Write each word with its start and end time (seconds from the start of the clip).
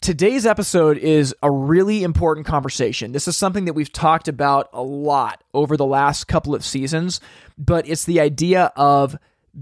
Today's 0.00 0.46
episode 0.46 0.96
is 0.96 1.34
a 1.42 1.50
really 1.50 2.02
important 2.04 2.46
conversation. 2.46 3.12
This 3.12 3.28
is 3.28 3.36
something 3.36 3.66
that 3.66 3.74
we've 3.74 3.92
talked 3.92 4.28
about 4.28 4.70
a 4.72 4.80
lot 4.80 5.44
over 5.52 5.76
the 5.76 5.84
last 5.84 6.24
couple 6.24 6.54
of 6.54 6.64
seasons, 6.64 7.20
but 7.58 7.86
it's 7.86 8.06
the 8.06 8.18
idea 8.18 8.72
of 8.76 9.18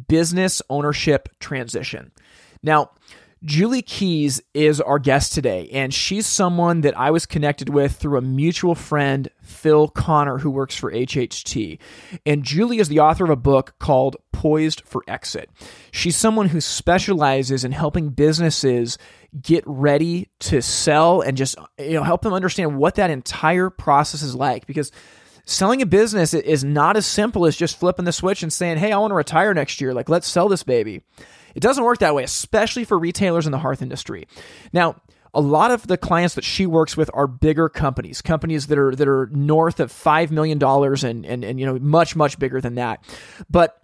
business 0.07 0.63
ownership 0.71 1.29
transition. 1.41 2.13
Now, 2.63 2.93
Julie 3.45 3.83
Keyes 3.83 4.41
is 4.55 4.81
our 4.81 5.01
guest 5.01 5.33
today, 5.33 5.69
and 5.73 5.93
she's 5.93 6.27
someone 6.27 6.83
that 6.83 6.97
I 6.97 7.11
was 7.11 7.27
connected 7.27 7.69
with 7.69 7.97
through 7.97 8.19
a 8.19 8.23
mutual 8.23 8.77
friend, 8.77 9.29
Phil 9.43 9.89
Connor, 9.89 10.39
who 10.39 10.51
works 10.51 10.77
for 10.77 10.93
HHT. 10.93 11.79
And 12.27 12.45
Julie 12.45 12.79
is 12.79 12.89
the 12.89 13.01
author 13.01 13.25
of 13.25 13.31
a 13.31 13.37
book 13.37 13.75
called 13.81 14.17
Poised 14.33 14.83
for 14.85 15.03
Exit. 15.09 15.51
She's 15.93 16.17
someone 16.17 16.49
who 16.49 16.61
specializes 16.61 17.65
in 17.65 17.73
helping 17.73 18.11
businesses 18.11 18.99
get 19.43 19.63
ready 19.67 20.29
to 20.39 20.63
sell 20.63 21.21
and 21.21 21.37
just 21.37 21.57
you 21.79 21.93
know 21.93 22.03
help 22.03 22.23
them 22.23 22.33
understand 22.33 22.79
what 22.79 22.95
that 22.95 23.11
entire 23.11 23.71
process 23.71 24.23
is 24.23 24.35
like 24.35 24.67
because 24.67 24.91
selling 25.45 25.83
a 25.83 25.87
business 25.87 26.35
is 26.35 26.65
not 26.65 26.97
as 26.97 27.07
simple 27.07 27.47
as 27.47 27.57
just 27.57 27.79
flipping 27.79 28.05
the 28.05 28.13
switch 28.13 28.43
and 28.43 28.53
saying, 28.53 28.79
"Hey, 28.79 28.93
I 28.93 28.99
want 28.99 29.11
to 29.11 29.17
retire 29.17 29.55
next 29.55 29.81
year. 29.81 29.95
Like, 29.95 30.09
let's 30.09 30.29
sell 30.29 30.49
this 30.49 30.63
baby." 30.63 31.03
It 31.55 31.61
doesn't 31.61 31.85
work 31.85 31.99
that 31.99 32.15
way, 32.15 32.23
especially 32.23 32.85
for 32.85 32.99
retailers 32.99 33.47
in 33.47 33.53
the 33.53 33.59
hearth 33.59 33.83
industry. 33.83 34.29
Now, 34.73 34.97
a 35.35 35.41
lot 35.41 35.71
of 35.71 35.87
the 35.87 35.97
clients 35.97 36.35
that 36.35 36.45
she 36.45 36.67
works 36.67 36.97
with 36.97 37.11
are 37.15 37.27
bigger 37.27 37.69
companies, 37.69 38.23
companies 38.23 38.69
that 38.69 38.79
are 38.79 38.95
that 38.95 39.09
are 39.09 39.29
north 39.33 39.81
of 39.81 39.91
five 39.91 40.31
million 40.31 40.59
dollars 40.59 41.05
and 41.05 41.25
and 41.27 41.45
and 41.45 41.59
you 41.59 41.67
know 41.67 41.79
much 41.79 42.17
much 42.17 42.39
bigger 42.39 42.61
than 42.61 42.77
that. 42.77 43.03
But 43.51 43.81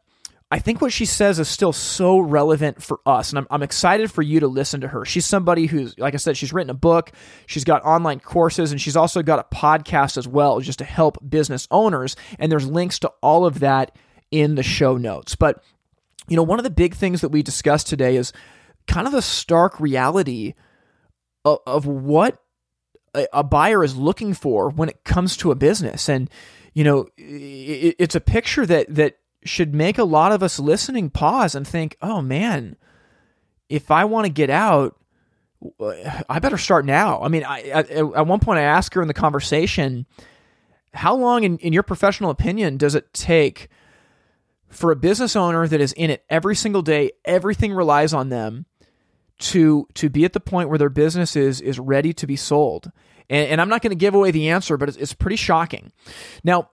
I 0.55 0.61
think 0.61 0.81
what 0.81 0.93
she 0.93 1.05
says 1.05 1.41
is 1.41 1.49
still 1.49 1.73
so 1.73 2.17
relevant 2.21 2.81
for 2.81 3.01
us. 3.05 3.31
And 3.31 3.41
I'm, 3.41 3.47
I'm 3.51 3.65
excited 3.65 4.13
for 4.13 4.23
you 4.23 4.39
to 4.39 4.47
listen 4.47 4.83
to 4.83 4.89
her. 4.89 5.05
She's 5.05 5.27
somebody 5.27 5.67
who's, 5.67 5.99
like 5.99 6.15
I 6.15 6.19
said, 6.19 6.37
she's 6.37 6.53
written 6.53 6.71
a 6.71 6.75
book, 6.75 7.11
she's 7.47 7.65
got 7.65 7.85
online 7.85 8.21
courses, 8.21 8.71
and 8.71 8.81
she's 8.81 8.95
also 8.95 9.21
got 9.21 9.41
a 9.41 9.57
podcast 9.57 10.17
as 10.17 10.29
well, 10.29 10.61
just 10.61 10.79
to 10.79 10.85
help 10.85 11.19
business 11.29 11.67
owners. 11.73 12.15
And 12.39 12.53
there's 12.53 12.69
links 12.69 13.01
to 13.01 13.11
all 13.21 13.47
of 13.47 13.59
that 13.59 13.97
in 14.31 14.55
the 14.55 14.63
show 14.63 14.97
notes. 14.97 15.35
But, 15.35 15.61
you 16.29 16.37
know, 16.37 16.45
one 16.45 16.61
of 16.61 16.65
the 16.65 16.71
big 16.71 16.95
things 16.95 17.23
that 17.23 17.31
we 17.31 17.43
discussed 17.43 17.89
today 17.89 18.15
is 18.15 18.33
kind 18.87 19.09
of 19.09 19.13
the 19.13 19.23
stark 19.23 19.81
reality 19.81 20.55
of, 21.45 21.59
of 21.67 21.85
what 21.85 22.41
a, 23.33 23.43
buyer 23.43 23.83
is 23.83 23.97
looking 23.97 24.35
for 24.35 24.71
when 24.71 24.89
it 24.89 25.03
comes 25.03 25.37
to 25.39 25.51
a 25.51 25.57
business. 25.57 26.09
And, 26.09 26.31
you 26.75 26.85
know, 26.85 27.09
it, 27.17 27.97
it's 27.99 28.15
a 28.15 28.21
picture 28.21 28.65
that, 28.67 28.87
that, 28.95 29.17
should 29.45 29.75
make 29.75 29.99
a 29.99 30.05
lot 30.05 30.33
of 30.33 30.43
us 30.43 30.59
listening 30.59 31.11
pause 31.11 31.55
and 31.55 31.67
think, 31.67 31.97
oh 32.01 32.23
man, 32.23 32.77
if 33.69 33.91
I 33.91 34.05
want 34.05 34.27
to 34.27 34.33
get 34.33 34.51
out, 34.51 34.97
I 36.29 36.39
better 36.41 36.59
start 36.59 36.85
now. 36.85 37.23
I 37.23 37.29
mean, 37.29 37.45
I, 37.45 37.63
at, 37.63 37.91
at 37.91 38.27
one 38.27 38.41
point 38.41 38.59
I 38.59 38.63
asked 38.63 38.95
her 38.95 39.03
in 39.03 39.09
the 39.09 39.15
conversation, 39.15 40.07
how 40.93 41.15
long, 41.15 41.45
in, 41.45 41.59
in 41.59 41.73
your 41.73 41.83
professional 41.83 42.31
opinion, 42.31 42.77
does 42.77 42.95
it 42.95 43.13
take 43.13 43.69
for 44.69 44.91
a 44.91 44.97
business 44.97 45.37
owner 45.37 45.67
that 45.67 45.81
is 45.81 45.93
in 45.93 46.11
it 46.11 46.25
every 46.29 46.55
single 46.55 46.83
day, 46.83 47.13
everything 47.25 47.73
relies 47.73 48.13
on 48.13 48.29
them 48.29 48.67
to 49.37 49.89
to 49.95 50.09
be 50.09 50.25
at 50.25 50.33
the 50.33 50.41
point 50.41 50.69
where 50.69 50.79
their 50.79 50.89
business 50.89 51.35
is 51.35 51.61
is 51.61 51.79
ready 51.79 52.13
to 52.13 52.27
be 52.27 52.37
sold? 52.37 52.93
And, 53.31 53.49
and 53.49 53.61
I'm 53.61 53.69
not 53.69 53.83
going 53.83 53.91
to 53.91 53.97
give 53.97 54.15
away 54.15 54.31
the 54.31 54.51
answer, 54.51 54.77
but 54.77 54.89
it's, 54.89 54.99
it's 54.99 55.15
pretty 55.15 55.37
shocking. 55.37 55.93
Now, 56.43 56.69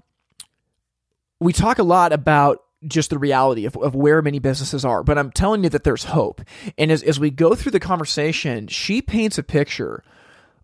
we 1.42 1.52
talk 1.52 1.80
a 1.80 1.84
lot 1.84 2.14
about 2.14 2.64
just 2.88 3.10
the 3.10 3.18
reality 3.18 3.66
of, 3.66 3.76
of 3.76 3.96
where 3.96 4.22
many 4.22 4.40
businesses 4.40 4.86
are, 4.86 5.04
but 5.04 5.18
I'm 5.18 5.32
telling 5.32 5.64
you 5.64 5.70
that 5.70 5.84
there's 5.84 6.06
hope. 6.06 6.42
And 6.78 6.92
as, 6.92 7.04
as 7.04 7.20
we 7.20 7.32
go 7.32 7.56
through 7.56 7.72
the 7.72 7.80
conversation, 7.80 8.68
she 8.68 9.02
paints 9.02 9.38
a 9.38 9.44
picture 9.44 10.04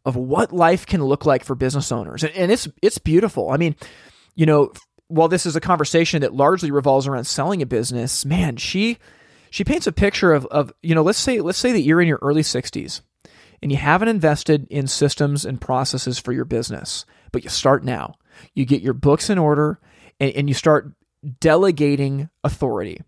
of 0.06 0.16
what 0.16 0.54
life 0.54 0.86
can 0.86 1.04
look 1.04 1.26
like 1.26 1.44
for 1.44 1.56
business 1.56 1.92
owners. 1.92 2.24
And, 2.24 2.34
and 2.34 2.52
it's 2.52 2.68
it's 2.82 2.98
beautiful. 2.98 3.50
I 3.50 3.58
mean, 3.58 3.76
you 4.36 4.46
know, 4.46 4.72
while 5.08 5.28
this 5.28 5.46
is 5.46 5.56
a 5.56 5.62
conversation 5.62 6.22
that 6.22 6.34
largely 6.34 6.72
revolves 6.72 7.08
around 7.08 7.26
selling 7.26 7.62
a 7.62 7.66
business, 7.66 8.24
man, 8.24 8.56
she 8.58 9.00
she 9.50 9.64
paints 9.64 9.88
a 9.88 9.92
picture 9.92 10.32
of, 10.32 10.46
of 10.46 10.72
you 10.82 10.96
know, 10.96 11.02
let's 11.02 11.20
say 11.20 11.42
let's 11.42 11.58
say 11.58 11.72
that 11.72 11.82
you're 11.82 12.02
in 12.02 12.08
your 12.08 12.20
early 12.22 12.44
60s 12.44 13.02
and 13.62 13.72
you 13.72 13.78
haven't 13.78 14.08
invested 14.08 14.68
in 14.70 14.88
systems 14.88 15.44
and 15.44 15.60
processes 15.60 16.20
for 16.20 16.32
your 16.32 16.46
business, 16.46 17.06
but 17.32 17.44
you 17.44 17.50
start 17.50 17.84
now. 17.84 18.16
You 18.54 18.66
get 18.66 18.82
your 18.82 18.94
books 18.94 19.30
in 19.30 19.38
order, 19.38 19.80
and, 20.20 20.32
and 20.32 20.48
you 20.48 20.54
start 20.54 20.92
delegating 21.40 22.30
authority. 22.44 23.02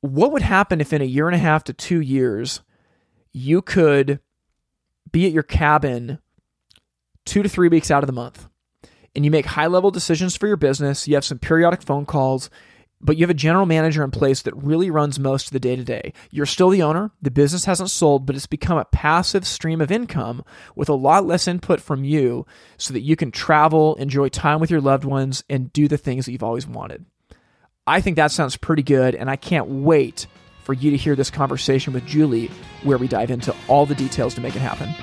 What 0.00 0.32
would 0.32 0.42
happen 0.42 0.80
if 0.80 0.92
in 0.92 1.02
a 1.02 1.06
year 1.06 1.26
and 1.26 1.34
a 1.34 1.38
half 1.38 1.64
to 1.64 1.72
two 1.72 2.00
years 2.00 2.60
you 3.32 3.62
could 3.62 4.20
be 5.12 5.26
at 5.26 5.32
your 5.32 5.42
cabin 5.42 6.18
two 7.26 7.42
to 7.42 7.48
three 7.48 7.68
weeks 7.68 7.90
out 7.90 8.02
of 8.02 8.06
the 8.06 8.12
month 8.12 8.48
and 9.14 9.24
you 9.24 9.30
make 9.30 9.46
high 9.46 9.66
level 9.66 9.90
decisions 9.90 10.36
for 10.36 10.46
your 10.46 10.56
business? 10.56 11.06
You 11.06 11.14
have 11.14 11.24
some 11.24 11.38
periodic 11.38 11.82
phone 11.82 12.06
calls 12.06 12.48
but 13.00 13.16
you 13.16 13.22
have 13.22 13.30
a 13.30 13.34
general 13.34 13.66
manager 13.66 14.04
in 14.04 14.10
place 14.10 14.42
that 14.42 14.56
really 14.56 14.90
runs 14.90 15.18
most 15.18 15.46
of 15.46 15.52
the 15.52 15.60
day 15.60 15.76
to 15.76 15.84
day. 15.84 16.12
You're 16.30 16.46
still 16.46 16.68
the 16.68 16.82
owner, 16.82 17.10
the 17.22 17.30
business 17.30 17.64
hasn't 17.64 17.90
sold, 17.90 18.26
but 18.26 18.36
it's 18.36 18.46
become 18.46 18.78
a 18.78 18.84
passive 18.84 19.46
stream 19.46 19.80
of 19.80 19.90
income 19.90 20.44
with 20.74 20.88
a 20.88 20.94
lot 20.94 21.24
less 21.24 21.48
input 21.48 21.80
from 21.80 22.04
you 22.04 22.46
so 22.76 22.92
that 22.92 23.00
you 23.00 23.16
can 23.16 23.30
travel, 23.30 23.94
enjoy 23.96 24.28
time 24.28 24.60
with 24.60 24.70
your 24.70 24.80
loved 24.80 25.04
ones, 25.04 25.42
and 25.48 25.72
do 25.72 25.88
the 25.88 25.98
things 25.98 26.26
that 26.26 26.32
you've 26.32 26.42
always 26.42 26.66
wanted. 26.66 27.04
I 27.86 28.00
think 28.00 28.16
that 28.16 28.30
sounds 28.30 28.56
pretty 28.56 28.82
good, 28.82 29.14
and 29.14 29.30
I 29.30 29.36
can't 29.36 29.68
wait 29.68 30.26
for 30.62 30.74
you 30.74 30.90
to 30.90 30.96
hear 30.96 31.16
this 31.16 31.30
conversation 31.30 31.92
with 31.92 32.06
Julie 32.06 32.50
where 32.82 32.98
we 32.98 33.08
dive 33.08 33.30
into 33.30 33.54
all 33.66 33.86
the 33.86 33.94
details 33.94 34.34
to 34.34 34.40
make 34.40 34.54
it 34.54 34.60
happen. 34.60 34.94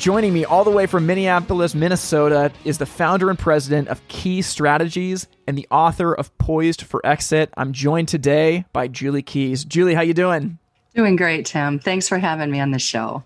Joining 0.00 0.32
me 0.32 0.46
all 0.46 0.64
the 0.64 0.70
way 0.70 0.86
from 0.86 1.04
Minneapolis, 1.04 1.74
Minnesota 1.74 2.50
is 2.64 2.78
the 2.78 2.86
founder 2.86 3.28
and 3.28 3.38
president 3.38 3.88
of 3.88 4.00
Keyes 4.08 4.46
Strategies 4.46 5.28
and 5.46 5.58
the 5.58 5.68
author 5.70 6.14
of 6.14 6.36
Poised 6.38 6.80
for 6.80 7.04
Exit. 7.04 7.52
I'm 7.54 7.74
joined 7.74 8.08
today 8.08 8.64
by 8.72 8.88
Julie 8.88 9.20
Keyes. 9.20 9.62
Julie, 9.62 9.92
how 9.92 10.00
you 10.00 10.14
doing? 10.14 10.58
Doing 10.94 11.16
great, 11.16 11.44
Tim. 11.44 11.78
Thanks 11.78 12.08
for 12.08 12.16
having 12.16 12.50
me 12.50 12.60
on 12.60 12.70
the 12.70 12.78
show. 12.78 13.24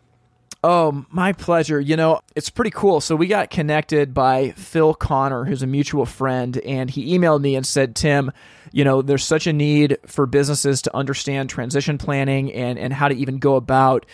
Oh, 0.65 1.07
my 1.11 1.33
pleasure. 1.33 1.81
You 1.81 1.95
know, 1.95 2.23
it's 2.35 2.51
pretty 2.51 2.73
cool. 2.73 3.01
So 3.01 3.15
we 3.15 3.29
got 3.29 3.51
connected 3.51 4.13
by 4.13 4.51
Phil 4.57 4.95
Connor, 4.95 5.45
who's 5.45 5.63
a 5.63 5.69
mutual 5.69 6.07
friend, 6.07 6.59
and 6.59 6.91
he 6.91 7.17
emailed 7.17 7.41
me 7.41 7.55
and 7.55 7.65
said, 7.65 7.95
Tim, 7.95 8.33
you 8.73 8.83
know, 8.83 9.01
there's 9.01 9.23
such 9.23 9.47
a 9.47 9.53
need 9.53 9.99
for 10.07 10.27
businesses 10.27 10.83
to 10.83 10.97
understand 10.97 11.51
transition 11.51 11.99
planning 11.99 12.53
and, 12.53 12.81
and 12.81 12.93
how 12.93 13.07
to 13.07 13.15
even 13.15 13.39
go 13.39 13.55
about 13.55 14.07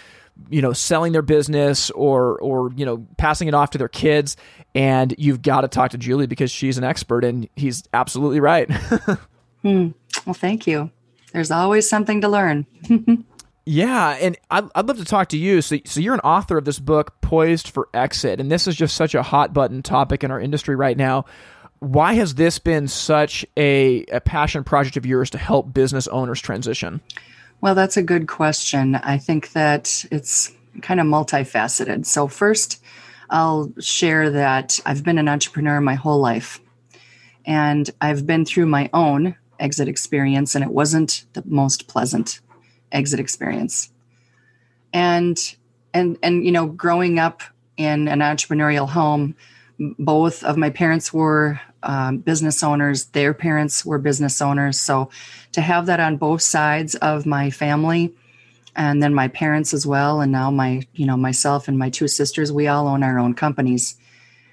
you 0.48 0.62
know 0.62 0.72
selling 0.72 1.12
their 1.12 1.22
business 1.22 1.90
or 1.90 2.38
or 2.40 2.72
you 2.76 2.86
know 2.86 3.06
passing 3.16 3.48
it 3.48 3.54
off 3.54 3.70
to 3.70 3.78
their 3.78 3.88
kids 3.88 4.36
and 4.74 5.14
you've 5.18 5.42
got 5.42 5.62
to 5.62 5.68
talk 5.68 5.90
to 5.90 5.98
Julie 5.98 6.26
because 6.26 6.50
she's 6.50 6.78
an 6.78 6.84
expert 6.84 7.24
and 7.24 7.48
he's 7.56 7.82
absolutely 7.92 8.40
right. 8.40 8.70
hmm. 9.62 9.88
Well, 10.26 10.34
thank 10.34 10.66
you. 10.66 10.90
There's 11.32 11.50
always 11.50 11.88
something 11.88 12.20
to 12.20 12.28
learn. 12.28 12.66
yeah, 13.64 14.10
and 14.20 14.36
I'd, 14.50 14.68
I'd 14.74 14.88
love 14.88 14.98
to 14.98 15.04
talk 15.04 15.28
to 15.28 15.38
you. 15.38 15.62
So, 15.62 15.78
so 15.84 16.00
you're 16.00 16.14
an 16.14 16.20
author 16.20 16.58
of 16.58 16.64
this 16.64 16.78
book, 16.78 17.20
Poised 17.20 17.68
for 17.68 17.88
Exit, 17.94 18.41
and 18.41 18.50
this 18.50 18.66
is 18.66 18.76
just 18.76 18.97
such 18.97 19.15
a 19.15 19.22
hot 19.22 19.53
button 19.53 19.82
topic 19.82 20.24
in 20.24 20.30
our 20.30 20.41
industry 20.41 20.76
right 20.76 20.97
now. 20.97 21.24
Why 21.78 22.15
has 22.15 22.34
this 22.34 22.59
been 22.59 22.88
such 22.88 23.47
a, 23.56 24.04
a 24.06 24.20
passion 24.20 24.65
project 24.65 24.97
of 24.97 25.06
yours 25.06 25.30
to 25.30 25.38
help 25.38 25.72
business 25.72 26.06
owners 26.09 26.41
transition? 26.41 27.00
Well, 27.60 27.74
that's 27.74 27.97
a 27.98 28.03
good 28.03 28.27
question. 28.27 28.95
I 28.95 29.18
think 29.18 29.53
that 29.53 30.04
it's 30.10 30.53
kind 30.80 30.98
of 30.98 31.07
multifaceted. 31.07 32.07
So, 32.07 32.27
first, 32.27 32.83
I'll 33.28 33.71
share 33.78 34.30
that 34.30 34.80
I've 34.86 35.04
been 35.04 35.18
an 35.18 35.28
entrepreneur 35.28 35.80
my 35.80 35.95
whole 35.95 36.21
life. 36.21 36.60
And 37.45 37.91
I've 38.01 38.27
been 38.27 38.45
through 38.45 38.66
my 38.66 38.89
own 38.95 39.36
exit 39.59 39.89
experience, 39.89 40.54
and 40.54 40.65
it 40.65 40.71
wasn't 40.71 41.27
the 41.34 41.42
most 41.47 41.86
pleasant 41.86 42.41
exit 42.92 43.21
experience. 43.21 43.91
And 44.92 45.39
and 45.92 46.16
and 46.22 46.45
you 46.45 46.53
know, 46.53 46.66
growing 46.66 47.18
up 47.18 47.42
in 47.77 48.09
an 48.09 48.21
entrepreneurial 48.21 48.89
home, 48.89 49.34
both 49.78 50.45
of 50.45 50.56
my 50.56 50.71
parents 50.71 51.13
were 51.13 51.60
um, 51.82 52.18
business 52.18 52.62
owners. 52.62 53.06
Their 53.06 53.34
parents 53.34 53.84
were 53.84 53.98
business 53.98 54.41
owners. 54.42 54.78
So 54.80 55.10
to 55.53 55.60
have 55.60 55.86
that 55.86 56.00
on 56.00 56.16
both 56.16 56.42
sides 56.42 56.94
of 56.97 57.27
my 57.27 57.50
family, 57.50 58.15
and 58.77 59.03
then 59.03 59.15
my 59.15 59.28
parents 59.28 59.74
as 59.74 59.86
well, 59.86 60.21
and 60.21 60.30
now 60.32 60.50
my 60.50 60.86
you 60.94 61.06
know 61.06 61.16
myself 61.16 61.68
and 61.68 61.78
my 61.78 61.91
two 61.91 62.09
sisters, 62.09 62.53
we 62.53 62.68
all 62.68 62.86
own 62.88 63.03
our 63.03 63.18
own 63.18 63.34
companies. 63.34 63.97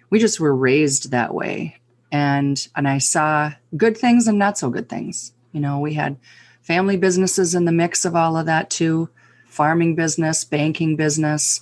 we 0.09 0.19
just 0.19 0.39
were 0.39 0.56
raised 0.56 1.12
that 1.12 1.33
way. 1.33 1.75
And 2.12 2.68
and 2.75 2.88
I 2.88 3.00
saw 3.00 3.51
good 3.75 3.97
things 3.97 4.27
and 4.27 4.39
not 4.39 4.57
so 4.57 4.69
good 4.69 4.89
things. 4.89 5.33
You 5.51 5.59
know, 5.59 5.79
we 5.79 5.94
had 5.94 6.18
family 6.62 6.97
businesses 6.97 7.56
in 7.56 7.65
the 7.65 7.71
mix 7.71 8.06
of 8.06 8.15
all 8.15 8.38
of 8.38 8.45
that 8.45 8.69
too, 8.69 9.09
farming 9.47 9.95
business, 9.95 10.44
banking 10.44 10.95
business. 10.95 11.62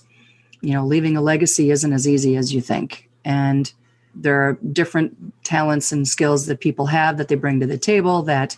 You 0.62 0.73
know, 0.73 0.85
leaving 0.85 1.17
a 1.17 1.21
legacy 1.21 1.71
isn't 1.71 1.94
as 1.94 2.07
easy 2.07 2.35
as 2.38 2.53
you 2.53 2.62
think. 2.62 3.09
And 3.23 3.71
there 4.15 4.41
are 4.41 4.53
different 4.71 5.15
talents 5.44 5.91
and 5.91 6.07
skills 6.07 6.45
that 6.47 6.59
people 6.59 6.85
have 6.88 7.17
that 7.17 7.27
they 7.27 7.35
bring 7.35 7.59
to 7.59 7.67
the 7.67 7.77
table 7.77 8.21
that 8.23 8.57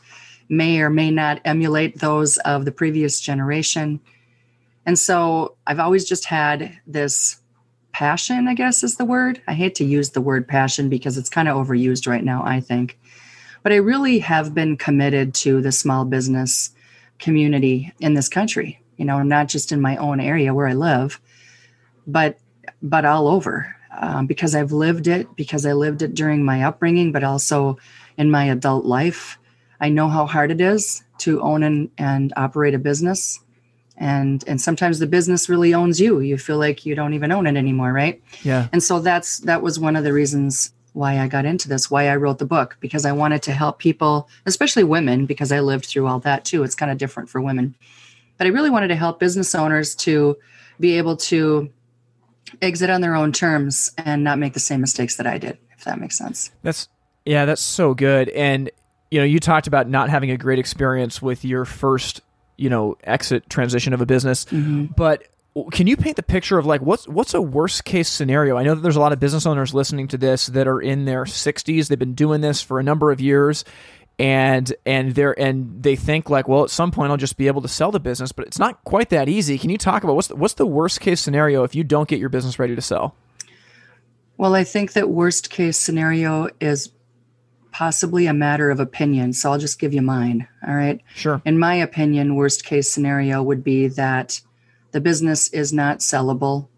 may 0.49 0.79
or 0.79 0.89
may 0.89 1.11
not 1.11 1.41
emulate 1.45 1.99
those 1.99 2.37
of 2.39 2.65
the 2.65 2.71
previous 2.71 3.19
generation. 3.19 3.99
And 4.85 4.97
so 4.97 5.55
I've 5.65 5.79
always 5.79 6.05
just 6.05 6.25
had 6.25 6.79
this 6.87 7.41
passion, 7.91 8.47
I 8.47 8.53
guess 8.53 8.83
is 8.83 8.97
the 8.97 9.05
word. 9.05 9.41
I 9.47 9.53
hate 9.53 9.75
to 9.75 9.85
use 9.85 10.11
the 10.11 10.21
word 10.21 10.47
passion 10.47 10.87
because 10.87 11.17
it's 11.17 11.29
kind 11.29 11.47
of 11.47 11.57
overused 11.57 12.07
right 12.07 12.23
now, 12.23 12.43
I 12.45 12.59
think. 12.59 12.97
But 13.63 13.73
I 13.73 13.77
really 13.77 14.19
have 14.19 14.53
been 14.53 14.77
committed 14.77 15.33
to 15.35 15.61
the 15.61 15.71
small 15.71 16.05
business 16.05 16.69
community 17.19 17.91
in 17.99 18.13
this 18.13 18.29
country, 18.29 18.79
you 18.97 19.05
know, 19.05 19.23
not 19.23 19.47
just 19.47 19.71
in 19.71 19.81
my 19.81 19.97
own 19.97 20.19
area 20.19 20.53
where 20.53 20.67
I 20.67 20.73
live, 20.73 21.19
but 22.05 22.37
but 22.81 23.05
all 23.05 23.27
over 23.27 23.75
um, 23.97 24.27
because 24.27 24.55
I've 24.55 24.71
lived 24.71 25.07
it, 25.07 25.35
because 25.35 25.65
I 25.65 25.73
lived 25.73 26.01
it 26.01 26.13
during 26.13 26.43
my 26.43 26.63
upbringing, 26.63 27.11
but 27.11 27.23
also 27.23 27.77
in 28.17 28.31
my 28.31 28.45
adult 28.45 28.85
life. 28.85 29.37
I 29.79 29.89
know 29.89 30.09
how 30.09 30.25
hard 30.25 30.51
it 30.51 30.61
is 30.61 31.03
to 31.19 31.41
own 31.41 31.63
and, 31.63 31.89
and 31.97 32.33
operate 32.35 32.73
a 32.73 32.79
business. 32.79 33.39
And 33.99 34.43
and 34.47 34.61
sometimes 34.61 34.99
the 34.99 35.07
business 35.07 35.49
really 35.49 35.73
owns 35.73 35.99
you. 35.99 36.19
You 36.19 36.37
feel 36.37 36.59
like 36.59 36.85
you 36.85 36.93
don't 36.93 37.15
even 37.15 37.31
own 37.31 37.47
it 37.47 37.55
anymore, 37.55 37.91
right? 37.91 38.21
Yeah. 38.43 38.67
And 38.71 38.83
so 38.83 38.99
that's 38.99 39.39
that 39.39 39.63
was 39.63 39.79
one 39.79 39.95
of 39.95 40.03
the 40.03 40.13
reasons 40.13 40.71
why 40.93 41.19
I 41.19 41.27
got 41.27 41.45
into 41.45 41.67
this, 41.67 41.89
why 41.91 42.07
I 42.07 42.15
wrote 42.15 42.39
the 42.39 42.45
book, 42.45 42.77
because 42.79 43.05
I 43.05 43.11
wanted 43.11 43.41
to 43.43 43.51
help 43.51 43.79
people, 43.79 44.29
especially 44.45 44.83
women, 44.83 45.25
because 45.25 45.51
I 45.51 45.59
lived 45.61 45.85
through 45.85 46.07
all 46.07 46.19
that 46.19 46.45
too. 46.45 46.63
It's 46.63 46.75
kind 46.75 46.91
of 46.91 46.97
different 46.97 47.29
for 47.29 47.41
women. 47.41 47.75
But 48.37 48.47
I 48.47 48.51
really 48.51 48.69
wanted 48.69 48.89
to 48.89 48.95
help 48.95 49.19
business 49.19 49.55
owners 49.55 49.95
to 49.95 50.37
be 50.79 50.97
able 50.97 51.17
to 51.17 51.69
exit 52.61 52.89
on 52.89 53.01
their 53.01 53.15
own 53.15 53.31
terms 53.31 53.91
and 53.97 54.23
not 54.23 54.39
make 54.39 54.53
the 54.53 54.59
same 54.59 54.81
mistakes 54.81 55.17
that 55.17 55.27
I 55.27 55.37
did, 55.37 55.57
if 55.77 55.83
that 55.85 55.99
makes 55.99 56.17
sense. 56.17 56.51
That's 56.63 56.89
yeah, 57.25 57.45
that's 57.45 57.61
so 57.61 57.93
good. 57.93 58.29
And 58.29 58.71
you 59.11 59.19
know, 59.19 59.25
you 59.25 59.39
talked 59.39 59.67
about 59.67 59.89
not 59.89 60.09
having 60.09 60.31
a 60.31 60.37
great 60.37 60.59
experience 60.59 61.21
with 61.21 61.45
your 61.45 61.65
first, 61.65 62.21
you 62.57 62.69
know, 62.69 62.97
exit 63.03 63.49
transition 63.49 63.93
of 63.93 64.01
a 64.01 64.05
business, 64.05 64.45
mm-hmm. 64.45 64.85
but 64.97 65.23
can 65.71 65.87
you 65.87 65.97
paint 65.97 66.15
the 66.17 66.23
picture 66.23 66.57
of 66.57 66.65
like 66.65 66.81
what's 66.81 67.07
what's 67.07 67.33
a 67.33 67.41
worst 67.41 67.83
case 67.83 68.09
scenario? 68.09 68.57
I 68.57 68.63
know 68.63 68.75
that 68.75 68.81
there's 68.81 68.95
a 68.95 68.99
lot 68.99 69.13
of 69.13 69.19
business 69.19 69.45
owners 69.45 69.73
listening 69.73 70.07
to 70.09 70.17
this 70.17 70.47
that 70.47 70.67
are 70.67 70.79
in 70.79 71.05
their 71.05 71.23
60s. 71.23 71.87
They've 71.87 71.97
been 71.97 72.13
doing 72.13 72.41
this 72.41 72.61
for 72.61 72.79
a 72.79 72.83
number 72.83 73.11
of 73.11 73.19
years 73.19 73.63
and 74.19 74.73
and 74.85 75.13
they're 75.13 75.39
and 75.39 75.83
they 75.83 75.95
think 75.95 76.29
like 76.29 76.47
well 76.47 76.63
at 76.63 76.69
some 76.69 76.91
point 76.91 77.11
I'll 77.11 77.17
just 77.17 77.37
be 77.37 77.47
able 77.47 77.61
to 77.61 77.67
sell 77.67 77.91
the 77.91 77.99
business 77.99 78.31
but 78.31 78.47
it's 78.47 78.59
not 78.59 78.83
quite 78.83 79.09
that 79.09 79.29
easy. 79.29 79.57
Can 79.57 79.69
you 79.69 79.77
talk 79.77 80.03
about 80.03 80.15
what's 80.15 80.27
the, 80.27 80.35
what's 80.35 80.55
the 80.55 80.65
worst 80.65 81.01
case 81.01 81.21
scenario 81.21 81.63
if 81.63 81.75
you 81.75 81.83
don't 81.83 82.09
get 82.09 82.19
your 82.19 82.29
business 82.29 82.57
ready 82.57 82.75
to 82.75 82.81
sell? 82.81 83.15
Well 84.37 84.55
I 84.55 84.63
think 84.63 84.93
that 84.93 85.09
worst 85.09 85.49
case 85.49 85.77
scenario 85.77 86.49
is 86.59 86.91
possibly 87.71 88.25
a 88.25 88.33
matter 88.33 88.71
of 88.71 88.79
opinion 88.79 89.33
so 89.33 89.51
I'll 89.51 89.59
just 89.59 89.79
give 89.79 89.93
you 89.93 90.01
mine 90.01 90.47
all 90.67 90.73
right? 90.75 90.99
Sure. 91.13 91.41
In 91.45 91.59
my 91.59 91.75
opinion 91.75 92.35
worst 92.35 92.65
case 92.65 92.91
scenario 92.91 93.43
would 93.43 93.63
be 93.63 93.87
that 93.89 94.41
the 94.91 95.01
business 95.01 95.47
is 95.49 95.71
not 95.71 95.99
sellable 95.99 96.69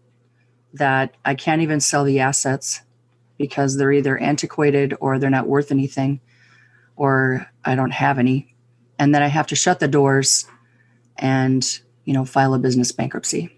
that 0.74 1.14
I 1.24 1.34
can't 1.34 1.62
even 1.62 1.80
sell 1.80 2.04
the 2.04 2.20
assets 2.20 2.82
because 3.38 3.76
they're 3.76 3.92
either 3.92 4.18
antiquated 4.18 4.94
or 5.00 5.18
they're 5.18 5.30
not 5.30 5.48
worth 5.48 5.72
anything 5.72 6.20
or 7.00 7.46
I 7.64 7.76
don't 7.76 7.92
have 7.92 8.18
any. 8.18 8.54
And 8.98 9.14
then 9.14 9.22
I 9.22 9.28
have 9.28 9.46
to 9.46 9.56
shut 9.56 9.80
the 9.80 9.88
doors 9.88 10.46
and, 11.16 11.66
you 12.04 12.12
know, 12.12 12.26
file 12.26 12.52
a 12.52 12.58
business 12.58 12.92
bankruptcy. 12.92 13.48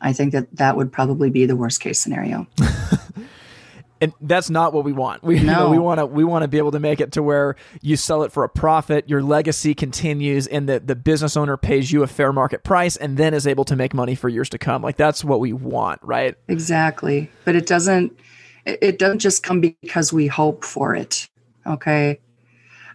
I 0.00 0.14
think 0.14 0.32
that 0.32 0.56
that 0.56 0.78
would 0.78 0.90
probably 0.90 1.28
be 1.28 1.44
the 1.44 1.56
worst 1.56 1.80
case 1.80 2.00
scenario. 2.00 2.46
and 4.00 4.14
that's 4.22 4.48
not 4.48 4.72
what 4.72 4.86
we 4.86 4.94
want. 4.94 5.22
We 5.22 5.34
no. 5.34 5.40
you 5.40 5.46
know, 5.46 5.68
we 5.68 5.78
want 5.78 5.98
to 5.98 6.06
we 6.06 6.24
want 6.24 6.42
to 6.42 6.48
be 6.48 6.56
able 6.56 6.70
to 6.70 6.80
make 6.80 7.02
it 7.02 7.12
to 7.12 7.22
where 7.22 7.56
you 7.82 7.96
sell 7.96 8.22
it 8.22 8.32
for 8.32 8.44
a 8.44 8.48
profit, 8.48 9.06
your 9.10 9.22
legacy 9.22 9.74
continues, 9.74 10.46
and 10.46 10.66
the 10.66 10.80
the 10.80 10.96
business 10.96 11.36
owner 11.36 11.58
pays 11.58 11.92
you 11.92 12.02
a 12.02 12.06
fair 12.06 12.32
market 12.32 12.64
price, 12.64 12.96
and 12.96 13.18
then 13.18 13.34
is 13.34 13.46
able 13.46 13.66
to 13.66 13.76
make 13.76 13.92
money 13.92 14.14
for 14.14 14.30
years 14.30 14.48
to 14.48 14.58
come. 14.58 14.80
Like 14.80 14.96
that's 14.96 15.22
what 15.22 15.38
we 15.38 15.52
want, 15.52 16.00
right? 16.02 16.34
Exactly. 16.48 17.30
But 17.44 17.56
it 17.56 17.66
doesn't. 17.66 18.18
It 18.64 18.98
doesn't 18.98 19.18
just 19.18 19.42
come 19.42 19.60
because 19.60 20.14
we 20.14 20.28
hope 20.28 20.64
for 20.64 20.94
it. 20.94 21.28
Okay. 21.66 22.20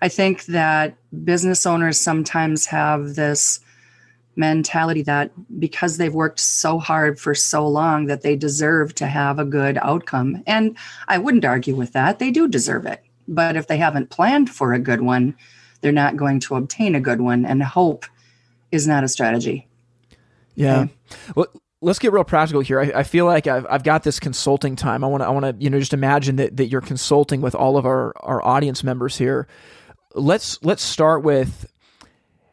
I 0.02 0.10
think 0.10 0.46
that 0.46 0.96
business 1.24 1.66
owners 1.66 2.00
sometimes 2.00 2.66
have 2.68 3.16
this 3.16 3.60
mentality 4.36 5.02
that 5.04 5.32
because 5.60 5.98
they've 5.98 6.14
worked 6.14 6.40
so 6.40 6.78
hard 6.80 7.20
for 7.20 7.34
so 7.34 7.68
long 7.68 8.06
that 8.08 8.22
they 8.22 8.36
deserve 8.36 8.94
to 8.96 9.08
have 9.08 9.40
a 9.40 9.46
good 9.46 9.78
outcome. 9.82 10.44
And 10.46 10.78
I 11.08 11.18
wouldn't 11.18 11.46
argue 11.46 11.76
with 11.76 11.94
that. 11.94 12.20
They 12.20 12.32
do 12.32 12.48
deserve 12.48 12.86
it. 12.86 13.02
But 13.28 13.56
if 13.56 13.68
they 13.68 13.78
haven't 13.78 14.10
planned 14.10 14.50
for 14.50 14.74
a 14.74 14.80
good 14.80 15.02
one, 15.02 15.36
they're 15.82 15.92
not 15.92 16.18
going 16.18 16.40
to 16.42 16.56
obtain 16.56 16.96
a 16.96 17.00
good 17.00 17.22
one. 17.22 17.46
And 17.46 17.64
hope 17.64 18.06
is 18.72 18.88
not 18.88 19.04
a 19.04 19.08
strategy. 19.08 19.68
Yeah. 20.56 20.82
Okay? 20.82 20.94
Well, 21.36 21.48
let's 21.82 22.00
get 22.00 22.12
real 22.12 22.24
practical 22.24 22.62
here. 22.62 22.80
I, 22.80 22.92
I 23.00 23.04
feel 23.04 23.26
like 23.26 23.48
I've, 23.48 23.66
I've 23.70 23.84
got 23.84 24.04
this 24.04 24.20
consulting 24.20 24.76
time. 24.76 25.04
I 25.04 25.08
want 25.08 25.22
to, 25.22 25.28
I 25.28 25.30
want 25.30 25.46
to, 25.46 25.64
you 25.64 25.70
know, 25.70 25.80
just 25.80 25.94
imagine 25.94 26.36
that, 26.38 26.58
that 26.58 26.68
you're 26.68 26.82
consulting 26.82 27.42
with 27.42 27.56
all 27.56 27.78
of 27.78 27.86
our, 27.86 28.14
our 28.18 28.44
audience 28.46 28.84
members 28.84 29.18
here 29.18 29.48
let's 30.16 30.64
let's 30.64 30.84
start 30.84 31.24
with 31.24 31.70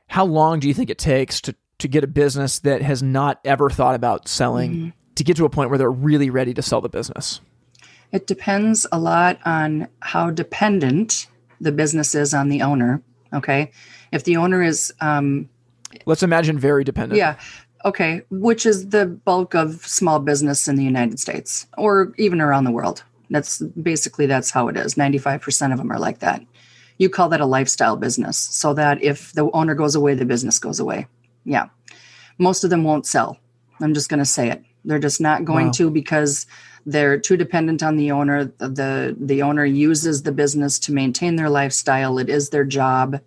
how 0.09 0.25
long 0.25 0.61
do 0.61 0.69
you 0.69 0.75
think 0.75 0.91
it 0.91 0.99
takes 0.99 1.41
to 1.43 1.55
to 1.79 1.89
get 1.89 2.05
a 2.05 2.07
business 2.07 2.61
that 2.61 2.83
has 2.83 3.03
not 3.03 3.41
ever 3.45 3.69
thought 3.71 3.95
about 3.95 4.29
selling 4.29 4.73
mm-hmm. 4.73 4.89
to 5.17 5.25
get 5.25 5.37
to 5.37 5.45
a 5.45 5.51
point 5.51 5.71
where 5.71 5.79
they're 5.79 5.91
really 5.91 6.31
ready 6.31 6.55
to 6.55 6.63
sell 6.63 6.81
the 6.81 6.89
business? 6.89 7.41
It 8.13 8.27
depends 8.27 8.87
a 8.93 8.99
lot 8.99 9.41
on 9.45 9.89
how 10.01 10.31
dependent 10.31 11.27
the 11.61 11.73
business 11.73 12.15
is 12.15 12.35
on 12.35 12.51
the 12.51 12.63
owner. 12.63 13.03
Okay, 13.33 13.73
if 14.13 14.25
the 14.25 14.37
owner 14.37 14.63
is, 14.63 14.93
um, 15.01 15.49
let's 16.05 16.23
imagine 16.23 16.59
very 16.59 16.85
dependent. 16.85 17.19
Yeah. 17.19 17.37
Okay, 17.85 18.23
which 18.31 18.65
is 18.65 18.91
the 18.91 19.07
bulk 19.07 19.55
of 19.55 19.85
small 19.85 20.21
business 20.21 20.69
in 20.69 20.77
the 20.77 20.85
United 20.85 21.19
States 21.19 21.67
or 21.77 22.13
even 22.17 22.41
around 22.41 22.63
the 22.63 22.71
world. 22.71 23.03
That's 23.29 23.61
basically 23.61 24.27
that's 24.27 24.51
how 24.51 24.69
it 24.69 24.77
is. 24.77 24.97
Ninety 24.97 25.19
five 25.19 25.41
percent 25.41 25.73
of 25.73 25.79
them 25.79 25.91
are 25.91 25.99
like 25.99 26.21
that 26.21 26.45
you 27.03 27.11
call 27.11 27.29
that 27.29 27.41
a 27.41 27.47
lifestyle 27.47 27.97
business 27.97 28.39
so 28.39 28.73
that 28.75 29.03
if 29.03 29.33
the 29.33 29.51
owner 29.53 29.75
goes 29.75 29.95
away 29.95 30.15
the 30.15 30.25
business 30.25 30.59
goes 30.59 30.81
away. 30.81 31.07
Yeah. 31.45 31.67
Most 32.39 32.65
of 32.65 32.71
them 32.71 32.85
won't 32.85 33.07
sell. 33.07 33.39
I'm 33.81 33.93
just 33.93 34.09
going 34.09 34.19
to 34.19 34.25
say 34.25 34.51
it. 34.51 34.63
They're 34.85 34.99
just 34.99 35.21
not 35.21 35.45
going 35.45 35.67
wow. 35.67 35.73
to 35.73 35.91
because 35.91 36.47
they're 36.87 37.19
too 37.19 37.37
dependent 37.37 37.83
on 37.83 37.97
the 37.97 38.11
owner. 38.13 38.45
The 38.45 39.17
the 39.19 39.43
owner 39.43 39.65
uses 39.65 40.23
the 40.23 40.33
business 40.33 40.79
to 40.81 40.93
maintain 40.93 41.37
their 41.37 41.51
lifestyle. 41.51 42.19
It 42.19 42.29
is 42.29 42.51
their 42.51 42.65
job. 42.65 43.21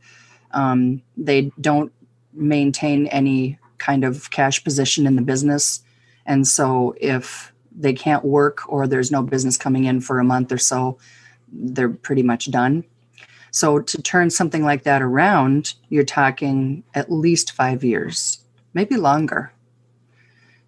Um, 0.51 1.01
they 1.15 1.51
don't 1.60 1.91
maintain 2.34 3.08
any 3.08 3.58
kind 3.77 4.03
of 4.03 4.32
cash 4.32 4.63
position 4.63 5.08
in 5.08 5.15
the 5.15 5.22
business. 5.22 5.82
And 6.25 6.48
so 6.48 6.96
if 7.00 7.53
they 7.72 7.94
can't 7.94 8.25
work 8.25 8.62
or 8.67 8.88
there's 8.88 9.12
no 9.12 9.22
business 9.22 9.58
coming 9.58 9.86
in 9.86 10.01
for 10.01 10.20
a 10.20 10.24
month 10.24 10.51
or 10.51 10.58
so 10.58 10.98
they're 11.51 11.89
pretty 11.89 12.24
much 12.24 12.51
done 12.51 12.84
so 13.56 13.80
to 13.80 14.02
turn 14.02 14.32
something 14.32 14.66
like 14.66 14.84
that 14.84 15.02
around, 15.02 15.76
you're 15.88 16.04
talking 16.04 16.84
at 16.94 17.10
least 17.10 17.54
five 17.54 17.86
years, 17.86 18.40
maybe 18.74 18.98
longer. 18.98 19.54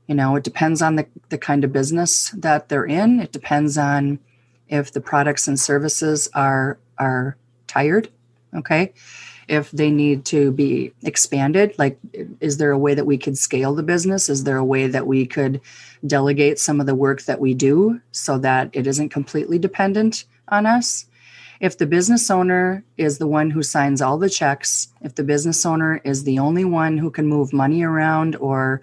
You 0.07 0.15
know, 0.15 0.37
it 0.37 0.45
depends 0.45 0.81
on 0.81 0.95
the, 0.95 1.05
the 1.27 1.37
kind 1.37 1.65
of 1.65 1.73
business 1.73 2.29
that 2.29 2.69
they're 2.69 2.85
in. 2.85 3.19
It 3.19 3.33
depends 3.33 3.77
on 3.77 4.19
if 4.69 4.93
the 4.93 5.01
products 5.01 5.49
and 5.49 5.59
services 5.59 6.29
are 6.33 6.79
are 6.97 7.35
tired. 7.67 8.07
Okay. 8.55 8.93
If 9.49 9.69
they 9.71 9.91
need 9.91 10.23
to 10.27 10.53
be 10.53 10.93
expanded, 11.03 11.75
like 11.77 11.99
is 12.39 12.55
there 12.55 12.71
a 12.71 12.79
way 12.79 12.93
that 12.93 13.05
we 13.05 13.17
could 13.17 13.37
scale 13.37 13.75
the 13.75 13.83
business? 13.83 14.29
Is 14.29 14.45
there 14.45 14.55
a 14.55 14.63
way 14.63 14.87
that 14.87 15.05
we 15.05 15.25
could 15.25 15.59
delegate 16.05 16.57
some 16.57 16.79
of 16.79 16.85
the 16.85 16.95
work 16.95 17.23
that 17.23 17.41
we 17.41 17.53
do 17.53 17.99
so 18.13 18.37
that 18.37 18.69
it 18.71 18.87
isn't 18.87 19.09
completely 19.09 19.59
dependent 19.59 20.23
on 20.47 20.65
us? 20.65 21.05
If 21.59 21.77
the 21.77 21.85
business 21.85 22.29
owner 22.29 22.83
is 22.97 23.17
the 23.17 23.27
one 23.27 23.49
who 23.49 23.63
signs 23.63 24.01
all 24.01 24.17
the 24.17 24.29
checks, 24.29 24.89
if 25.01 25.15
the 25.15 25.23
business 25.23 25.65
owner 25.65 26.01
is 26.03 26.23
the 26.23 26.39
only 26.39 26.65
one 26.65 26.97
who 26.97 27.11
can 27.11 27.27
move 27.27 27.53
money 27.53 27.83
around 27.83 28.35
or 28.37 28.81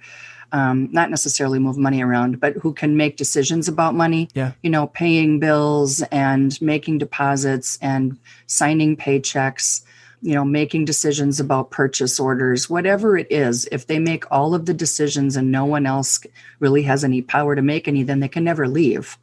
um, 0.53 0.89
not 0.93 1.11
necessarily 1.11 1.59
move 1.59 1.77
money 1.77 2.03
around, 2.03 2.39
but 2.39 2.55
who 2.55 2.73
can 2.73 2.97
make 2.97 3.17
decisions 3.17 3.67
about 3.67 3.95
money, 3.95 4.29
yeah. 4.35 4.53
you 4.63 4.71
know, 4.71 4.87
paying 4.87 5.41
bills 5.41 6.01
and 6.13 6.61
making 6.63 6.99
deposits 6.99 7.77
and 7.83 8.17
signing 8.47 8.97
paychecks, 8.97 9.83
you 10.23 10.33
know, 10.33 10.45
making 10.45 10.85
decisions 10.85 11.41
about 11.41 11.73
purchase 11.73 12.21
orders, 12.21 12.71
whatever 12.71 13.19
it 13.19 13.27
is, 13.31 13.69
if 13.73 13.89
they 13.89 13.99
make 13.99 14.31
all 14.31 14.55
of 14.55 14.67
the 14.67 14.75
decisions 14.75 15.37
and 15.37 15.51
no 15.51 15.65
one 15.65 15.87
else 15.87 16.21
really 16.61 16.83
has 16.83 17.03
any 17.03 17.21
power 17.21 17.57
to 17.57 17.63
make 17.63 17.89
any, 17.89 18.05
then 18.05 18.21
they 18.21 18.29
can 18.29 18.45
never 18.45 18.69
leave. 18.69 19.19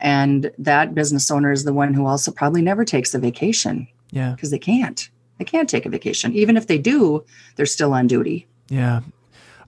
And 0.00 0.50
that 0.58 0.94
business 0.94 1.30
owner 1.30 1.52
is 1.52 1.64
the 1.64 1.72
one 1.72 1.94
who 1.94 2.06
also 2.06 2.30
probably 2.30 2.62
never 2.62 2.84
takes 2.84 3.14
a 3.14 3.18
vacation. 3.18 3.88
Yeah. 4.10 4.32
Because 4.32 4.50
they 4.50 4.58
can't. 4.58 5.08
They 5.38 5.44
can't 5.44 5.68
take 5.68 5.86
a 5.86 5.90
vacation. 5.90 6.34
Even 6.34 6.56
if 6.56 6.66
they 6.66 6.78
do, 6.78 7.24
they're 7.56 7.66
still 7.66 7.92
on 7.92 8.06
duty. 8.06 8.46
Yeah. 8.68 9.00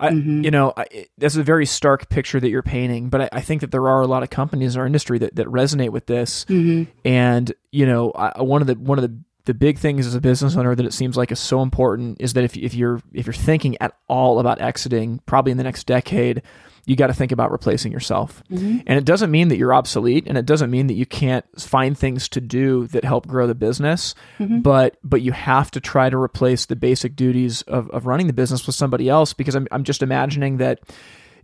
I, 0.00 0.10
mm-hmm. 0.10 0.44
You 0.44 0.50
know, 0.50 0.72
I, 0.76 1.06
that's 1.18 1.36
a 1.36 1.42
very 1.42 1.66
stark 1.66 2.08
picture 2.08 2.38
that 2.38 2.48
you're 2.48 2.62
painting, 2.62 3.08
but 3.08 3.22
I, 3.22 3.28
I, 3.32 3.40
think 3.40 3.62
that 3.62 3.72
there 3.72 3.88
are 3.88 4.00
a 4.00 4.06
lot 4.06 4.22
of 4.22 4.30
companies 4.30 4.76
in 4.76 4.80
our 4.80 4.86
industry 4.86 5.18
that, 5.18 5.34
that 5.34 5.48
resonate 5.48 5.90
with 5.90 6.06
this. 6.06 6.44
Mm-hmm. 6.44 6.90
And 7.04 7.52
you 7.72 7.84
know, 7.84 8.12
I, 8.12 8.40
one 8.42 8.60
of 8.60 8.68
the 8.68 8.74
one 8.74 8.98
of 8.98 9.02
the 9.02 9.18
the 9.46 9.54
big 9.54 9.78
things 9.78 10.06
as 10.06 10.14
a 10.14 10.20
business 10.20 10.56
owner 10.56 10.74
that 10.74 10.86
it 10.86 10.92
seems 10.92 11.16
like 11.16 11.32
is 11.32 11.40
so 11.40 11.62
important 11.62 12.20
is 12.20 12.34
that 12.34 12.44
if 12.44 12.56
if 12.56 12.74
you're 12.74 13.02
if 13.12 13.26
you're 13.26 13.32
thinking 13.32 13.76
at 13.80 13.96
all 14.06 14.38
about 14.38 14.60
exiting, 14.60 15.20
probably 15.26 15.50
in 15.50 15.58
the 15.58 15.64
next 15.64 15.86
decade, 15.86 16.42
you 16.84 16.96
got 16.96 17.08
to 17.08 17.14
think 17.14 17.32
about 17.32 17.50
replacing 17.50 17.92
yourself. 17.92 18.42
Mm-hmm. 18.50 18.80
And 18.86 18.98
it 18.98 19.04
doesn't 19.04 19.30
mean 19.30 19.48
that 19.48 19.56
you're 19.56 19.74
obsolete 19.74 20.24
and 20.26 20.38
it 20.38 20.46
doesn't 20.46 20.70
mean 20.70 20.86
that 20.88 20.94
you 20.94 21.06
can't 21.06 21.44
find 21.60 21.96
things 21.96 22.28
to 22.30 22.40
do 22.40 22.86
that 22.88 23.04
help 23.04 23.26
grow 23.26 23.46
the 23.46 23.54
business, 23.54 24.14
mm-hmm. 24.38 24.60
but 24.60 24.96
but 25.02 25.22
you 25.22 25.32
have 25.32 25.70
to 25.72 25.80
try 25.80 26.10
to 26.10 26.16
replace 26.16 26.66
the 26.66 26.76
basic 26.76 27.16
duties 27.16 27.62
of, 27.62 27.90
of 27.90 28.06
running 28.06 28.26
the 28.26 28.32
business 28.32 28.66
with 28.66 28.76
somebody 28.76 29.08
else 29.08 29.32
because 29.32 29.54
I'm 29.54 29.66
I'm 29.70 29.84
just 29.84 30.02
imagining 30.02 30.58
that 30.58 30.80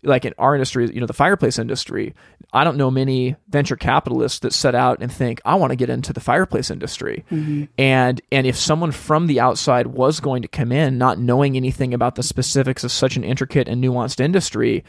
like 0.05 0.25
in 0.25 0.35
our 0.39 0.55
industry, 0.55 0.89
you 0.93 1.01
know, 1.01 1.07
the 1.07 1.13
fireplace 1.13 1.59
industry, 1.59 2.15
I 2.53 2.65
don't 2.65 2.77
know 2.77 2.91
many 2.91 3.37
venture 3.49 3.77
capitalists 3.77 4.41
that 4.41 4.53
set 4.53 4.75
out 4.75 4.99
and 5.01 5.11
think, 5.11 5.41
I 5.45 5.55
want 5.57 5.71
to 5.71 5.77
get 5.77 5.91
into 5.91 6.13
the 6.13 6.21
fireplace 6.21 6.71
industry. 6.71 7.25
Mm-hmm. 7.31 7.65
And 7.79 8.21
and 8.31 8.47
if 8.47 8.57
someone 8.57 8.93
from 8.93 9.27
the 9.27 9.41
outside 9.41 9.89
was 9.89 10.21
going 10.21 10.43
to 10.43 10.49
come 10.49 10.73
in 10.73 10.99
not 10.99 11.19
knowing 11.19 11.57
anything 11.57 11.95
about 11.95 12.15
the 12.15 12.23
specifics 12.23 12.85
of 12.85 12.93
such 12.93 13.17
an 13.17 13.25
intricate 13.25 13.69
and 13.69 13.83
nuanced 13.83 14.21
industry, 14.21 14.85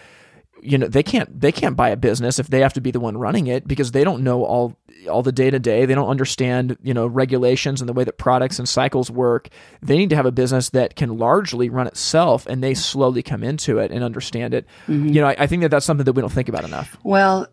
you 0.65 0.77
know 0.77 0.87
they 0.87 1.03
can't 1.03 1.39
they 1.39 1.51
can't 1.51 1.75
buy 1.75 1.89
a 1.89 1.95
business 1.95 2.39
if 2.39 2.47
they 2.47 2.59
have 2.59 2.73
to 2.73 2.81
be 2.81 2.91
the 2.91 2.99
one 2.99 3.17
running 3.17 3.47
it 3.47 3.67
because 3.67 3.91
they 3.91 4.03
don't 4.03 4.23
know 4.23 4.43
all 4.43 4.77
all 5.09 5.21
the 5.21 5.31
day 5.31 5.49
to 5.49 5.59
day 5.59 5.85
they 5.85 5.93
don't 5.93 6.09
understand 6.09 6.77
you 6.81 6.93
know 6.93 7.05
regulations 7.05 7.81
and 7.81 7.87
the 7.87 7.93
way 7.93 8.03
that 8.03 8.17
products 8.17 8.59
and 8.59 8.67
cycles 8.67 9.11
work. 9.11 9.49
They 9.81 9.97
need 9.97 10.09
to 10.09 10.15
have 10.15 10.25
a 10.25 10.31
business 10.31 10.69
that 10.71 10.95
can 10.95 11.17
largely 11.17 11.69
run 11.69 11.87
itself 11.87 12.45
and 12.47 12.63
they 12.63 12.73
slowly 12.73 13.21
come 13.21 13.43
into 13.43 13.77
it 13.77 13.91
and 13.91 14.03
understand 14.03 14.53
it. 14.53 14.65
Mm-hmm. 14.87 15.09
you 15.09 15.21
know 15.21 15.27
I, 15.27 15.35
I 15.39 15.47
think 15.47 15.61
that 15.61 15.69
that's 15.69 15.85
something 15.85 16.05
that 16.05 16.13
we 16.13 16.21
don't 16.21 16.31
think 16.31 16.49
about 16.49 16.63
enough. 16.63 16.97
Well 17.03 17.47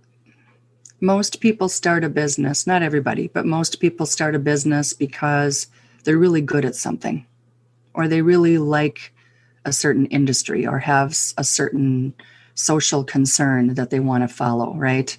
most 1.00 1.40
people 1.40 1.69
start 1.69 2.04
a 2.04 2.09
business 2.09 2.66
not 2.66 2.83
everybody 2.83 3.28
but 3.28 3.45
most 3.45 3.81
people 3.81 4.07
start 4.07 4.35
a 4.35 4.38
business 4.38 4.92
because 4.92 5.66
they're 6.04 6.19
really 6.19 6.40
good 6.40 6.64
at 6.64 6.76
something 6.76 7.26
or 7.95 8.09
they 8.09 8.23
really 8.23 8.59
like 8.59 9.12
a 9.64 9.73
certain 9.73 10.07
industry 10.07 10.66
or 10.66 10.78
have 10.78 11.11
a 11.37 11.45
certain 11.45 12.14
social 12.54 13.04
concern 13.04 13.75
that 13.75 13.90
they 13.90 14.00
want 14.00 14.23
to 14.23 14.35
follow, 14.35 14.75
right? 14.75 15.16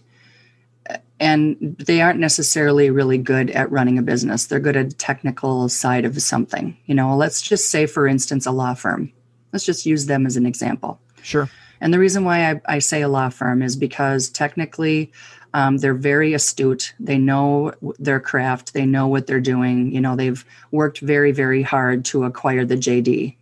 And 1.19 1.77
they 1.79 2.01
aren't 2.01 2.19
necessarily 2.19 2.89
really 2.89 3.17
good 3.17 3.49
at 3.51 3.71
running 3.71 3.97
a 3.97 4.01
business. 4.01 4.45
They're 4.45 4.59
good 4.59 4.75
at 4.75 4.89
the 4.89 4.95
technical 4.95 5.69
side 5.69 6.05
of 6.05 6.21
something. 6.21 6.77
You 6.85 6.95
know, 6.95 7.15
let's 7.15 7.41
just 7.41 7.69
say, 7.69 7.85
for 7.85 8.07
instance, 8.07 8.45
a 8.45 8.51
law 8.51 8.73
firm. 8.73 9.11
Let's 9.53 9.65
just 9.65 9.85
use 9.85 10.07
them 10.07 10.25
as 10.25 10.35
an 10.35 10.45
example. 10.45 10.99
Sure. 11.21 11.49
And 11.79 11.93
the 11.93 11.99
reason 11.99 12.23
why 12.23 12.51
I, 12.51 12.61
I 12.65 12.79
say 12.79 13.01
a 13.01 13.07
law 13.07 13.29
firm 13.29 13.61
is 13.61 13.75
because 13.75 14.29
technically 14.29 15.11
um, 15.53 15.77
they're 15.77 15.93
very 15.93 16.33
astute. 16.33 16.93
They 16.99 17.17
know 17.17 17.73
their 17.99 18.19
craft. 18.19 18.73
They 18.73 18.85
know 18.85 19.07
what 19.07 19.27
they're 19.27 19.39
doing. 19.39 19.91
You 19.91 20.01
know, 20.01 20.15
they've 20.15 20.43
worked 20.71 20.99
very, 20.99 21.31
very 21.31 21.61
hard 21.61 22.05
to 22.05 22.23
acquire 22.23 22.65
the 22.65 22.75
JD, 22.75 23.35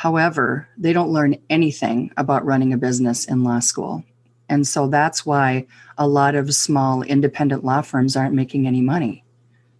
However, 0.00 0.66
they 0.78 0.94
don't 0.94 1.12
learn 1.12 1.36
anything 1.50 2.10
about 2.16 2.46
running 2.46 2.72
a 2.72 2.78
business 2.78 3.26
in 3.26 3.44
law 3.44 3.58
school. 3.58 4.02
And 4.48 4.66
so 4.66 4.86
that's 4.86 5.26
why 5.26 5.66
a 5.98 6.08
lot 6.08 6.34
of 6.34 6.54
small 6.54 7.02
independent 7.02 7.66
law 7.66 7.82
firms 7.82 8.16
aren't 8.16 8.32
making 8.32 8.66
any 8.66 8.80
money 8.80 9.26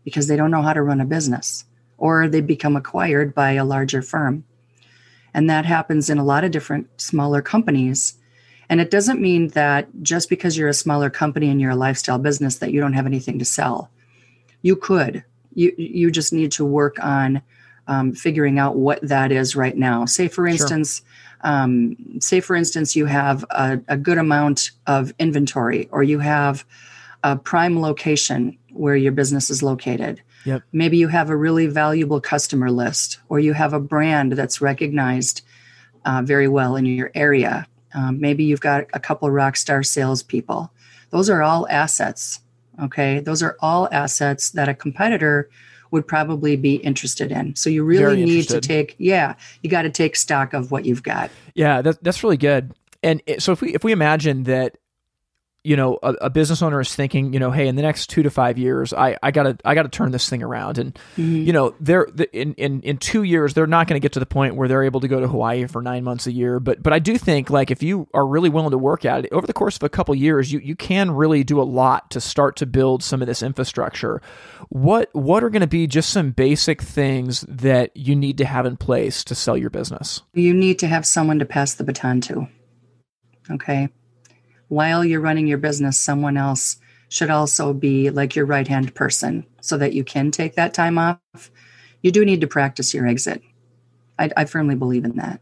because 0.05 0.27
they 0.27 0.37
don't 0.37 0.51
know 0.51 0.61
how 0.61 0.75
to 0.75 0.83
run 0.83 1.01
a 1.01 1.07
business 1.07 1.65
or 1.97 2.29
they 2.29 2.43
become 2.43 2.77
acquired 2.77 3.35
by 3.35 3.53
a 3.53 3.65
larger 3.65 4.03
firm. 4.03 4.45
And 5.33 5.49
that 5.49 5.65
happens 5.65 6.11
in 6.11 6.19
a 6.19 6.25
lot 6.25 6.45
of 6.45 6.51
different 6.51 7.01
smaller 7.01 7.41
companies. 7.41 8.19
And 8.69 8.79
it 8.79 8.91
doesn't 8.91 9.23
mean 9.23 9.49
that 9.49 9.89
just 10.03 10.29
because 10.29 10.55
you're 10.55 10.69
a 10.69 10.75
smaller 10.75 11.09
company 11.09 11.49
and 11.49 11.63
you're 11.63 11.71
a 11.71 11.77
lifestyle 11.77 12.19
business 12.19 12.59
that 12.59 12.73
you 12.73 12.81
don't 12.83 12.93
have 12.93 13.07
anything 13.07 13.39
to 13.39 13.47
sell. 13.47 13.91
You 14.61 14.77
could. 14.77 15.25
You 15.55 15.73
you 15.79 16.11
just 16.11 16.31
need 16.31 16.53
to 16.53 16.65
work 16.67 17.03
on 17.03 17.41
um, 17.91 18.13
figuring 18.13 18.61
out 18.61 18.77
what 18.77 19.01
that 19.03 19.33
is 19.33 19.57
right 19.57 19.77
now. 19.77 20.05
Say, 20.05 20.29
for 20.29 20.47
instance, 20.47 21.03
sure. 21.45 21.53
um, 21.53 21.97
say 22.21 22.39
for 22.39 22.55
instance, 22.55 22.95
you 22.95 23.05
have 23.07 23.45
a, 23.51 23.81
a, 23.89 23.97
good 23.97 24.17
amount 24.17 24.71
of 24.87 25.13
inventory, 25.19 25.89
or 25.91 26.05
you 26.05 26.21
have 26.21 26.65
a 27.25 27.35
prime 27.35 27.81
location 27.81 28.57
where 28.73 28.95
your 28.95 29.11
business 29.11 29.51
is 29.51 29.61
located. 29.61 30.23
Yep. 30.45 30.63
Maybe 30.73 30.99
you 30.99 31.09
have 31.09 31.31
a 31.31 31.37
really 31.37 31.67
valuable 31.67 32.21
customer 32.21 32.71
list, 32.71 33.19
or 33.29 33.41
you 33.41 33.55
have 33.55 33.73
a 33.73 33.81
brand 33.81 34.33
that's 34.33 34.61
recognized 34.61 35.43
uh, 36.05 36.23
very 36.25 36.47
well 36.47 36.77
in 36.77 36.87
your 36.87 37.11
area. 37.17 37.67
Um, 37.93 38.21
maybe 38.21 38.45
you've 38.45 38.61
got 38.61 38.85
a 38.93 39.01
couple 39.01 39.29
rock 39.33 39.57
star 39.57 39.83
salespeople. 39.83 40.73
Those 41.11 41.29
are 41.29 41.43
all 41.43 41.67
assets. 41.69 42.39
Okay, 42.81 43.19
those 43.19 43.43
are 43.43 43.57
all 43.59 43.89
assets 43.91 44.51
that 44.53 44.69
a 44.69 44.75
competitor 44.75 45.51
would 45.91 46.07
probably 46.07 46.57
be 46.57 46.77
interested 46.77 47.33
in. 47.33 47.57
So 47.57 47.71
you 47.71 47.85
really 47.85 48.25
need 48.25 48.49
to 48.49 48.61
take, 48.61 48.95
yeah, 48.99 49.35
you 49.63 49.71
got 49.71 49.83
to 49.83 49.91
take 49.91 50.17
stock 50.17 50.53
of 50.53 50.71
what 50.71 50.85
you've 50.85 51.03
got. 51.03 51.31
Yeah, 51.55 51.83
that, 51.83 52.03
that's 52.03 52.23
really 52.23 52.37
good. 52.37 52.73
And 53.03 53.23
so 53.39 53.53
if 53.53 53.63
we 53.63 53.75
if 53.75 53.83
we 53.83 53.93
imagine 53.93 54.45
that 54.45 54.77
you 55.63 55.77
know 55.77 55.99
a, 56.03 56.13
a, 56.23 56.31
business 56.31 56.63
owner 56.63 56.81
is 56.81 56.95
thinking 56.95 57.33
you 57.33 57.39
know 57.39 57.51
hey 57.51 57.69
in 57.69 57.77
the 57.77 57.83
next 57.83 58.09
two 58.09 58.23
to 58.23 58.31
five 58.31 58.57
years 58.57 58.95
i, 58.95 59.17
I 59.23 59.31
gotta 59.31 59.59
i 59.65 59.75
gotta 59.75 59.91
turn 59.91 60.11
this 60.11 60.29
thing 60.29 60.43
around. 60.43 60.79
And 60.79 60.95
mm-hmm. 61.17 61.43
you 61.43 61.53
know 61.53 61.75
they're 61.81 62.05
in, 62.33 62.55
in 62.55 62.81
in 62.83 62.97
two 62.99 63.23
years 63.23 63.55
they're 63.55 63.67
not 63.67 63.87
going 63.87 64.01
to 64.01 64.05
get 64.05 64.13
to 64.13 64.21
the 64.21 64.27
point 64.27 64.57
where 64.57 64.69
they're 64.69 64.85
able 64.85 65.01
to 65.01 65.09
go 65.09 65.21
to 65.21 65.29
hawaii 65.29 65.67
for 65.67 65.83
nine 65.83 66.05
months 66.05 66.27
a 66.27 66.33
year. 66.33 66.61
But 66.61 66.83
but 66.83 66.93
i 66.93 66.99
do 66.99 67.19
think 67.19 67.51
like 67.51 67.71
if 67.71 67.83
you 67.83 68.09
are 68.15 68.27
really 68.27 68.49
willing 68.49 68.71
to 68.71 68.79
work 68.79 69.05
at 69.05 69.25
it 69.25 69.33
over 69.33 69.47
the 69.47 69.53
course 69.53 69.77
of 69.77 69.83
a 69.83 69.89
couple 69.89 70.15
years 70.15 70.53
you 70.53 70.61
you 70.61 70.77
can 70.77 71.11
really 71.11 71.45
do 71.45 71.61
a 71.61 71.65
lot 71.65 72.11
to 72.11 72.21
start 72.21 72.57
to 72.57 72.67
build 72.67 73.03
some 73.03 73.21
of 73.21 73.29
this 73.29 73.43
infrastructure. 73.43 74.23
What 74.69 75.11
what 75.13 75.45
are 75.45 75.51
going 75.51 75.61
to 75.61 75.67
be 75.67 75.87
just 75.87 76.11
some 76.11 76.31
basic 76.31 76.81
things 76.81 77.45
that 77.49 77.97
you 77.97 78.17
need 78.17 78.39
to 78.39 78.45
have 78.45 78.67
in 78.67 78.77
place 78.77 79.25
to 79.25 79.35
sell 79.35 79.57
your 79.57 79.71
business? 79.71 80.23
You 80.33 80.55
need 80.55 80.79
to 80.81 80.87
have 80.87 81.05
someone 81.05 81.39
to 81.39 81.45
pass 81.45 81.75
the 81.75 81.85
baton 81.85 82.21
to 82.23 82.49
okay 83.51 83.89
while 84.71 85.05
you're 85.05 85.21
running 85.21 85.49
your 85.49 85.59
business, 85.59 85.99
someone 85.99 86.37
else 86.37 86.79
should 87.09 87.29
also 87.29 87.75
be 87.75 88.09
like 88.09 88.37
your 88.37 88.47
right 88.47 88.69
hand 88.69 88.95
person 88.95 89.45
so 89.61 89.77
that 89.77 89.93
you 89.93 90.05
can 90.05 90.31
take 90.31 90.55
that 90.55 90.73
time 90.73 90.97
off. 90.97 91.51
You 92.03 92.13
do 92.13 92.25
need 92.25 92.41
to 92.41 92.47
practice 92.47 92.95
your 92.95 93.07
exit. 93.07 93.43
I, 94.17 94.31
I 94.37 94.45
firmly 94.45 94.77
believe 94.77 95.05
in 95.05 95.17
that. 95.17 95.41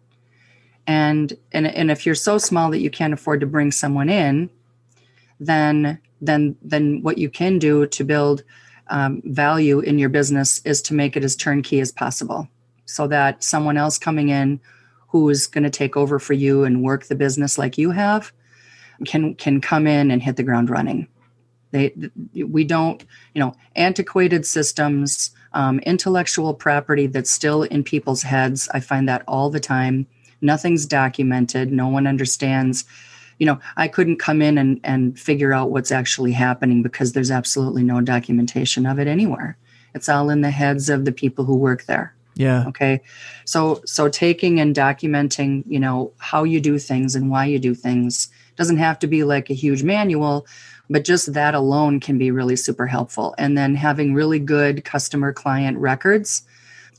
And, 0.86 1.34
and 1.52 1.66
and 1.66 1.90
if 1.90 2.06
you're 2.06 2.14
so 2.14 2.38
small 2.38 2.70
that 2.70 2.80
you 2.80 2.90
can't 2.90 3.12
afford 3.12 3.40
to 3.40 3.46
bring 3.46 3.70
someone 3.70 4.08
in, 4.08 4.48
then 5.38 6.00
then 6.22 6.56
then 6.62 7.02
what 7.02 7.18
you 7.18 7.28
can 7.28 7.58
do 7.58 7.86
to 7.86 8.04
build 8.04 8.42
um, 8.88 9.20
value 9.26 9.80
in 9.80 9.98
your 9.98 10.08
business 10.08 10.62
is 10.64 10.80
to 10.82 10.94
make 10.94 11.18
it 11.18 11.22
as 11.22 11.36
turnkey 11.36 11.80
as 11.80 11.92
possible, 11.92 12.48
so 12.86 13.06
that 13.08 13.44
someone 13.44 13.76
else 13.76 13.98
coming 13.98 14.30
in 14.30 14.58
who 15.08 15.28
is 15.28 15.46
going 15.46 15.64
to 15.64 15.70
take 15.70 15.98
over 15.98 16.18
for 16.18 16.32
you 16.32 16.64
and 16.64 16.82
work 16.82 17.04
the 17.04 17.14
business 17.14 17.58
like 17.58 17.76
you 17.76 17.90
have 17.90 18.32
can 19.06 19.34
can 19.34 19.60
come 19.60 19.86
in 19.86 20.10
and 20.10 20.22
hit 20.22 20.36
the 20.36 20.42
ground 20.42 20.70
running. 20.70 21.08
They 21.70 21.94
we 22.34 22.64
don't 22.64 23.04
you 23.34 23.40
know 23.40 23.54
antiquated 23.76 24.46
systems, 24.46 25.30
um, 25.52 25.80
intellectual 25.80 26.54
property 26.54 27.06
that's 27.06 27.30
still 27.30 27.62
in 27.64 27.84
people's 27.84 28.22
heads. 28.22 28.68
I 28.72 28.80
find 28.80 29.08
that 29.08 29.24
all 29.28 29.50
the 29.50 29.60
time. 29.60 30.06
Nothing's 30.40 30.86
documented. 30.86 31.72
No 31.72 31.88
one 31.88 32.06
understands. 32.06 32.84
You 33.38 33.46
know, 33.46 33.60
I 33.76 33.86
couldn't 33.86 34.18
come 34.18 34.42
in 34.42 34.58
and, 34.58 34.80
and 34.82 35.18
figure 35.18 35.52
out 35.52 35.70
what's 35.70 35.92
actually 35.92 36.32
happening 36.32 36.82
because 36.82 37.12
there's 37.12 37.30
absolutely 37.30 37.84
no 37.84 38.00
documentation 38.00 38.84
of 38.84 38.98
it 38.98 39.06
anywhere. 39.06 39.56
It's 39.94 40.08
all 40.08 40.30
in 40.30 40.40
the 40.40 40.50
heads 40.50 40.88
of 40.88 41.04
the 41.04 41.12
people 41.12 41.44
who 41.44 41.54
work 41.54 41.84
there. 41.84 42.14
Yeah. 42.38 42.68
Okay. 42.68 43.00
So 43.44 43.82
so 43.84 44.08
taking 44.08 44.60
and 44.60 44.74
documenting, 44.74 45.64
you 45.66 45.80
know, 45.80 46.12
how 46.18 46.44
you 46.44 46.60
do 46.60 46.78
things 46.78 47.16
and 47.16 47.30
why 47.30 47.46
you 47.46 47.58
do 47.58 47.74
things 47.74 48.28
doesn't 48.54 48.76
have 48.76 49.00
to 49.00 49.08
be 49.08 49.24
like 49.24 49.50
a 49.50 49.54
huge 49.54 49.82
manual, 49.82 50.46
but 50.88 51.04
just 51.04 51.32
that 51.34 51.56
alone 51.56 51.98
can 51.98 52.16
be 52.16 52.30
really 52.30 52.54
super 52.54 52.86
helpful. 52.86 53.34
And 53.38 53.58
then 53.58 53.74
having 53.74 54.14
really 54.14 54.38
good 54.38 54.84
customer 54.84 55.32
client 55.32 55.78
records, 55.78 56.42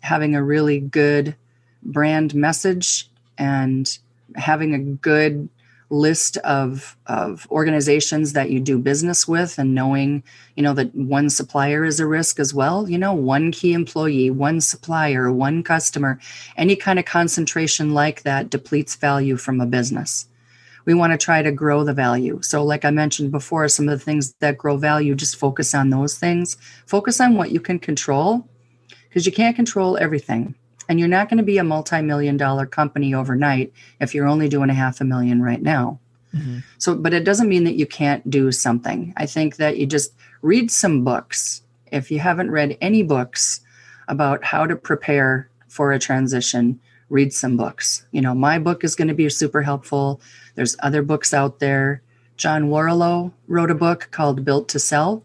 having 0.02 0.36
a 0.36 0.44
really 0.44 0.82
good 0.82 1.38
brand 1.84 2.36
message, 2.36 3.10
and 3.38 3.98
having 4.36 4.74
a 4.74 4.80
good 4.80 5.48
list 5.90 6.38
of 6.38 6.96
of 7.08 7.48
organizations 7.50 8.34
that 8.34 8.52
you 8.52 8.60
do 8.60 8.78
business 8.78 9.28
with 9.28 9.58
and 9.58 9.74
knowing 9.74 10.24
you 10.56 10.62
know 10.62 10.74
that 10.74 10.94
one 10.94 11.30
supplier 11.30 11.84
is 11.84 12.00
a 12.00 12.06
risk 12.06 12.40
as 12.40 12.54
well 12.54 12.88
you 12.88 12.98
know 12.98 13.14
one 13.14 13.52
key 13.52 13.74
employee 13.74 14.30
one 14.30 14.62
supplier 14.62 15.32
one 15.32 15.64
customer 15.64 16.20
any 16.58 16.76
kind 16.76 17.00
of 17.00 17.06
concentration 17.06 17.94
like 17.94 18.22
that 18.22 18.50
depletes 18.50 18.96
value 18.96 19.36
from 19.36 19.60
a 19.60 19.66
business 19.66 20.28
we 20.86 20.94
want 20.96 21.12
to 21.12 21.24
try 21.24 21.44
to 21.44 21.52
grow 21.52 21.84
the 21.84 21.94
value. 21.94 22.40
So, 22.42 22.64
like 22.64 22.84
I 22.84 22.90
mentioned 22.90 23.32
before, 23.32 23.68
some 23.68 23.88
of 23.88 24.00
the 24.00 24.04
things 24.04 24.34
that 24.40 24.58
grow 24.58 24.76
value, 24.76 25.14
just 25.14 25.36
focus 25.36 25.76
on 25.76 25.92
those 25.92 26.18
things. 26.18 26.58
Focus 26.88 27.22
on 27.22 27.36
what 27.36 27.52
you 27.52 27.60
can 27.60 27.78
control 27.78 28.50
because 29.08 29.28
you 29.28 29.32
can't 29.32 29.56
control 29.56 29.98
everything. 29.98 30.56
And 30.90 31.00
you're 31.00 31.08
not 31.08 31.30
going 31.30 31.38
to 31.38 31.44
be 31.44 31.60
a 31.60 31.64
multi 31.64 32.02
million 32.02 32.36
dollar 32.36 32.66
company 32.66 33.14
overnight 33.14 33.72
if 34.02 34.14
you're 34.14 34.28
only 34.28 34.50
doing 34.50 34.70
a 34.70 34.74
half 34.74 35.00
a 35.00 35.06
million 35.06 35.42
right 35.42 35.62
now. 35.62 36.00
Mm-hmm. 36.36 36.60
So, 36.80 36.96
but 36.96 37.14
it 37.14 37.24
doesn't 37.24 37.48
mean 37.48 37.64
that 37.64 37.76
you 37.76 37.86
can't 37.86 38.30
do 38.30 38.52
something. 38.52 39.14
I 39.16 39.26
think 39.26 39.56
that 39.58 39.78
you 39.78 39.86
just 39.86 40.14
read 40.42 40.70
some 40.72 41.04
books. 41.04 41.62
If 41.92 42.12
you 42.12 42.20
haven't 42.20 42.52
read 42.52 42.78
any 42.82 43.04
books 43.04 43.62
about 44.08 44.44
how 44.44 44.66
to 44.66 44.76
prepare 44.76 45.50
for 45.68 45.92
a 45.92 46.00
transition, 46.00 46.80
read 47.10 47.34
some 47.34 47.58
books. 47.58 48.06
You 48.12 48.22
know, 48.22 48.36
my 48.36 48.60
book 48.60 48.84
is 48.84 48.96
going 48.96 49.08
to 49.08 49.14
be 49.14 49.30
super 49.30 49.62
helpful. 49.62 50.22
There's 50.56 50.76
other 50.82 51.02
books 51.02 51.34
out 51.34 51.60
there. 51.60 52.02
John 52.38 52.70
Warrillow 52.70 53.32
wrote 53.48 53.72
a 53.72 53.76
book 53.76 54.10
called 54.12 54.46
Built 54.46 54.70
to 54.70 54.80
Sell. 54.80 55.24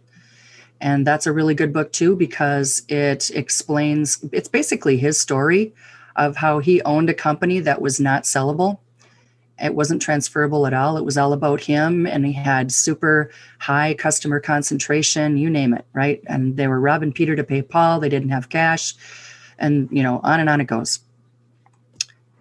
And 0.81 1.07
that's 1.07 1.27
a 1.27 1.33
really 1.33 1.55
good 1.55 1.73
book 1.73 1.93
too 1.93 2.17
because 2.17 2.83
it 2.89 3.31
explains, 3.31 4.25
it's 4.33 4.49
basically 4.49 4.97
his 4.97 5.19
story 5.19 5.73
of 6.17 6.37
how 6.37 6.59
he 6.59 6.83
owned 6.83 7.11
a 7.11 7.15
company 7.15 7.61
that 7.61 7.81
was 7.81 7.99
not 7.99 8.25
sellable. 8.25 8.79
It 9.63 9.75
wasn't 9.75 10.03
transferable 10.03 10.67
at 10.67 10.75
all. 10.75 10.97
It 10.97 11.05
was 11.05 11.17
all 11.17 11.33
about 11.33 11.61
him, 11.61 12.07
and 12.07 12.27
he 12.27 12.33
had 12.33 12.73
super 12.73 13.31
high 13.61 13.95
customer 13.95 14.41
concentration, 14.41 15.37
you 15.37 15.49
name 15.49 15.73
it, 15.75 15.87
right? 15.93 16.21
And 16.27 16.57
they 16.57 16.67
were 16.67 16.81
robbing 16.81 17.13
Peter 17.13 17.37
to 17.37 17.45
pay 17.45 17.63
Paul. 17.63 18.01
They 18.01 18.09
didn't 18.09 18.31
have 18.31 18.49
cash, 18.49 18.95
and 19.59 19.89
you 19.93 20.03
know, 20.03 20.21
on 20.25 20.41
and 20.41 20.49
on 20.49 20.61
it 20.61 20.67
goes. 20.67 20.99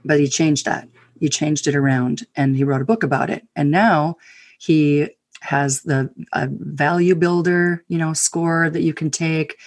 But 0.04 0.20
he 0.20 0.28
changed 0.28 0.66
that. 0.66 0.88
He 1.20 1.30
changed 1.30 1.68
it 1.68 1.76
around, 1.76 2.26
and 2.36 2.56
he 2.56 2.64
wrote 2.64 2.82
a 2.82 2.86
book 2.86 3.04
about 3.04 3.30
it. 3.30 3.48
And 3.56 3.70
now 3.70 4.18
he 4.58 5.10
has 5.44 5.82
the 5.82 6.10
value 6.50 7.16
builder, 7.16 7.84
you 7.90 7.98
know, 7.98 8.14
score 8.14 8.70
that 8.70 8.82
you 8.82 8.94
can 8.94 9.12
take. 9.12 9.58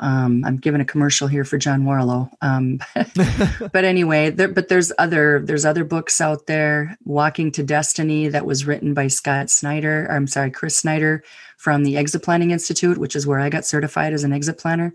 Um, 0.00 0.44
I'm 0.44 0.56
giving 0.56 0.80
a 0.80 0.84
commercial 0.84 1.28
here 1.28 1.44
for 1.44 1.58
John 1.58 1.84
Warrillow. 1.84 2.30
Um, 2.40 2.80
but 3.72 3.84
anyway, 3.84 4.30
there, 4.30 4.48
but 4.48 4.68
there's 4.68 4.90
other 4.98 5.40
there's 5.44 5.66
other 5.66 5.84
books 5.84 6.20
out 6.20 6.46
there. 6.46 6.96
Walking 7.04 7.52
to 7.52 7.62
Destiny 7.62 8.28
that 8.28 8.46
was 8.46 8.66
written 8.66 8.94
by 8.94 9.08
Scott 9.08 9.50
Snider. 9.50 10.08
I'm 10.10 10.26
sorry, 10.26 10.50
Chris 10.50 10.76
Snider 10.76 11.22
from 11.58 11.84
the 11.84 11.96
Exit 11.96 12.22
Planning 12.22 12.50
Institute, 12.50 12.98
which 12.98 13.14
is 13.14 13.26
where 13.26 13.38
I 13.38 13.50
got 13.50 13.66
certified 13.66 14.12
as 14.14 14.24
an 14.24 14.32
exit 14.32 14.58
planner. 14.58 14.92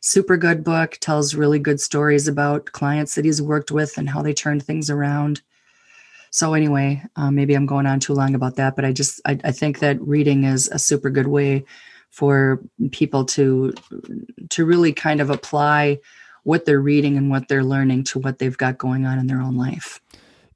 Super 0.00 0.36
good 0.36 0.62
book. 0.62 0.98
Tells 1.00 1.34
really 1.34 1.58
good 1.58 1.80
stories 1.80 2.28
about 2.28 2.66
clients 2.66 3.16
that 3.16 3.24
he's 3.24 3.42
worked 3.42 3.72
with 3.72 3.98
and 3.98 4.08
how 4.08 4.22
they 4.22 4.34
turned 4.34 4.62
things 4.62 4.88
around. 4.88 5.42
So 6.34 6.52
anyway, 6.54 7.00
uh, 7.14 7.30
maybe 7.30 7.54
I'm 7.54 7.64
going 7.64 7.86
on 7.86 8.00
too 8.00 8.12
long 8.12 8.34
about 8.34 8.56
that, 8.56 8.74
but 8.74 8.84
I 8.84 8.90
just 8.90 9.20
I, 9.24 9.38
I 9.44 9.52
think 9.52 9.78
that 9.78 10.00
reading 10.00 10.42
is 10.42 10.66
a 10.66 10.80
super 10.80 11.08
good 11.08 11.28
way 11.28 11.64
for 12.10 12.60
people 12.90 13.24
to 13.26 13.72
to 14.50 14.64
really 14.64 14.92
kind 14.92 15.20
of 15.20 15.30
apply 15.30 16.00
what 16.42 16.64
they're 16.64 16.80
reading 16.80 17.16
and 17.16 17.30
what 17.30 17.46
they're 17.46 17.62
learning 17.62 18.02
to 18.02 18.18
what 18.18 18.40
they've 18.40 18.58
got 18.58 18.78
going 18.78 19.06
on 19.06 19.20
in 19.20 19.28
their 19.28 19.40
own 19.40 19.56
life. 19.56 20.00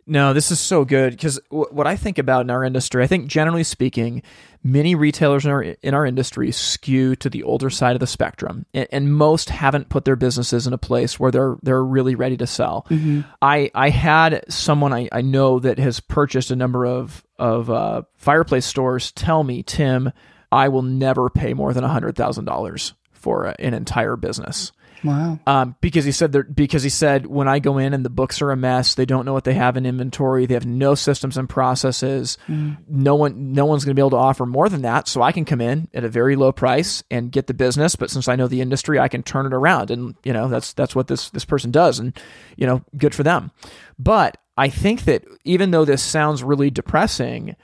No, 0.08 0.32
this 0.32 0.50
is 0.50 0.58
so 0.58 0.86
good 0.86 1.10
because 1.12 1.38
w- 1.50 1.68
what 1.70 1.86
I 1.86 1.94
think 1.94 2.16
about 2.16 2.40
in 2.40 2.50
our 2.50 2.64
industry, 2.64 3.04
I 3.04 3.06
think 3.06 3.26
generally 3.28 3.62
speaking, 3.62 4.22
many 4.64 4.94
retailers 4.94 5.44
in 5.44 5.50
our 5.50 5.62
in 5.62 5.92
our 5.92 6.06
industry 6.06 6.50
skew 6.50 7.14
to 7.16 7.28
the 7.28 7.42
older 7.42 7.68
side 7.68 7.94
of 7.94 8.00
the 8.00 8.06
spectrum, 8.06 8.64
and, 8.72 8.88
and 8.90 9.14
most 9.14 9.50
haven't 9.50 9.90
put 9.90 10.06
their 10.06 10.16
businesses 10.16 10.66
in 10.66 10.72
a 10.72 10.78
place 10.78 11.20
where 11.20 11.30
they're 11.30 11.56
they're 11.62 11.84
really 11.84 12.14
ready 12.14 12.38
to 12.38 12.46
sell. 12.46 12.86
Mm-hmm. 12.88 13.20
I 13.42 13.70
I 13.74 13.90
had 13.90 14.44
someone 14.48 14.94
I, 14.94 15.10
I 15.12 15.20
know 15.20 15.58
that 15.58 15.78
has 15.78 16.00
purchased 16.00 16.50
a 16.50 16.56
number 16.56 16.86
of 16.86 17.22
of 17.38 17.70
uh, 17.70 18.02
fireplace 18.16 18.64
stores 18.64 19.12
tell 19.12 19.44
me, 19.44 19.62
Tim, 19.62 20.10
I 20.50 20.68
will 20.68 20.82
never 20.82 21.28
pay 21.28 21.52
more 21.52 21.74
than 21.74 21.84
hundred 21.84 22.16
thousand 22.16 22.46
dollars 22.46 22.94
for 23.18 23.46
a, 23.46 23.56
an 23.58 23.74
entire 23.74 24.16
business. 24.16 24.72
Wow. 25.04 25.38
Um, 25.46 25.76
because 25.80 26.04
he 26.04 26.12
said 26.12 26.32
that 26.32 26.54
because 26.54 26.82
he 26.82 26.88
said 26.88 27.26
when 27.26 27.48
I 27.48 27.58
go 27.58 27.78
in 27.78 27.94
and 27.94 28.04
the 28.04 28.10
books 28.10 28.42
are 28.42 28.50
a 28.50 28.56
mess, 28.56 28.94
they 28.94 29.06
don't 29.06 29.24
know 29.24 29.32
what 29.32 29.44
they 29.44 29.54
have 29.54 29.76
in 29.76 29.86
inventory, 29.86 30.46
they 30.46 30.54
have 30.54 30.66
no 30.66 30.94
systems 30.94 31.36
and 31.36 31.48
processes. 31.48 32.38
Mm. 32.48 32.78
No 32.88 33.14
one 33.14 33.52
no 33.52 33.66
one's 33.66 33.84
going 33.84 33.94
to 33.94 33.98
be 33.98 34.02
able 34.02 34.10
to 34.10 34.16
offer 34.16 34.46
more 34.46 34.68
than 34.68 34.82
that, 34.82 35.08
so 35.08 35.22
I 35.22 35.32
can 35.32 35.44
come 35.44 35.60
in 35.60 35.88
at 35.94 36.04
a 36.04 36.08
very 36.08 36.36
low 36.36 36.52
price 36.52 37.02
and 37.10 37.32
get 37.32 37.46
the 37.46 37.54
business, 37.54 37.96
but 37.96 38.10
since 38.10 38.28
I 38.28 38.36
know 38.36 38.48
the 38.48 38.60
industry, 38.60 38.98
I 38.98 39.08
can 39.08 39.22
turn 39.22 39.46
it 39.46 39.52
around 39.52 39.90
and 39.90 40.14
you 40.24 40.32
know, 40.32 40.48
that's 40.48 40.72
that's 40.72 40.94
what 40.94 41.06
this 41.06 41.30
this 41.30 41.44
person 41.44 41.70
does 41.70 41.98
and 41.98 42.18
you 42.56 42.66
know, 42.66 42.82
good 42.96 43.14
for 43.14 43.22
them. 43.22 43.50
But 43.98 44.36
I 44.56 44.68
think 44.68 45.04
that 45.04 45.24
even 45.44 45.70
though 45.70 45.84
this 45.84 46.02
sounds 46.02 46.42
really 46.42 46.70
depressing, 46.70 47.54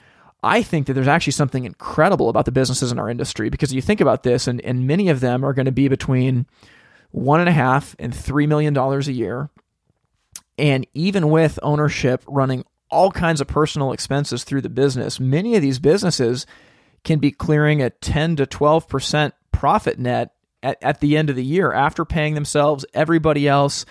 I 0.45 0.61
think 0.61 0.85
that 0.85 0.93
there's 0.93 1.07
actually 1.07 1.33
something 1.33 1.65
incredible 1.65 2.29
about 2.29 2.45
the 2.45 2.51
businesses 2.51 2.91
in 2.91 2.99
our 2.99 3.09
industry 3.09 3.49
because 3.49 3.73
you 3.73 3.81
think 3.81 3.99
about 3.99 4.21
this, 4.21 4.47
and, 4.47 4.61
and 4.61 4.85
many 4.85 5.09
of 5.09 5.19
them 5.19 5.43
are 5.43 5.53
going 5.53 5.65
to 5.65 5.71
be 5.71 5.87
between 5.87 6.45
one 7.09 7.39
and 7.39 7.49
a 7.49 7.51
half 7.51 7.95
and 7.97 8.13
three 8.13 8.45
million 8.45 8.71
dollars 8.71 9.07
a 9.07 9.11
year. 9.11 9.49
And 10.59 10.85
even 10.93 11.31
with 11.31 11.57
ownership 11.63 12.23
running 12.27 12.63
all 12.91 13.09
kinds 13.09 13.41
of 13.41 13.47
personal 13.47 13.91
expenses 13.91 14.43
through 14.43 14.61
the 14.61 14.69
business, 14.69 15.19
many 15.19 15.55
of 15.55 15.63
these 15.63 15.79
businesses 15.79 16.45
can 17.03 17.17
be 17.17 17.31
clearing 17.31 17.81
a 17.81 17.89
10 17.89 18.35
to 18.35 18.45
12% 18.45 19.31
profit 19.51 19.97
net 19.97 20.35
at, 20.61 20.77
at 20.83 20.99
the 20.99 21.17
end 21.17 21.31
of 21.31 21.35
the 21.35 21.43
year 21.43 21.73
after 21.73 22.05
paying 22.05 22.35
themselves, 22.35 22.85
everybody 22.93 23.47
else. 23.47 23.83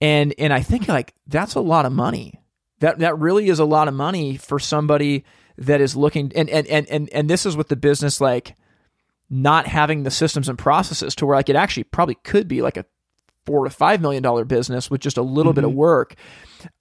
And 0.00 0.34
and 0.36 0.52
I 0.52 0.62
think 0.62 0.88
like 0.88 1.14
that's 1.28 1.54
a 1.54 1.60
lot 1.60 1.86
of 1.86 1.92
money. 1.92 2.40
That 2.80 2.98
that 2.98 3.20
really 3.20 3.48
is 3.48 3.60
a 3.60 3.64
lot 3.64 3.86
of 3.86 3.94
money 3.94 4.36
for 4.36 4.58
somebody 4.58 5.24
that 5.66 5.80
is 5.80 5.96
looking 5.96 6.32
and 6.34 6.48
and 6.50 6.66
and 6.66 6.88
and, 6.88 7.08
and 7.10 7.30
this 7.30 7.46
is 7.46 7.56
with 7.56 7.68
the 7.68 7.76
business 7.76 8.20
like 8.20 8.54
not 9.30 9.66
having 9.66 10.02
the 10.02 10.10
systems 10.10 10.48
and 10.48 10.58
processes 10.58 11.14
to 11.14 11.26
where 11.26 11.36
like 11.36 11.48
it 11.48 11.56
actually 11.56 11.84
probably 11.84 12.16
could 12.16 12.46
be 12.48 12.62
like 12.62 12.76
a 12.76 12.84
four 13.46 13.64
to 13.64 13.70
five 13.70 14.00
million 14.00 14.22
dollar 14.22 14.44
business 14.44 14.90
with 14.90 15.00
just 15.00 15.16
a 15.16 15.22
little 15.22 15.52
mm-hmm. 15.52 15.56
bit 15.56 15.64
of 15.64 15.70
mm-hmm. 15.70 15.78
work. 15.78 16.14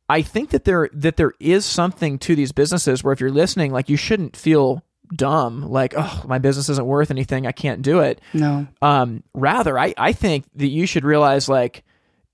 I 0.10 0.22
think 0.22 0.50
that 0.50 0.66
there 0.66 0.90
that 0.94 1.18
there 1.18 1.34
is 1.40 1.66
something 1.66 2.20
to 2.20 2.36
these 2.36 2.52
businesses 2.52 3.04
where 3.04 3.14
if 3.14 3.20
you're 3.20 3.32
listening, 3.32 3.72
like 3.72 3.90
you 3.90 3.98
shouldn't 3.98 4.36
feel 4.36 4.84
dumb, 5.16 5.64
like, 5.70 5.94
oh, 5.98 6.24
my 6.28 6.38
business 6.38 6.70
isn't 6.70 6.86
worth 6.86 7.12
anything, 7.12 7.46
I 7.46 7.52
can't 7.52 7.82
do 7.82 8.00
it. 8.00 8.22
No. 8.34 8.68
Um, 8.82 9.24
rather, 9.34 9.78
I, 9.78 9.94
I 9.98 10.14
think 10.14 10.46
that 10.56 10.68
you 10.68 10.86
should 10.86 11.04
realize 11.04 11.50
like, 11.50 11.84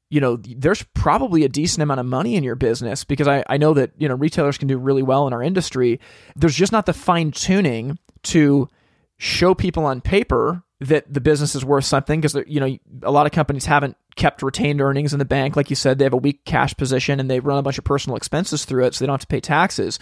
you 0.09 0.21
know, 0.21 0.37
there's 0.37 0.83
probably 0.93 1.43
a 1.43 1.49
decent 1.49 1.83
amount 1.83 1.99
of 1.99 2.05
money 2.05 2.35
in 2.35 2.43
your 2.43 2.55
business 2.55 3.03
because 3.03 3.27
I, 3.27 3.43
I 3.49 3.57
know 3.57 3.73
that, 3.73 3.91
you 3.97 4.07
know, 4.07 4.15
retailers 4.15 4.57
can 4.57 4.67
do 4.67 4.77
really 4.77 5.03
well 5.03 5.27
in 5.27 5.33
our 5.33 5.43
industry. 5.43 5.99
There's 6.35 6.55
just 6.55 6.71
not 6.71 6.85
the 6.85 6.93
fine 6.93 7.31
tuning 7.31 7.99
to 8.23 8.69
show 9.17 9.53
people 9.53 9.85
on 9.85 10.01
paper 10.01 10.63
that 10.79 11.11
the 11.11 11.21
business 11.21 11.55
is 11.55 11.65
worth 11.65 11.85
something 11.85 12.21
because 12.21 12.35
you 12.47 12.59
know 12.59 12.77
a 13.01 13.09
lot 13.09 13.25
of 13.25 13.31
companies 13.31 13.65
haven't 13.65 13.97
kept 14.15 14.43
retained 14.43 14.79
earnings 14.79 15.11
in 15.11 15.19
the 15.19 15.25
bank 15.25 15.55
like 15.55 15.71
you 15.71 15.75
said 15.75 15.97
they 15.97 16.03
have 16.03 16.13
a 16.13 16.17
weak 16.17 16.45
cash 16.45 16.75
position 16.77 17.19
and 17.19 17.29
they 17.29 17.39
run 17.39 17.57
a 17.57 17.63
bunch 17.63 17.79
of 17.79 17.83
personal 17.83 18.15
expenses 18.15 18.63
through 18.63 18.85
it 18.85 18.93
so 18.93 19.03
they 19.03 19.07
don't 19.07 19.15
have 19.15 19.21
to 19.21 19.27
pay 19.27 19.39
taxes 19.39 19.97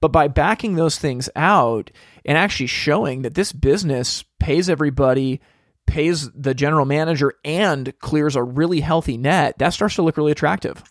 but 0.00 0.12
by 0.12 0.26
backing 0.26 0.76
those 0.76 0.98
things 0.98 1.28
out 1.36 1.90
and 2.24 2.38
actually 2.38 2.66
showing 2.66 3.20
that 3.20 3.34
this 3.34 3.52
business 3.52 4.24
pays 4.40 4.70
everybody 4.70 5.40
pays 5.86 6.30
the 6.32 6.54
general 6.54 6.86
manager 6.86 7.34
and 7.44 7.96
clears 8.00 8.36
a 8.36 8.42
really 8.42 8.80
healthy 8.80 9.16
net 9.16 9.58
that 9.58 9.72
starts 9.72 9.94
to 9.96 10.02
look 10.02 10.16
really 10.16 10.32
attractive. 10.32 10.82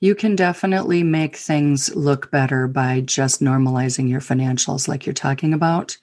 You 0.00 0.14
can 0.14 0.36
definitely 0.36 1.02
make 1.02 1.36
things 1.36 1.94
look 1.94 2.30
better 2.30 2.66
by 2.68 3.00
just 3.00 3.40
normalizing 3.40 4.08
your 4.08 4.20
financials 4.20 4.86
like 4.86 5.06
you're 5.06 5.14
talking 5.14 5.54
about. 5.54 5.96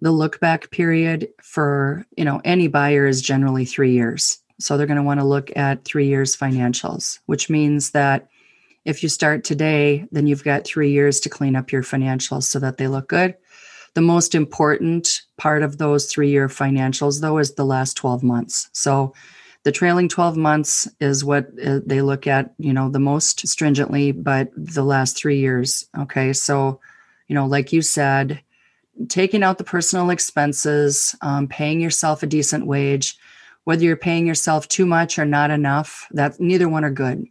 The 0.00 0.10
look 0.12 0.38
back 0.38 0.70
period 0.70 1.28
for 1.42 2.06
you 2.16 2.24
know 2.24 2.40
any 2.44 2.68
buyer 2.68 3.06
is 3.06 3.22
generally 3.22 3.64
three 3.64 3.92
years. 3.92 4.38
So 4.60 4.76
they're 4.76 4.86
going 4.86 4.96
to 4.96 5.02
want 5.02 5.20
to 5.20 5.26
look 5.26 5.56
at 5.56 5.84
three 5.84 6.08
years 6.08 6.36
financials 6.36 7.20
which 7.26 7.48
means 7.48 7.90
that 7.92 8.28
if 8.84 9.02
you 9.02 9.08
start 9.08 9.44
today 9.44 10.06
then 10.10 10.26
you've 10.26 10.44
got 10.44 10.64
three 10.64 10.90
years 10.90 11.20
to 11.20 11.28
clean 11.28 11.56
up 11.56 11.70
your 11.70 11.82
financials 11.82 12.44
so 12.44 12.58
that 12.58 12.76
they 12.76 12.88
look 12.88 13.08
good 13.08 13.34
the 13.98 14.02
most 14.02 14.32
important 14.32 15.22
part 15.38 15.64
of 15.64 15.78
those 15.78 16.06
three 16.06 16.30
year 16.30 16.46
financials 16.46 17.20
though 17.20 17.38
is 17.38 17.54
the 17.54 17.64
last 17.64 17.94
12 17.96 18.22
months 18.22 18.70
so 18.72 19.12
the 19.64 19.72
trailing 19.72 20.08
12 20.08 20.36
months 20.36 20.86
is 21.00 21.24
what 21.24 21.48
uh, 21.66 21.80
they 21.84 22.00
look 22.00 22.28
at 22.28 22.54
you 22.58 22.72
know 22.72 22.88
the 22.88 23.00
most 23.00 23.44
stringently 23.48 24.12
but 24.12 24.50
the 24.56 24.84
last 24.84 25.16
three 25.16 25.40
years 25.40 25.88
okay 25.98 26.32
so 26.32 26.78
you 27.26 27.34
know 27.34 27.44
like 27.44 27.72
you 27.72 27.82
said 27.82 28.40
taking 29.08 29.42
out 29.42 29.58
the 29.58 29.64
personal 29.64 30.10
expenses, 30.10 31.14
um, 31.22 31.46
paying 31.46 31.80
yourself 31.80 32.22
a 32.22 32.26
decent 32.26 32.66
wage, 32.66 33.16
whether 33.64 33.84
you're 33.84 33.96
paying 33.96 34.26
yourself 34.26 34.66
too 34.68 34.86
much 34.86 35.18
or 35.18 35.24
not 35.24 35.50
enough, 35.50 36.06
that 36.12 36.40
neither 36.40 36.68
one 36.68 36.84
are 36.84 36.90
good. 36.90 37.24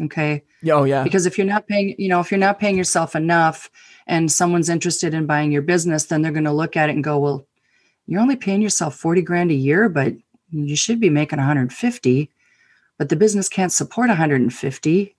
Okay. 0.00 0.42
Oh 0.70 0.84
yeah. 0.84 1.02
Because 1.02 1.26
if 1.26 1.36
you're 1.38 1.46
not 1.46 1.66
paying, 1.66 1.94
you 1.98 2.08
know, 2.08 2.20
if 2.20 2.30
you're 2.30 2.38
not 2.38 2.58
paying 2.58 2.76
yourself 2.76 3.14
enough 3.14 3.70
and 4.06 4.30
someone's 4.30 4.68
interested 4.68 5.14
in 5.14 5.26
buying 5.26 5.52
your 5.52 5.62
business, 5.62 6.06
then 6.06 6.22
they're 6.22 6.32
going 6.32 6.44
to 6.44 6.52
look 6.52 6.76
at 6.76 6.88
it 6.88 6.94
and 6.94 7.04
go, 7.04 7.18
well, 7.18 7.46
you're 8.06 8.20
only 8.20 8.36
paying 8.36 8.62
yourself 8.62 8.96
40 8.96 9.22
grand 9.22 9.50
a 9.50 9.54
year, 9.54 9.88
but 9.88 10.14
you 10.50 10.74
should 10.74 10.98
be 11.00 11.10
making 11.10 11.38
150, 11.38 12.30
but 12.98 13.08
the 13.08 13.16
business 13.16 13.48
can't 13.48 13.72
support 13.72 14.08
150. 14.08 15.16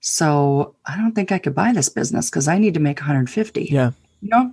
So 0.00 0.74
I 0.84 0.96
don't 0.96 1.12
think 1.12 1.30
I 1.30 1.38
could 1.38 1.54
buy 1.54 1.72
this 1.72 1.88
business 1.88 2.28
because 2.28 2.48
I 2.48 2.58
need 2.58 2.74
to 2.74 2.80
make 2.80 2.98
150. 2.98 3.64
Yeah. 3.70 3.92
You 4.20 4.28
know, 4.30 4.52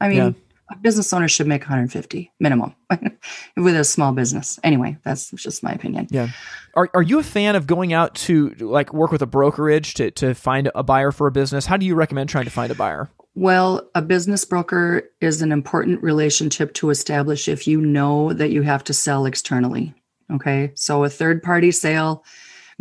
I 0.00 0.08
mean, 0.08 0.18
Yeah. 0.18 0.30
A 0.72 0.76
business 0.78 1.12
owner 1.12 1.28
should 1.28 1.46
make 1.46 1.62
150 1.62 2.32
minimum 2.40 2.74
with 3.56 3.76
a 3.76 3.84
small 3.84 4.12
business. 4.12 4.58
Anyway, 4.64 4.96
that's 5.04 5.30
just 5.32 5.62
my 5.62 5.72
opinion. 5.72 6.08
Yeah. 6.10 6.28
Are, 6.74 6.88
are 6.94 7.02
you 7.02 7.18
a 7.18 7.22
fan 7.22 7.56
of 7.56 7.66
going 7.66 7.92
out 7.92 8.14
to 8.14 8.50
like 8.58 8.92
work 8.92 9.12
with 9.12 9.22
a 9.22 9.26
brokerage 9.26 9.94
to, 9.94 10.10
to 10.12 10.34
find 10.34 10.70
a 10.74 10.82
buyer 10.82 11.12
for 11.12 11.26
a 11.26 11.32
business? 11.32 11.66
How 11.66 11.76
do 11.76 11.86
you 11.86 11.94
recommend 11.94 12.30
trying 12.30 12.44
to 12.44 12.50
find 12.50 12.72
a 12.72 12.74
buyer? 12.74 13.10
Well, 13.34 13.88
a 13.94 14.02
business 14.02 14.44
broker 14.44 15.08
is 15.20 15.42
an 15.42 15.52
important 15.52 16.02
relationship 16.02 16.74
to 16.74 16.90
establish 16.90 17.48
if 17.48 17.66
you 17.66 17.80
know 17.80 18.32
that 18.32 18.50
you 18.50 18.62
have 18.62 18.84
to 18.84 18.94
sell 18.94 19.26
externally. 19.26 19.94
Okay. 20.30 20.72
So 20.74 21.04
a 21.04 21.10
third 21.10 21.42
party 21.42 21.70
sale 21.70 22.24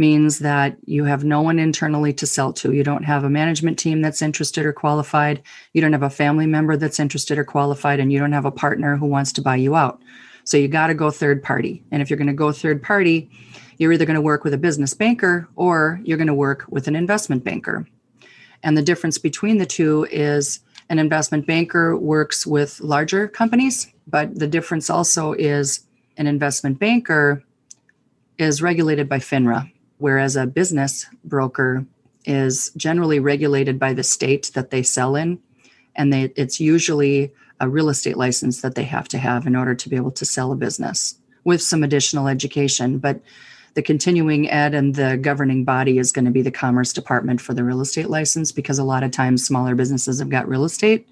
means 0.01 0.39
that 0.39 0.75
you 0.85 1.05
have 1.05 1.23
no 1.23 1.41
one 1.41 1.59
internally 1.59 2.11
to 2.11 2.25
sell 2.25 2.51
to. 2.53 2.73
You 2.73 2.83
don't 2.83 3.03
have 3.03 3.23
a 3.23 3.29
management 3.29 3.77
team 3.77 4.01
that's 4.01 4.21
interested 4.21 4.65
or 4.65 4.73
qualified. 4.73 5.43
You 5.73 5.81
don't 5.81 5.93
have 5.93 6.03
a 6.03 6.09
family 6.09 6.47
member 6.47 6.75
that's 6.75 6.99
interested 6.99 7.37
or 7.37 7.45
qualified, 7.45 7.99
and 7.99 8.11
you 8.11 8.19
don't 8.19 8.33
have 8.33 8.45
a 8.45 8.51
partner 8.51 8.97
who 8.97 9.05
wants 9.05 9.31
to 9.33 9.41
buy 9.41 9.55
you 9.55 9.75
out. 9.75 10.01
So 10.43 10.57
you 10.57 10.67
got 10.67 10.87
to 10.87 10.95
go 10.95 11.11
third 11.11 11.43
party. 11.43 11.83
And 11.91 12.01
if 12.01 12.09
you're 12.09 12.17
going 12.17 12.27
to 12.27 12.33
go 12.33 12.51
third 12.51 12.81
party, 12.81 13.29
you're 13.77 13.93
either 13.93 14.05
going 14.05 14.15
to 14.15 14.21
work 14.21 14.43
with 14.43 14.53
a 14.53 14.57
business 14.57 14.93
banker 14.93 15.47
or 15.55 16.01
you're 16.03 16.17
going 16.17 16.27
to 16.27 16.33
work 16.33 16.65
with 16.69 16.87
an 16.87 16.95
investment 16.95 17.43
banker. 17.43 17.87
And 18.63 18.75
the 18.75 18.81
difference 18.81 19.17
between 19.17 19.59
the 19.59 19.65
two 19.65 20.07
is 20.11 20.59
an 20.89 20.99
investment 20.99 21.45
banker 21.45 21.95
works 21.95 22.45
with 22.45 22.81
larger 22.81 23.27
companies, 23.27 23.87
but 24.07 24.37
the 24.37 24.47
difference 24.47 24.89
also 24.89 25.33
is 25.33 25.85
an 26.17 26.27
investment 26.27 26.79
banker 26.79 27.43
is 28.37 28.61
regulated 28.61 29.07
by 29.07 29.19
FINRA, 29.19 29.71
whereas 30.01 30.35
a 30.35 30.47
business 30.47 31.05
broker 31.23 31.85
is 32.25 32.71
generally 32.75 33.19
regulated 33.19 33.79
by 33.79 33.93
the 33.93 34.03
state 34.03 34.51
that 34.53 34.71
they 34.71 34.83
sell 34.83 35.15
in. 35.15 35.39
And 35.95 36.11
they, 36.11 36.33
it's 36.35 36.59
usually 36.59 37.31
a 37.59 37.69
real 37.69 37.89
estate 37.89 38.17
license 38.17 38.61
that 38.61 38.75
they 38.75 38.83
have 38.83 39.07
to 39.09 39.17
have 39.17 39.45
in 39.45 39.55
order 39.55 39.75
to 39.75 39.89
be 39.89 39.95
able 39.95 40.11
to 40.11 40.25
sell 40.25 40.51
a 40.51 40.55
business 40.55 41.15
with 41.43 41.61
some 41.61 41.83
additional 41.83 42.27
education. 42.27 42.97
But 42.97 43.21
the 43.73 43.81
continuing 43.81 44.49
ed 44.49 44.73
and 44.73 44.95
the 44.95 45.17
governing 45.17 45.63
body 45.63 45.97
is 45.97 46.11
going 46.11 46.25
to 46.25 46.31
be 46.31 46.41
the 46.41 46.51
commerce 46.51 46.91
department 46.91 47.39
for 47.39 47.53
the 47.53 47.63
real 47.63 47.81
estate 47.81 48.09
license 48.09 48.51
because 48.51 48.79
a 48.79 48.83
lot 48.83 49.03
of 49.03 49.11
times 49.11 49.45
smaller 49.45 49.75
businesses 49.75 50.19
have 50.19 50.29
got 50.29 50.47
real 50.47 50.65
estate 50.65 51.07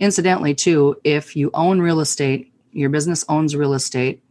incidentally 0.00 0.54
too 0.54 0.96
if 1.04 1.34
you 1.34 1.50
own 1.54 1.80
real 1.80 2.00
estate 2.00 2.52
your 2.72 2.90
business 2.90 3.24
owns 3.28 3.56
real 3.56 3.72
estate 3.72 4.22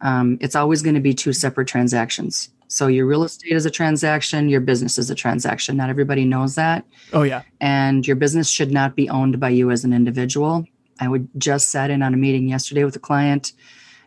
um, 0.00 0.36
it's 0.42 0.54
always 0.54 0.82
going 0.82 0.94
to 0.94 1.00
be 1.00 1.14
two 1.14 1.32
separate 1.32 1.68
transactions 1.68 2.50
so 2.74 2.86
your 2.88 3.06
real 3.06 3.24
estate 3.24 3.52
is 3.52 3.64
a 3.66 3.70
transaction 3.70 4.48
your 4.48 4.60
business 4.60 4.98
is 4.98 5.08
a 5.10 5.14
transaction 5.14 5.76
not 5.76 5.88
everybody 5.90 6.24
knows 6.24 6.54
that 6.56 6.84
Oh 7.12 7.22
yeah. 7.22 7.42
and 7.60 8.06
your 8.06 8.16
business 8.16 8.48
should 8.48 8.72
not 8.72 8.96
be 8.96 9.08
owned 9.08 9.38
by 9.38 9.50
you 9.50 9.70
as 9.70 9.84
an 9.84 9.92
individual. 9.92 10.66
I 11.00 11.08
would 11.08 11.28
just 11.38 11.70
sat 11.70 11.90
in 11.90 12.02
on 12.02 12.14
a 12.14 12.16
meeting 12.16 12.48
yesterday 12.48 12.84
with 12.84 12.96
a 12.96 13.00
client 13.00 13.52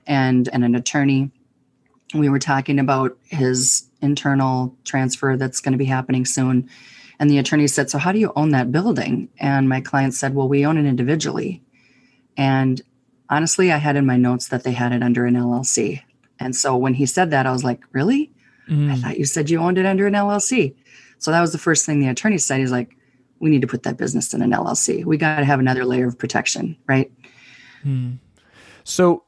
and 0.05 0.47
and 0.53 0.63
an 0.63 0.73
attorney. 0.75 1.31
We 2.13 2.29
were 2.29 2.39
talking 2.39 2.79
about 2.79 3.17
his 3.25 3.89
internal 4.01 4.73
transfer 4.85 5.35
that's 5.37 5.59
going 5.59 5.73
to 5.73 5.77
be 5.77 5.85
happening 5.97 6.25
soon. 6.25 6.69
And 7.19 7.29
the 7.29 7.39
attorney 7.39 7.67
said, 7.67 7.89
So 7.89 7.97
how 7.97 8.11
do 8.13 8.19
you 8.19 8.31
own 8.35 8.51
that 8.51 8.71
building? 8.71 9.27
And 9.39 9.67
my 9.67 9.81
client 9.81 10.13
said, 10.13 10.33
Well, 10.33 10.47
we 10.47 10.65
own 10.65 10.77
it 10.77 10.85
individually. 10.87 11.61
And 12.37 12.81
honestly, 13.29 13.71
I 13.71 13.77
had 13.77 13.95
in 13.97 14.05
my 14.05 14.17
notes 14.17 14.47
that 14.47 14.63
they 14.63 14.71
had 14.71 14.93
it 14.93 15.03
under 15.03 15.25
an 15.25 15.35
LLC. 15.35 16.01
And 16.39 16.55
so 16.55 16.77
when 16.77 16.93
he 16.93 17.05
said 17.05 17.31
that, 17.31 17.45
I 17.45 17.51
was 17.51 17.63
like, 17.65 17.81
Really? 17.91 18.31
I 18.69 18.71
Mm. 18.73 19.01
thought 19.01 19.17
you 19.19 19.25
said 19.25 19.49
you 19.49 19.59
owned 19.59 19.77
it 19.77 19.85
under 19.85 20.07
an 20.07 20.13
LLC. 20.15 20.75
So 21.19 21.31
that 21.31 21.41
was 21.41 21.51
the 21.51 21.57
first 21.57 21.85
thing 21.85 21.99
the 21.99 22.07
attorney 22.09 22.37
said. 22.37 22.59
He's 22.59 22.71
like, 22.71 22.95
we 23.39 23.49
need 23.49 23.61
to 23.61 23.67
put 23.67 23.83
that 23.83 23.97
business 23.97 24.33
in 24.33 24.41
an 24.41 24.51
LLC. 24.51 25.03
We 25.05 25.17
got 25.17 25.37
to 25.39 25.45
have 25.45 25.59
another 25.59 25.85
layer 25.85 26.07
of 26.07 26.17
protection, 26.17 26.75
right? 26.87 27.11
So, 28.83 29.23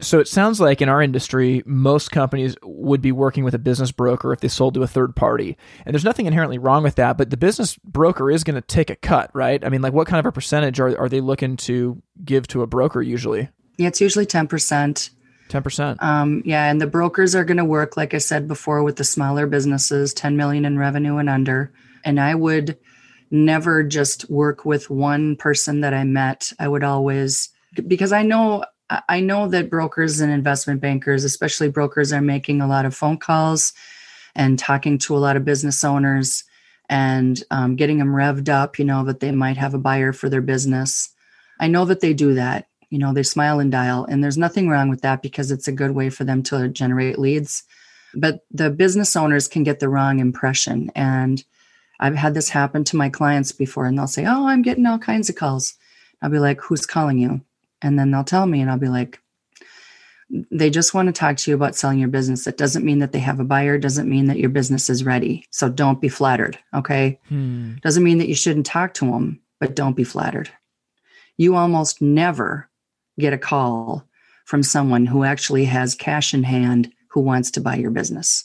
so 0.00 0.20
it 0.20 0.28
sounds 0.28 0.60
like 0.60 0.80
in 0.80 0.88
our 0.88 1.02
industry, 1.02 1.62
most 1.66 2.10
companies 2.10 2.56
would 2.62 3.02
be 3.02 3.10
working 3.12 3.42
with 3.44 3.54
a 3.54 3.58
business 3.58 3.90
broker 3.90 4.32
if 4.32 4.40
they 4.40 4.48
sold 4.48 4.74
to 4.74 4.82
a 4.82 4.86
third 4.86 5.16
party, 5.16 5.56
and 5.84 5.92
there's 5.92 6.04
nothing 6.04 6.26
inherently 6.26 6.58
wrong 6.58 6.82
with 6.82 6.94
that. 6.96 7.18
But 7.18 7.30
the 7.30 7.36
business 7.36 7.76
broker 7.84 8.30
is 8.30 8.44
going 8.44 8.54
to 8.54 8.60
take 8.60 8.90
a 8.90 8.96
cut, 8.96 9.30
right? 9.34 9.62
I 9.64 9.68
mean, 9.68 9.82
like, 9.82 9.92
what 9.92 10.06
kind 10.06 10.20
of 10.20 10.26
a 10.26 10.32
percentage 10.32 10.78
are 10.80 10.96
are 10.98 11.08
they 11.08 11.20
looking 11.20 11.56
to 11.58 12.00
give 12.24 12.46
to 12.48 12.62
a 12.62 12.66
broker? 12.66 13.02
Usually, 13.02 13.48
Yeah, 13.76 13.88
it's 13.88 14.00
usually 14.00 14.26
10%. 14.26 15.10
Ten 15.48 15.62
percent. 15.62 16.02
Um, 16.02 16.42
yeah, 16.44 16.70
and 16.70 16.80
the 16.80 16.86
brokers 16.86 17.34
are 17.34 17.44
going 17.44 17.58
to 17.58 17.64
work, 17.64 17.96
like 17.96 18.14
I 18.14 18.18
said 18.18 18.48
before, 18.48 18.82
with 18.82 18.96
the 18.96 19.04
smaller 19.04 19.46
businesses, 19.46 20.14
10 20.14 20.36
million 20.36 20.64
in 20.64 20.78
revenue 20.78 21.16
and 21.16 21.28
under. 21.28 21.72
And 22.04 22.20
I 22.20 22.34
would 22.34 22.78
never 23.30 23.82
just 23.82 24.28
work 24.30 24.64
with 24.64 24.90
one 24.90 25.36
person 25.36 25.80
that 25.80 25.94
I 25.94 26.04
met. 26.04 26.52
I 26.58 26.68
would 26.68 26.84
always, 26.84 27.50
because 27.86 28.12
I 28.12 28.22
know. 28.22 28.64
I 29.06 29.20
know 29.20 29.48
that 29.48 29.68
brokers 29.68 30.20
and 30.20 30.32
investment 30.32 30.80
bankers, 30.80 31.22
especially 31.22 31.68
brokers, 31.68 32.10
are 32.10 32.22
making 32.22 32.62
a 32.62 32.66
lot 32.66 32.86
of 32.86 32.96
phone 32.96 33.18
calls 33.18 33.74
and 34.34 34.58
talking 34.58 34.96
to 34.96 35.14
a 35.14 35.18
lot 35.18 35.36
of 35.36 35.44
business 35.44 35.84
owners 35.84 36.44
and 36.88 37.42
um, 37.50 37.76
getting 37.76 37.98
them 37.98 38.08
revved 38.14 38.48
up, 38.48 38.78
you 38.78 38.84
know, 38.86 39.04
that 39.04 39.20
they 39.20 39.30
might 39.30 39.56
have 39.56 39.74
a 39.74 39.78
buyer 39.78 40.12
for 40.12 40.28
their 40.28 40.40
business. 40.40 41.10
I 41.60 41.66
know 41.66 41.84
that 41.84 42.00
they 42.00 42.14
do 42.14 42.34
that. 42.34 42.68
You 42.90 42.98
know, 42.98 43.12
they 43.12 43.22
smile 43.22 43.60
and 43.60 43.70
dial, 43.70 44.04
and 44.04 44.22
there's 44.22 44.38
nothing 44.38 44.68
wrong 44.68 44.88
with 44.88 45.02
that 45.02 45.22
because 45.22 45.50
it's 45.50 45.68
a 45.68 45.72
good 45.72 45.92
way 45.92 46.10
for 46.10 46.24
them 46.24 46.42
to 46.44 46.68
generate 46.68 47.18
leads. 47.18 47.64
But 48.14 48.44
the 48.50 48.70
business 48.70 49.14
owners 49.16 49.48
can 49.48 49.62
get 49.62 49.80
the 49.80 49.88
wrong 49.88 50.18
impression. 50.18 50.90
And 50.94 51.44
I've 52.00 52.14
had 52.14 52.34
this 52.34 52.48
happen 52.48 52.84
to 52.84 52.96
my 52.96 53.10
clients 53.10 53.52
before, 53.52 53.86
and 53.86 53.98
they'll 53.98 54.06
say, 54.06 54.24
Oh, 54.24 54.46
I'm 54.46 54.62
getting 54.62 54.86
all 54.86 54.98
kinds 54.98 55.28
of 55.28 55.36
calls. 55.36 55.74
I'll 56.22 56.30
be 56.30 56.38
like, 56.38 56.60
Who's 56.62 56.86
calling 56.86 57.18
you? 57.18 57.42
And 57.82 57.98
then 57.98 58.10
they'll 58.10 58.24
tell 58.24 58.46
me, 58.46 58.60
and 58.60 58.70
I'll 58.70 58.78
be 58.78 58.88
like, 58.88 59.20
they 60.50 60.68
just 60.68 60.92
want 60.92 61.06
to 61.06 61.12
talk 61.12 61.36
to 61.38 61.50
you 61.50 61.54
about 61.54 61.74
selling 61.74 61.98
your 61.98 62.08
business. 62.08 62.46
It 62.46 62.58
doesn't 62.58 62.84
mean 62.84 62.98
that 62.98 63.12
they 63.12 63.18
have 63.18 63.40
a 63.40 63.44
buyer, 63.44 63.78
doesn't 63.78 64.08
mean 64.08 64.26
that 64.26 64.38
your 64.38 64.50
business 64.50 64.90
is 64.90 65.04
ready. 65.04 65.46
So 65.50 65.68
don't 65.68 66.00
be 66.00 66.08
flattered. 66.08 66.58
Okay. 66.74 67.18
Hmm. 67.28 67.76
Doesn't 67.76 68.04
mean 68.04 68.18
that 68.18 68.28
you 68.28 68.34
shouldn't 68.34 68.66
talk 68.66 68.94
to 68.94 69.06
them, 69.06 69.40
but 69.58 69.74
don't 69.74 69.96
be 69.96 70.04
flattered. 70.04 70.50
You 71.38 71.54
almost 71.54 72.02
never 72.02 72.67
get 73.18 73.32
a 73.32 73.38
call 73.38 74.04
from 74.44 74.62
someone 74.62 75.06
who 75.06 75.24
actually 75.24 75.64
has 75.66 75.94
cash 75.94 76.32
in 76.32 76.42
hand 76.42 76.92
who 77.08 77.20
wants 77.20 77.50
to 77.52 77.60
buy 77.60 77.76
your 77.76 77.90
business. 77.90 78.44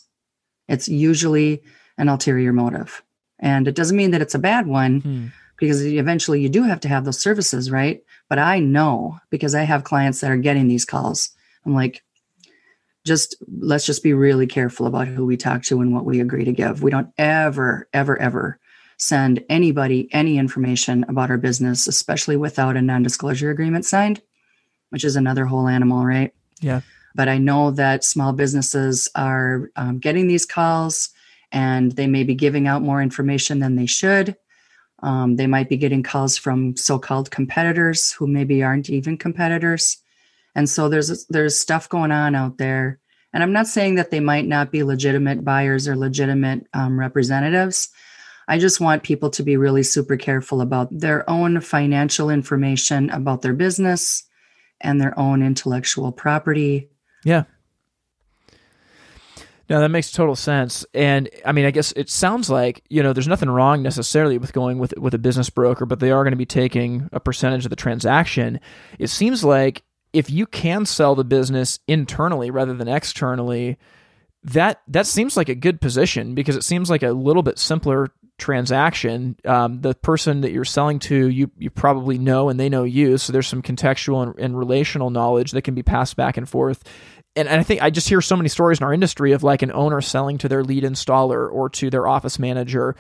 It's 0.67 0.88
usually 0.88 1.63
an 1.97 2.09
ulterior 2.09 2.53
motive. 2.53 3.03
And 3.39 3.67
it 3.67 3.75
doesn't 3.75 3.97
mean 3.97 4.12
that 4.12 4.21
it's 4.21 4.36
a 4.36 4.39
bad 4.39 4.67
one 4.67 4.99
Hmm. 5.01 5.25
because 5.59 5.86
eventually 5.86 6.41
you 6.41 6.49
do 6.49 6.63
have 6.63 6.79
to 6.81 6.88
have 6.89 7.05
those 7.05 7.19
services, 7.19 7.69
right? 7.69 8.01
But 8.29 8.39
I 8.39 8.59
know 8.59 9.19
because 9.29 9.53
I 9.53 9.63
have 9.63 9.83
clients 9.83 10.21
that 10.21 10.31
are 10.31 10.38
getting 10.38 10.67
these 10.67 10.86
calls. 10.86 11.29
I'm 11.65 11.73
like, 11.73 12.01
just 13.05 13.36
let's 13.59 13.86
just 13.86 14.01
be 14.01 14.13
really 14.13 14.47
careful 14.47 14.86
about 14.88 15.07
who 15.07 15.25
we 15.25 15.36
talk 15.38 15.63
to 15.63 15.81
and 15.81 15.93
what 15.93 16.05
we 16.05 16.21
agree 16.21 16.45
to 16.45 16.53
give. 16.53 16.81
We 16.81 16.91
don't 16.91 17.09
ever, 17.17 17.88
ever, 17.93 18.19
ever 18.19 18.59
send 18.97 19.43
anybody 19.49 20.07
any 20.13 20.38
information 20.38 21.03
about 21.09 21.29
our 21.29 21.38
business, 21.38 21.88
especially 21.88 22.38
without 22.38 22.77
a 22.77 22.81
non 22.81 23.03
disclosure 23.03 23.49
agreement 23.49 23.86
signed, 23.86 24.21
which 24.93 25.03
is 25.03 25.15
another 25.15 25.45
whole 25.45 25.67
animal, 25.67 26.06
right? 26.06 26.32
Yeah. 26.62 26.82
But 27.15 27.27
I 27.27 27.39
know 27.39 27.71
that 27.71 28.03
small 28.03 28.32
businesses 28.32 29.10
are 29.15 29.71
um, 29.75 29.97
getting 29.97 30.27
these 30.27 30.45
calls 30.45 31.10
and 31.51 31.91
they 31.93 32.06
may 32.06 32.23
be 32.23 32.36
giving 32.36 32.67
out 32.67 32.84
more 32.84 33.01
information 33.01 33.58
than 33.58 33.75
they 33.75 33.88
should. 33.88 34.38
Um, 35.01 35.36
they 35.36 35.47
might 35.47 35.67
be 35.67 35.77
getting 35.77 36.03
calls 36.03 36.38
from 36.38 36.77
so-called 36.77 37.32
competitors 37.32 38.12
who 38.12 38.27
maybe 38.27 38.62
aren't 38.62 38.89
even 38.89 39.17
competitors, 39.17 39.97
and 40.56 40.69
so 40.69 40.88
there's 40.88 41.25
there's 41.25 41.60
stuff 41.60 41.89
going 41.89 42.12
on 42.12 42.36
out 42.36 42.58
there. 42.58 42.99
And 43.34 43.43
I'm 43.43 43.51
not 43.51 43.67
saying 43.67 43.95
that 43.95 44.12
they 44.12 44.21
might 44.21 44.47
not 44.47 44.71
be 44.71 44.84
legitimate 44.84 45.43
buyers 45.43 45.88
or 45.88 45.97
legitimate 45.97 46.67
um, 46.73 46.97
representatives. 46.97 47.89
I 48.47 48.60
just 48.60 48.79
want 48.79 49.03
people 49.03 49.29
to 49.32 49.43
be 49.43 49.58
really 49.58 49.84
super 49.84 50.15
careful 50.15 50.62
about 50.62 50.88
their 50.91 51.27
own 51.29 51.60
financial 51.60 52.29
information 52.29 53.10
about 53.10 53.41
their 53.41 53.53
business 53.53 54.23
and 54.84 55.02
their 55.02 55.17
own 55.17 55.41
intellectual 55.41 56.12
property. 56.12 56.89
Yeah. 57.24 57.43
No, 59.69 59.80
that 59.80 59.89
makes 59.89 60.12
total 60.12 60.36
sense. 60.36 60.86
And 60.93 61.30
I 61.46 61.54
mean, 61.54 61.65
I 61.65 61.72
guess 61.72 61.93
it 61.93 62.10
sounds 62.10 62.50
like, 62.50 62.84
you 62.89 63.02
know, 63.02 63.13
there's 63.13 63.30
nothing 63.30 63.50
wrong 63.50 63.82
necessarily 63.82 64.38
with 64.38 64.52
going 64.52 64.78
with 64.78 64.93
with 64.98 65.13
a 65.13 65.17
business 65.17 65.50
broker, 65.50 65.86
but 65.86 66.00
they 66.00 66.12
are 66.12 66.24
going 66.24 66.32
to 66.32 66.38
be 66.38 66.46
taking 66.46 67.10
a 67.13 67.19
percentage 67.19 67.65
of 67.65 67.69
the 67.69 67.76
transaction. 67.76 68.60
It 69.00 69.08
seems 69.08 69.43
like 69.43 69.84
if 70.12 70.30
you 70.30 70.46
can 70.46 70.86
sell 70.86 71.15
the 71.15 71.24
business 71.24 71.80
internally 71.88 72.52
rather 72.52 72.74
than 72.74 72.89
externally, 72.89 73.78
that 74.43 74.82
that 74.89 75.08
seems 75.08 75.38
like 75.38 75.50
a 75.50 75.56
good 75.56 75.80
position 75.80 76.36
because 76.36 76.58
it 76.58 76.63
seems 76.63 76.89
like 76.89 77.02
a 77.02 77.12
little 77.12 77.43
bit 77.43 77.58
simpler 77.58 78.12
transaction. 78.38 79.36
Um, 79.46 79.82
the 79.82 79.93
person 79.93 80.41
that 80.41 80.52
you're 80.52 80.65
selling 80.65 81.00
to, 81.00 81.30
you 81.30 81.52
you 81.58 81.69
probably 81.69 82.17
know, 82.17 82.50
and 82.50 82.60
they 82.60 82.69
know 82.69 82.84
you. 82.84 83.17
So 83.17 83.32
there's 83.32 83.48
some 83.48 83.62
contextual 83.62 84.24
and, 84.24 84.39
and 84.39 84.58
relational 84.58 85.10
knowledge 85.10 85.52
that 85.52 85.62
can 85.63 85.76
be 85.76 85.84
passed 85.84 86.15
back 86.15 86.38
and 86.38 86.48
forth. 86.48 86.84
And, 87.36 87.48
and 87.48 87.60
I 87.60 87.63
think 87.63 87.82
I 87.82 87.89
just 87.89 88.10
hear 88.10 88.22
so 88.22 88.36
many 88.36 88.50
stories 88.50 88.80
in 88.80 88.84
our 88.84 88.93
industry 88.93 89.32
of 89.32 89.43
like 89.43 89.62
an 89.62 89.72
owner 89.72 90.02
selling 90.02 90.38
to 90.39 90.50
their 90.50 90.63
lead 90.63 90.84
installer 90.84 91.52
or 91.52 91.69
to 91.72 91.89
their 91.89 92.08
office 92.08 92.38
manager. 92.38 92.96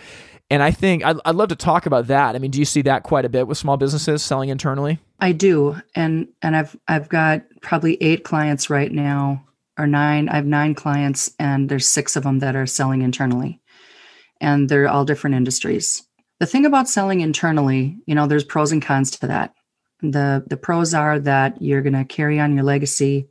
And 0.49 0.61
I 0.61 0.71
think 0.71 1.03
I'd, 1.03 1.17
I'd 1.25 1.35
love 1.35 1.49
to 1.49 1.55
talk 1.55 1.85
about 1.85 2.07
that. 2.07 2.35
I 2.35 2.39
mean, 2.39 2.51
do 2.51 2.59
you 2.59 2.65
see 2.65 2.81
that 2.83 3.03
quite 3.03 3.25
a 3.25 3.29
bit 3.29 3.47
with 3.47 3.57
small 3.57 3.77
businesses 3.77 4.21
selling 4.23 4.49
internally? 4.49 4.99
I 5.19 5.31
do, 5.31 5.81
and 5.95 6.27
and 6.41 6.55
I've 6.55 6.75
I've 6.87 7.09
got 7.09 7.43
probably 7.61 7.97
eight 8.01 8.23
clients 8.23 8.69
right 8.69 8.91
now, 8.91 9.45
or 9.79 9.87
nine. 9.87 10.29
I 10.29 10.35
have 10.35 10.45
nine 10.45 10.75
clients, 10.75 11.31
and 11.39 11.69
there's 11.69 11.87
six 11.87 12.15
of 12.15 12.23
them 12.23 12.39
that 12.39 12.55
are 12.55 12.67
selling 12.67 13.01
internally 13.01 13.61
and 14.43 14.69
they're 14.69 14.87
all 14.87 15.05
different 15.05 15.35
industries. 15.35 16.03
The 16.39 16.45
thing 16.45 16.65
about 16.65 16.89
selling 16.89 17.21
internally, 17.21 17.97
you 18.05 18.13
know, 18.13 18.27
there's 18.27 18.43
pros 18.43 18.71
and 18.71 18.81
cons 18.81 19.09
to 19.11 19.27
that. 19.27 19.55
The 20.01 20.43
the 20.45 20.57
pros 20.57 20.93
are 20.93 21.17
that 21.19 21.61
you're 21.61 21.81
going 21.81 21.93
to 21.93 22.03
carry 22.03 22.39
on 22.39 22.53
your 22.53 22.65
legacy, 22.65 23.29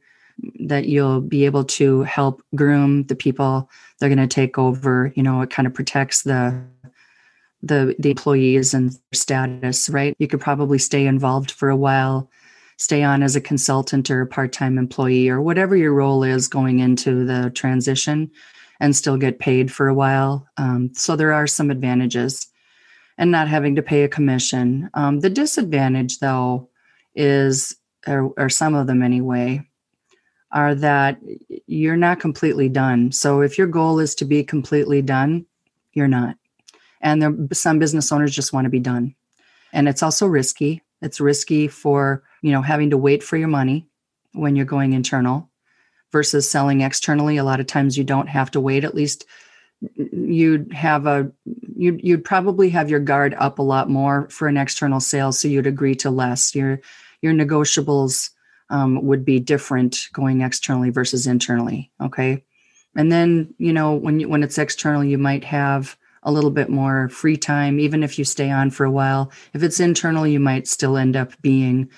that 0.61 0.87
you'll 0.87 1.21
be 1.21 1.45
able 1.45 1.65
to 1.65 2.03
help 2.03 2.43
groom 2.55 3.05
the 3.05 3.15
people 3.15 3.69
they're 3.99 4.09
going 4.09 4.19
to 4.19 4.27
take 4.27 4.59
over, 4.59 5.13
you 5.15 5.23
know, 5.23 5.43
it 5.43 5.51
kind 5.51 5.67
of 5.67 5.75
protects 5.75 6.23
the 6.23 6.65
the 7.63 7.95
the 7.99 8.11
employees 8.11 8.73
and 8.73 8.99
status, 9.13 9.91
right? 9.91 10.17
You 10.19 10.27
could 10.27 10.41
probably 10.41 10.79
stay 10.79 11.07
involved 11.07 11.51
for 11.51 11.69
a 11.69 11.77
while, 11.77 12.31
stay 12.79 13.03
on 13.03 13.23
as 13.23 13.37
a 13.37 13.41
consultant 13.41 14.11
or 14.11 14.23
a 14.23 14.27
part-time 14.27 14.79
employee 14.79 15.29
or 15.29 15.43
whatever 15.43 15.77
your 15.77 15.93
role 15.93 16.25
is 16.25 16.49
going 16.49 16.81
into 16.81 17.27
the 17.27 17.51
transition 17.51 18.31
and 18.83 18.97
still 18.97 19.17
get 19.17 19.39
paid 19.39 19.71
for 19.71 19.87
a 19.87 19.95
while. 19.95 20.45
Um, 20.57 20.91
so 20.93 21.15
there 21.15 21.33
are 21.33 21.47
some 21.47 21.71
advantages 21.71 22.49
and 23.17 23.31
not 23.31 23.47
having 23.47 23.77
to 23.77 23.83
pay 23.83 24.03
a 24.03 24.09
commission. 24.09 24.91
Um, 24.95 25.21
the 25.21 25.31
disadvantage, 25.31 26.19
though, 26.19 26.69
is, 27.15 27.77
or, 28.09 28.35
or 28.37 28.49
some 28.49 28.75
of 28.75 28.89
them 28.89 29.01
anyway, 29.01 29.65
are 30.51 30.75
that 30.75 31.21
you're 31.69 31.97
not 31.97 32.19
completely 32.19 32.69
done. 32.69 33.13
So 33.13 33.41
if 33.41 33.57
your 33.57 33.69
goal 33.69 34.01
is 34.01 34.17
to 34.17 34.25
be 34.25 34.43
completely 34.43 35.01
done, 35.01 35.47
you're 35.93 36.09
not. 36.09 36.35
And 37.01 37.23
there, 37.23 37.33
some 37.53 37.79
business 37.79 38.11
owners 38.11 38.35
just 38.35 38.53
want 38.53 38.65
to 38.65 38.71
be 38.71 38.81
done. 38.81 39.15
And 39.73 39.89
it's 39.89 40.03
also 40.03 40.27
risky. 40.27 40.83
It's 41.01 41.21
risky 41.21 41.69
for, 41.69 42.25
you 42.43 42.51
know, 42.51 42.63
having 42.63 42.91
to 42.91 42.99
wait 42.99 43.23
for 43.23 43.37
your 43.37 43.49
money 43.49 43.87
when 44.33 44.57
you're 44.57 44.67
going 44.67 44.93
internal 44.93 45.52
versus 46.13 46.49
selling 46.49 46.83
externally 46.83 47.39
a 47.39 47.45
lot 47.45 47.61
of 47.61 47.67
times 47.67 47.99
you 47.99 48.05
don't 48.05 48.29
have 48.29 48.51
to 48.53 48.61
wait. 48.61 48.85
At 48.85 48.95
least 48.95 49.27
you'd 49.97 50.73
have 50.73 51.07
a 51.07 51.31
you'd, 51.77 52.01
you'd 52.03 52.25
probably 52.25 52.71
have 52.71 52.91
your 52.91 53.01
guard 53.01 53.35
up 53.39 53.59
a 53.59 53.63
lot 53.63 53.91
more 53.91 54.29
for 54.29 54.47
an 54.47 54.57
external 54.57 55.01
sale 55.01 55.33
so 55.33 55.49
you'd 55.49 55.67
agree 55.67 55.95
to 55.97 56.11
less. 56.11 56.55
Your 56.55 56.81
your 57.21 57.33
negotiables 57.33 58.31
um, 58.71 59.05
would 59.05 59.25
be 59.25 59.41
different 59.41 60.09
going 60.13 60.41
externally 60.41 60.91
versus 60.91 61.27
internally 61.27 61.91
okay? 62.01 62.45
And 62.95 63.11
then 63.11 63.55
you 63.59 63.73
know 63.73 63.95
when 63.95 64.21
you 64.21 64.29
when 64.29 64.43
it's 64.43 64.59
external 64.59 65.03
you 65.03 65.19
might 65.19 65.45
have 65.45 65.97
a 66.23 66.31
little 66.31 66.51
bit 66.51 66.69
more 66.69 67.09
free 67.09 67.37
time 67.37 67.81
even 67.81 68.05
if 68.05 68.19
you 68.19 68.25
stay 68.25 68.51
on 68.51 68.71
for 68.71 68.85
a 68.85 68.91
while. 68.91 69.33
If 69.55 69.63
it's 69.63 69.81
internal 69.81 70.27
you 70.27 70.39
might 70.39 70.69
still 70.69 70.97
end 70.97 71.17
up 71.17 71.33
being 71.43 71.91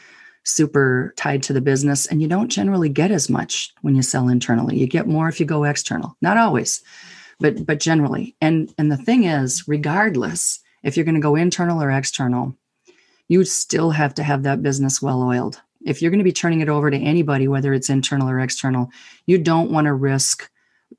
super 0.45 1.15
tied 1.17 1.43
to 1.43 1.53
the 1.53 1.61
business 1.61 2.07
and 2.07 2.21
you 2.21 2.29
don't 2.29 2.51
generally 2.51 2.89
get 2.89 3.11
as 3.11 3.31
much 3.31 3.73
when 3.83 3.95
you 3.95 4.03
sell 4.03 4.29
internally. 4.29 4.77
You 4.77 4.87
get 4.87 5.07
more 5.07 5.29
if 5.29 5.41
you 5.41 5.47
go 5.47 5.65
external. 5.65 6.17
Not 6.21 6.37
always 6.37 6.83
but 7.41 7.67
but 7.67 7.81
generally. 7.81 8.37
And 8.41 8.73
and 8.79 8.93
the 8.93 8.97
thing 8.97 9.25
is 9.25 9.67
regardless 9.67 10.61
if 10.83 10.97
you're 10.97 11.05
going 11.05 11.15
to 11.15 11.21
go 11.21 11.37
internal 11.37 11.83
or 11.83 11.91
external 11.91 12.57
you 13.27 13.43
still 13.45 13.91
have 13.91 14.15
to 14.15 14.23
have 14.23 14.43
that 14.43 14.63
business 14.63 15.01
well 15.01 15.23
oiled. 15.23 15.59
If 15.83 16.03
you're 16.03 16.11
going 16.11 16.19
to 16.19 16.25
be 16.25 16.33
turning 16.33 16.61
it 16.61 16.69
over 16.69 16.91
to 16.91 16.97
anybody 16.97 17.49
whether 17.49 17.73
it's 17.73 17.91
internal 17.91 18.29
or 18.29 18.39
external 18.39 18.91
you 19.27 19.39
don't 19.39 19.71
want 19.71 19.87
to 19.87 19.95
risk 19.95 20.51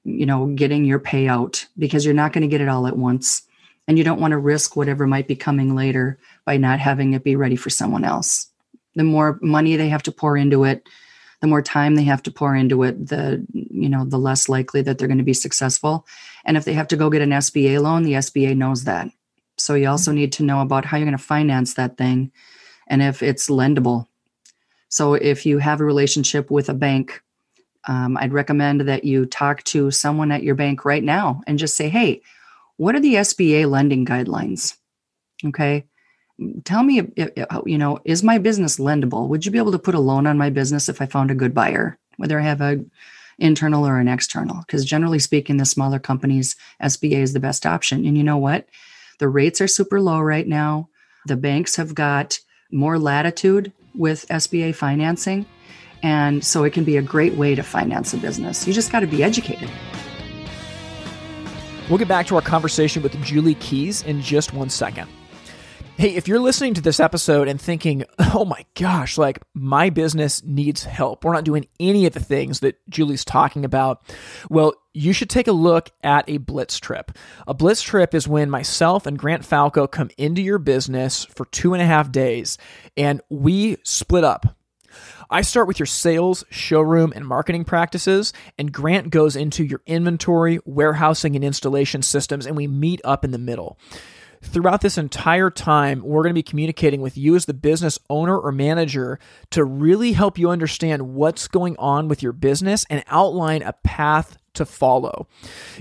you 0.04 0.26
know 0.26 0.48
getting 0.48 0.86
your 0.86 1.00
payout 1.00 1.66
because 1.78 2.04
you're 2.04 2.14
not 2.14 2.34
going 2.34 2.42
to 2.42 2.48
get 2.48 2.62
it 2.62 2.70
all 2.70 2.88
at 2.88 2.98
once. 2.98 3.44
And 3.88 4.00
you 4.00 4.04
don't 4.04 4.20
want 4.20 4.32
to 4.32 4.40
risk 4.40 4.76
whatever 4.76 5.06
might 5.06 5.28
be 5.28 5.36
coming 5.36 5.76
later 5.76 6.18
by 6.44 6.58
not 6.58 6.80
having 6.80 7.14
it 7.14 7.24
be 7.24 7.36
ready 7.36 7.56
for 7.56 7.70
someone 7.70 8.04
else 8.04 8.48
the 8.96 9.04
more 9.04 9.40
money 9.42 9.76
they 9.76 9.90
have 9.90 10.04
to 10.04 10.12
pour 10.12 10.38
into 10.38 10.64
it 10.64 10.88
the 11.42 11.48
more 11.48 11.62
time 11.62 11.96
they 11.96 12.04
have 12.04 12.24
to 12.24 12.32
pour 12.32 12.56
into 12.56 12.82
it 12.84 13.08
the 13.08 13.46
you 13.54 13.90
know 13.90 14.06
the 14.06 14.18
less 14.18 14.50
likely 14.50 14.82
that 14.82 14.98
they're 14.98 15.08
going 15.08 15.18
to 15.18 15.24
be 15.24 15.34
successful. 15.34 16.06
And 16.44 16.58
if 16.58 16.66
they 16.66 16.74
have 16.74 16.88
to 16.90 16.98
go 16.98 17.10
get 17.10 17.22
an 17.22 17.30
sba 17.30 17.82
loan 17.82 18.04
the 18.04 18.14
sba 18.14 18.56
knows 18.56 18.86
that. 18.86 19.10
So 19.58 19.76
you 19.76 19.88
also 19.88 20.12
need 20.12 20.32
to 20.34 20.44
know 20.44 20.62
about 20.62 20.86
how 20.86 20.98
you're 20.98 21.06
going 21.06 21.18
to 21.18 21.24
finance 21.24 21.76
that 21.76 21.98
thing 21.98 22.32
and 22.88 23.02
if 23.02 23.22
it's 23.22 23.48
lendable. 23.48 24.08
So 24.90 25.14
if 25.14 25.46
you 25.46 25.60
have 25.60 25.82
a 25.82 25.86
relationship 25.86 26.50
with 26.50 26.70
a 26.70 26.74
bank 26.74 27.22
um, 27.88 28.18
i'd 28.18 28.34
recommend 28.34 28.82
that 28.82 29.04
you 29.04 29.28
talk 29.28 29.64
to 29.66 29.92
someone 29.92 30.32
at 30.32 30.42
your 30.42 30.56
bank 30.56 30.84
right 30.86 31.04
now 31.04 31.42
and 31.46 31.60
just 31.60 31.76
say 31.76 31.90
hey 31.90 32.22
what 32.78 32.96
are 32.96 33.00
the 33.00 33.16
sba 33.16 33.70
lending 33.70 34.06
guidelines? 34.06 34.76
Okay 35.46 35.86
tell 36.64 36.84
me 36.84 37.02
you 37.66 37.78
know 37.78 38.00
is 38.04 38.24
my 38.24 38.38
business 38.38 38.78
lendable? 38.78 39.28
Would 39.28 39.46
you 39.46 39.52
be 39.52 39.58
able 39.58 39.72
to 39.72 39.80
put 39.80 39.96
a 39.96 40.00
loan 40.00 40.28
on 40.28 40.38
my 40.38 40.50
business 40.50 40.90
if 40.90 41.02
i 41.02 41.06
found 41.06 41.32
a 41.32 41.36
good 41.36 41.54
buyer 41.54 41.98
whether 42.18 42.40
i 42.40 42.44
have 42.44 42.62
a 42.62 42.84
internal 43.40 43.88
or 43.88 44.00
an 44.00 44.08
external? 44.08 44.60
Because 44.60 44.86
generally 44.86 45.20
speaking 45.20 45.58
the 45.58 45.66
smaller 45.66 46.00
companies 46.00 46.56
sba 46.82 47.12
is 47.12 47.34
the 47.34 47.40
best 47.40 47.66
option. 47.66 48.06
And 48.06 48.18
you 48.18 48.24
know 48.24 48.38
what? 48.38 48.68
The 49.20 49.30
rates 49.30 49.62
are 49.62 49.68
super 49.68 50.02
low 50.02 50.20
right 50.20 50.48
now. 50.48 50.90
The 51.26 51.38
banks 51.38 51.76
have 51.78 51.96
got 51.96 52.40
more 52.72 53.00
latitude 53.00 53.72
with 53.94 54.26
sba 54.28 54.76
financing. 54.76 55.46
And 56.04 56.44
so 56.44 56.64
it 56.66 56.74
can 56.74 56.84
be 56.84 56.98
a 56.98 57.02
great 57.02 57.34
way 57.34 57.56
to 57.56 57.64
finance 57.64 58.14
a 58.14 58.18
business. 58.18 58.68
You 58.68 58.74
just 58.74 58.92
got 58.92 59.00
to 59.00 59.08
be 59.08 59.24
educated. 59.24 59.72
We'll 61.90 61.98
get 61.98 62.08
back 62.08 62.28
to 62.28 62.36
our 62.36 62.42
conversation 62.42 63.02
with 63.02 63.20
julie 63.24 63.56
keyes 63.56 64.04
in 64.04 64.22
just 64.22 64.54
one 64.54 64.70
second 64.70 65.08
Hey, 65.98 66.16
if 66.16 66.28
you're 66.28 66.42
listening 66.42 66.74
to 66.74 66.82
this 66.82 67.00
episode 67.00 67.48
and 67.48 67.60
thinking, 67.60 68.04
oh 68.20 68.44
my 68.44 68.66
gosh, 68.74 69.18
like 69.18 69.40
my 69.54 69.90
business 69.90 70.44
needs 70.44 70.84
help, 70.84 71.24
we're 71.24 71.32
not 71.32 71.46
doing 71.46 71.70
any 71.80 72.06
of 72.06 72.12
the 72.12 72.20
things 72.20 72.60
that 72.60 72.76
Julie's 72.90 73.24
talking 73.24 73.64
about, 73.64 74.04
well, 74.50 74.74
you 74.94 75.14
should 75.14 75.30
take 75.30 75.48
a 75.48 75.54
look 75.54 75.92
at 76.04 76.28
a 76.28 76.36
blitz 76.36 76.80
trip. 76.80 77.14
A 77.48 77.54
blitz 77.54 77.82
trip 77.82 78.14
is 78.14 78.28
when 78.28 78.50
myself 78.50 79.06
and 79.06 79.18
Grant 79.18 79.46
Falco 79.46 79.88
come 79.88 80.10
into 80.18 80.42
your 80.42 80.60
business 80.60 81.24
for 81.24 81.46
two 81.46 81.74
and 81.74 81.82
a 81.82 81.86
half 81.86 82.12
days 82.12 82.58
and 82.98 83.22
we 83.30 83.78
split 83.84 84.26
up. 84.26 84.58
I 85.30 85.44
start 85.44 85.66
with 85.66 85.80
your 85.80 85.86
sales, 85.86 86.44
showroom, 86.50 87.14
and 87.16 87.26
marketing 87.26 87.66
practices, 87.66 88.32
and 88.58 88.72
Grant 88.72 89.10
goes 89.10 89.36
into 89.36 89.64
your 89.64 89.82
inventory, 89.86 90.60
warehousing, 90.66 91.36
and 91.36 91.44
installation 91.44 92.02
systems, 92.02 92.46
and 92.46 92.56
we 92.56 92.68
meet 92.68 93.02
up 93.04 93.26
in 93.26 93.32
the 93.32 93.38
middle 93.38 93.78
throughout 94.42 94.82
this 94.82 94.98
entire 94.98 95.50
time, 95.50 96.02
we're 96.02 96.24
going 96.24 96.32
to 96.32 96.40
be 96.40 96.44
communicating 96.44 97.02
with 97.02 97.18
you 97.18 97.36
as 97.36 97.46
the 97.46 97.54
business 97.54 98.00
owner 98.10 98.38
or 98.38 98.52
manager 98.52 99.20
to 99.52 99.64
really 99.64 100.14
help 100.14 100.38
you 100.38 100.50
understand 100.50 101.14
what's 101.14 101.48
going 101.48 101.76
on 101.78 102.08
with 102.08 102.22
your 102.22 102.32
business 102.32 102.86
and 102.90 103.04
outline 103.08 103.62
a 103.62 103.74
path 103.74 104.38
to 104.56 104.66
follow. 104.66 105.28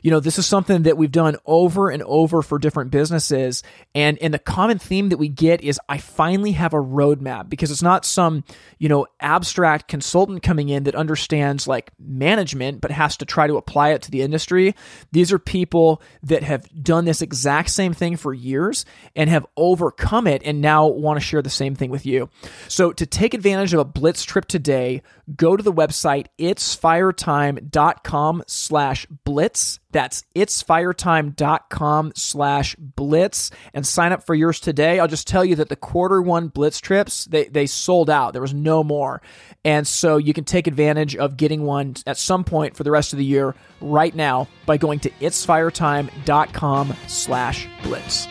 You 0.03 0.11
know, 0.11 0.21
this 0.21 0.39
is 0.39 0.47
something 0.47 0.83
that 0.83 0.97
we've 0.97 1.13
done 1.13 1.37
over 1.47 1.91
and 1.91 2.03
over 2.05 2.43
for 2.43 2.59
different 2.59 2.91
businesses. 2.91 3.63
And, 3.95 4.19
and 4.19 4.35
the 4.35 4.39
common 4.39 4.79
theme 4.79 5.11
that 5.11 5.19
we 5.19 5.29
get 5.29 5.63
is 5.63 5.81
I 5.89 5.99
finally 5.99 6.53
have 6.53 6.75
a 6.75 6.83
roadmap 6.83 7.49
because 7.49 7.71
it's 7.71 7.83
not 7.83 8.05
some, 8.05 8.45
you 8.79 8.89
know, 8.89 9.07
abstract 9.21 9.89
consultant 9.89 10.43
coming 10.43 10.69
in 10.69 10.85
that 10.85 10.95
understands 10.95 11.67
like 11.67 11.91
management, 11.99 12.81
but 12.81 12.91
has 12.91 13.17
to 13.19 13.25
try 13.25 13.47
to 13.47 13.57
apply 13.57 13.91
it 13.91 14.03
to 14.03 14.11
the 14.11 14.23
industry. 14.23 14.75
These 15.13 15.33
are 15.33 15.39
people 15.39 16.03
that 16.23 16.43
have 16.43 16.69
done 16.83 17.05
this 17.05 17.23
exact 17.23 17.71
same 17.71 17.95
thing 17.95 18.17
for 18.17 18.35
years 18.35 18.85
and 19.17 19.31
have 19.31 19.47
overcome 19.57 20.27
it 20.27 20.43
and 20.45 20.61
now 20.61 20.87
want 20.87 21.19
to 21.19 21.25
share 21.25 21.43
the 21.43 21.51
same 21.51 21.75
thing 21.75 21.91
with 21.91 22.07
you. 22.07 22.29
So 22.69 22.93
to 22.93 23.07
take 23.07 23.35
advantage 23.35 23.73
of 23.73 23.81
a 23.81 23.85
blitz 23.85 24.25
trip 24.25 24.47
today, 24.47 25.03
go 25.37 25.57
to 25.57 25.63
the 25.63 25.73
website 25.73 26.27
itsfiretime.com 26.39 28.43
slash 28.65 29.07
blitz. 29.25 29.81
That's 29.93 30.25
itsfiretime.com 30.35 32.13
slash 32.17 32.77
blitz 32.77 33.51
and 33.73 33.87
sign 33.87 34.13
up 34.13 34.25
for 34.27 34.35
yours 34.35 34.61
today. 34.61 34.99
I'll 34.99 35.09
just 35.09 35.29
tell 35.29 35.45
you 35.45 35.57
that 35.57 35.69
the 35.69 35.77
quarter 35.77 36.21
one 36.21 36.49
blitz 36.49 36.81
trips, 36.81 37.27
they, 37.27 37.45
they 37.45 37.67
sold 37.67 38.11
out. 38.11 38.33
There 38.33 38.43
was 38.43 38.55
no 38.55 38.83
more. 38.83 39.23
And 39.65 39.87
so 39.87 40.17
you 40.17 40.33
can 40.33 40.45
take 40.45 40.67
advantage 40.67 41.15
of 41.17 41.37
getting 41.37 41.63
one 41.63 41.95
at 42.07 42.17
some 42.17 42.45
point 42.45 42.77
for 42.77 42.83
the 42.83 42.91
rest 42.91 43.13
of 43.13 43.19
the 43.19 43.25
year 43.25 43.55
right 43.81 44.15
now 44.15 44.49
by 44.67 44.77
going 44.77 45.01
to 45.01 45.11
itsfiretime.com 45.11 46.95
slash 47.07 47.69
blitz. 47.83 48.27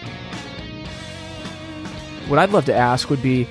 What 2.27 2.39
I'd 2.39 2.51
love 2.51 2.65
to 2.65 2.73
ask 2.73 3.09
would 3.09 3.21
be, 3.21 3.47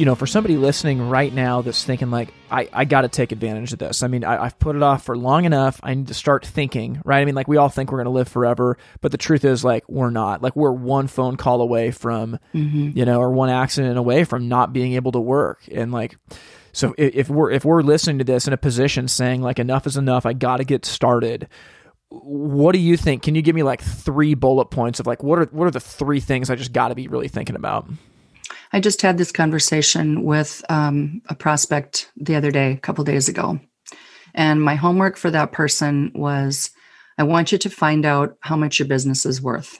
you 0.00 0.06
know, 0.06 0.14
for 0.14 0.26
somebody 0.26 0.56
listening 0.56 1.10
right 1.10 1.30
now 1.30 1.60
that's 1.60 1.84
thinking 1.84 2.10
like, 2.10 2.32
I, 2.50 2.70
I 2.72 2.84
got 2.86 3.02
to 3.02 3.08
take 3.08 3.32
advantage 3.32 3.74
of 3.74 3.80
this. 3.80 4.02
I 4.02 4.06
mean, 4.06 4.24
I, 4.24 4.44
have 4.44 4.58
put 4.58 4.74
it 4.74 4.82
off 4.82 5.04
for 5.04 5.14
long 5.14 5.44
enough. 5.44 5.78
I 5.82 5.92
need 5.92 6.08
to 6.08 6.14
start 6.14 6.46
thinking, 6.46 7.02
right? 7.04 7.20
I 7.20 7.26
mean, 7.26 7.34
like 7.34 7.48
we 7.48 7.58
all 7.58 7.68
think 7.68 7.92
we're 7.92 7.98
going 7.98 8.06
to 8.06 8.10
live 8.12 8.26
forever, 8.26 8.78
but 9.02 9.12
the 9.12 9.18
truth 9.18 9.44
is 9.44 9.62
like, 9.62 9.86
we're 9.90 10.08
not 10.08 10.40
like 10.42 10.56
we're 10.56 10.72
one 10.72 11.06
phone 11.06 11.36
call 11.36 11.60
away 11.60 11.90
from, 11.90 12.38
mm-hmm. 12.54 12.96
you 12.96 13.04
know, 13.04 13.20
or 13.20 13.30
one 13.30 13.50
accident 13.50 13.98
away 13.98 14.24
from 14.24 14.48
not 14.48 14.72
being 14.72 14.94
able 14.94 15.12
to 15.12 15.20
work. 15.20 15.60
And 15.70 15.92
like, 15.92 16.16
so 16.72 16.94
if 16.96 17.28
we're, 17.28 17.50
if 17.50 17.66
we're 17.66 17.82
listening 17.82 18.16
to 18.20 18.24
this 18.24 18.46
in 18.46 18.54
a 18.54 18.56
position 18.56 19.06
saying 19.06 19.42
like, 19.42 19.58
enough 19.58 19.86
is 19.86 19.98
enough, 19.98 20.24
I 20.24 20.32
got 20.32 20.56
to 20.56 20.64
get 20.64 20.86
started. 20.86 21.46
What 22.08 22.72
do 22.72 22.78
you 22.78 22.96
think? 22.96 23.22
Can 23.22 23.34
you 23.34 23.42
give 23.42 23.54
me 23.54 23.64
like 23.64 23.82
three 23.82 24.32
bullet 24.32 24.70
points 24.70 24.98
of 24.98 25.06
like, 25.06 25.22
what 25.22 25.40
are, 25.40 25.48
what 25.52 25.66
are 25.66 25.70
the 25.70 25.78
three 25.78 26.20
things 26.20 26.48
I 26.48 26.54
just 26.54 26.72
got 26.72 26.88
to 26.88 26.94
be 26.94 27.06
really 27.06 27.28
thinking 27.28 27.54
about? 27.54 27.86
I 28.72 28.80
just 28.80 29.02
had 29.02 29.18
this 29.18 29.32
conversation 29.32 30.22
with 30.24 30.64
um, 30.68 31.22
a 31.28 31.34
prospect 31.34 32.10
the 32.16 32.36
other 32.36 32.50
day, 32.50 32.72
a 32.72 32.78
couple 32.78 33.04
days 33.04 33.28
ago. 33.28 33.58
And 34.34 34.62
my 34.62 34.76
homework 34.76 35.16
for 35.16 35.30
that 35.30 35.52
person 35.52 36.12
was 36.14 36.70
I 37.18 37.24
want 37.24 37.52
you 37.52 37.58
to 37.58 37.70
find 37.70 38.06
out 38.06 38.36
how 38.40 38.56
much 38.56 38.78
your 38.78 38.88
business 38.88 39.26
is 39.26 39.42
worth. 39.42 39.78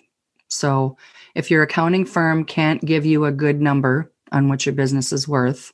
So 0.49 0.97
if 1.35 1.51
your 1.51 1.63
accounting 1.63 2.05
firm 2.05 2.45
can't 2.45 2.85
give 2.85 3.07
you 3.07 3.25
a 3.25 3.33
good 3.33 3.61
number 3.61 4.13
on 4.33 4.49
what 4.49 4.67
your 4.67 4.75
business 4.75 5.13
is 5.13 5.29
worth, 5.29 5.73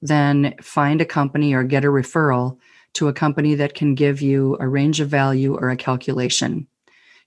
then 0.00 0.54
find 0.62 1.00
a 1.00 1.06
company 1.06 1.54
or 1.54 1.64
get 1.64 1.84
a 1.84 1.88
referral 1.88 2.58
to 2.94 3.08
a 3.08 3.12
company 3.12 3.54
that 3.56 3.74
can 3.74 3.94
give 3.94 4.20
you 4.20 4.56
a 4.60 4.68
range 4.68 5.00
of 5.00 5.08
value 5.08 5.56
or 5.56 5.70
a 5.70 5.76
calculation. 5.76 6.66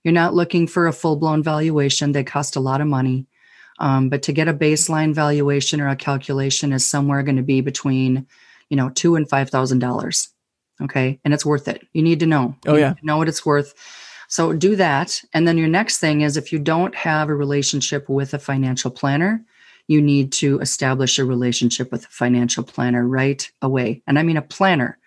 You're 0.02 0.12
not 0.12 0.34
looking 0.34 0.66
for 0.66 0.86
a 0.86 0.92
full 0.92 1.16
blown 1.16 1.42
valuation, 1.42 2.12
they 2.12 2.24
cost 2.24 2.56
a 2.56 2.60
lot 2.60 2.80
of 2.80 2.86
money. 2.86 3.26
Um, 3.78 4.08
but 4.08 4.22
to 4.22 4.32
get 4.32 4.48
a 4.48 4.54
baseline 4.54 5.14
valuation 5.14 5.80
or 5.80 5.88
a 5.88 5.96
calculation 5.96 6.72
is 6.72 6.88
somewhere 6.88 7.22
going 7.22 7.36
to 7.36 7.42
be 7.42 7.60
between, 7.60 8.26
you 8.70 8.76
know, 8.76 8.90
two 8.90 9.16
and 9.16 9.28
five 9.28 9.50
thousand 9.50 9.80
dollars. 9.80 10.28
Okay, 10.82 11.18
and 11.24 11.32
it's 11.32 11.46
worth 11.46 11.68
it. 11.68 11.86
You 11.92 12.02
need 12.02 12.20
to 12.20 12.26
know. 12.26 12.54
Oh 12.66 12.76
yeah, 12.76 12.94
know 13.02 13.16
what 13.16 13.28
it's 13.28 13.46
worth. 13.46 13.74
So 14.28 14.52
do 14.52 14.76
that, 14.76 15.22
and 15.32 15.46
then 15.46 15.58
your 15.58 15.68
next 15.68 15.98
thing 15.98 16.22
is 16.22 16.36
if 16.36 16.52
you 16.52 16.58
don't 16.58 16.94
have 16.94 17.28
a 17.28 17.34
relationship 17.34 18.08
with 18.08 18.34
a 18.34 18.38
financial 18.38 18.90
planner, 18.90 19.44
you 19.88 20.02
need 20.02 20.32
to 20.32 20.58
establish 20.60 21.18
a 21.18 21.24
relationship 21.24 21.92
with 21.92 22.04
a 22.04 22.08
financial 22.08 22.64
planner 22.64 23.06
right 23.06 23.48
away. 23.62 24.02
And 24.06 24.18
I 24.18 24.22
mean 24.22 24.36
a 24.36 24.42
planner, 24.42 24.98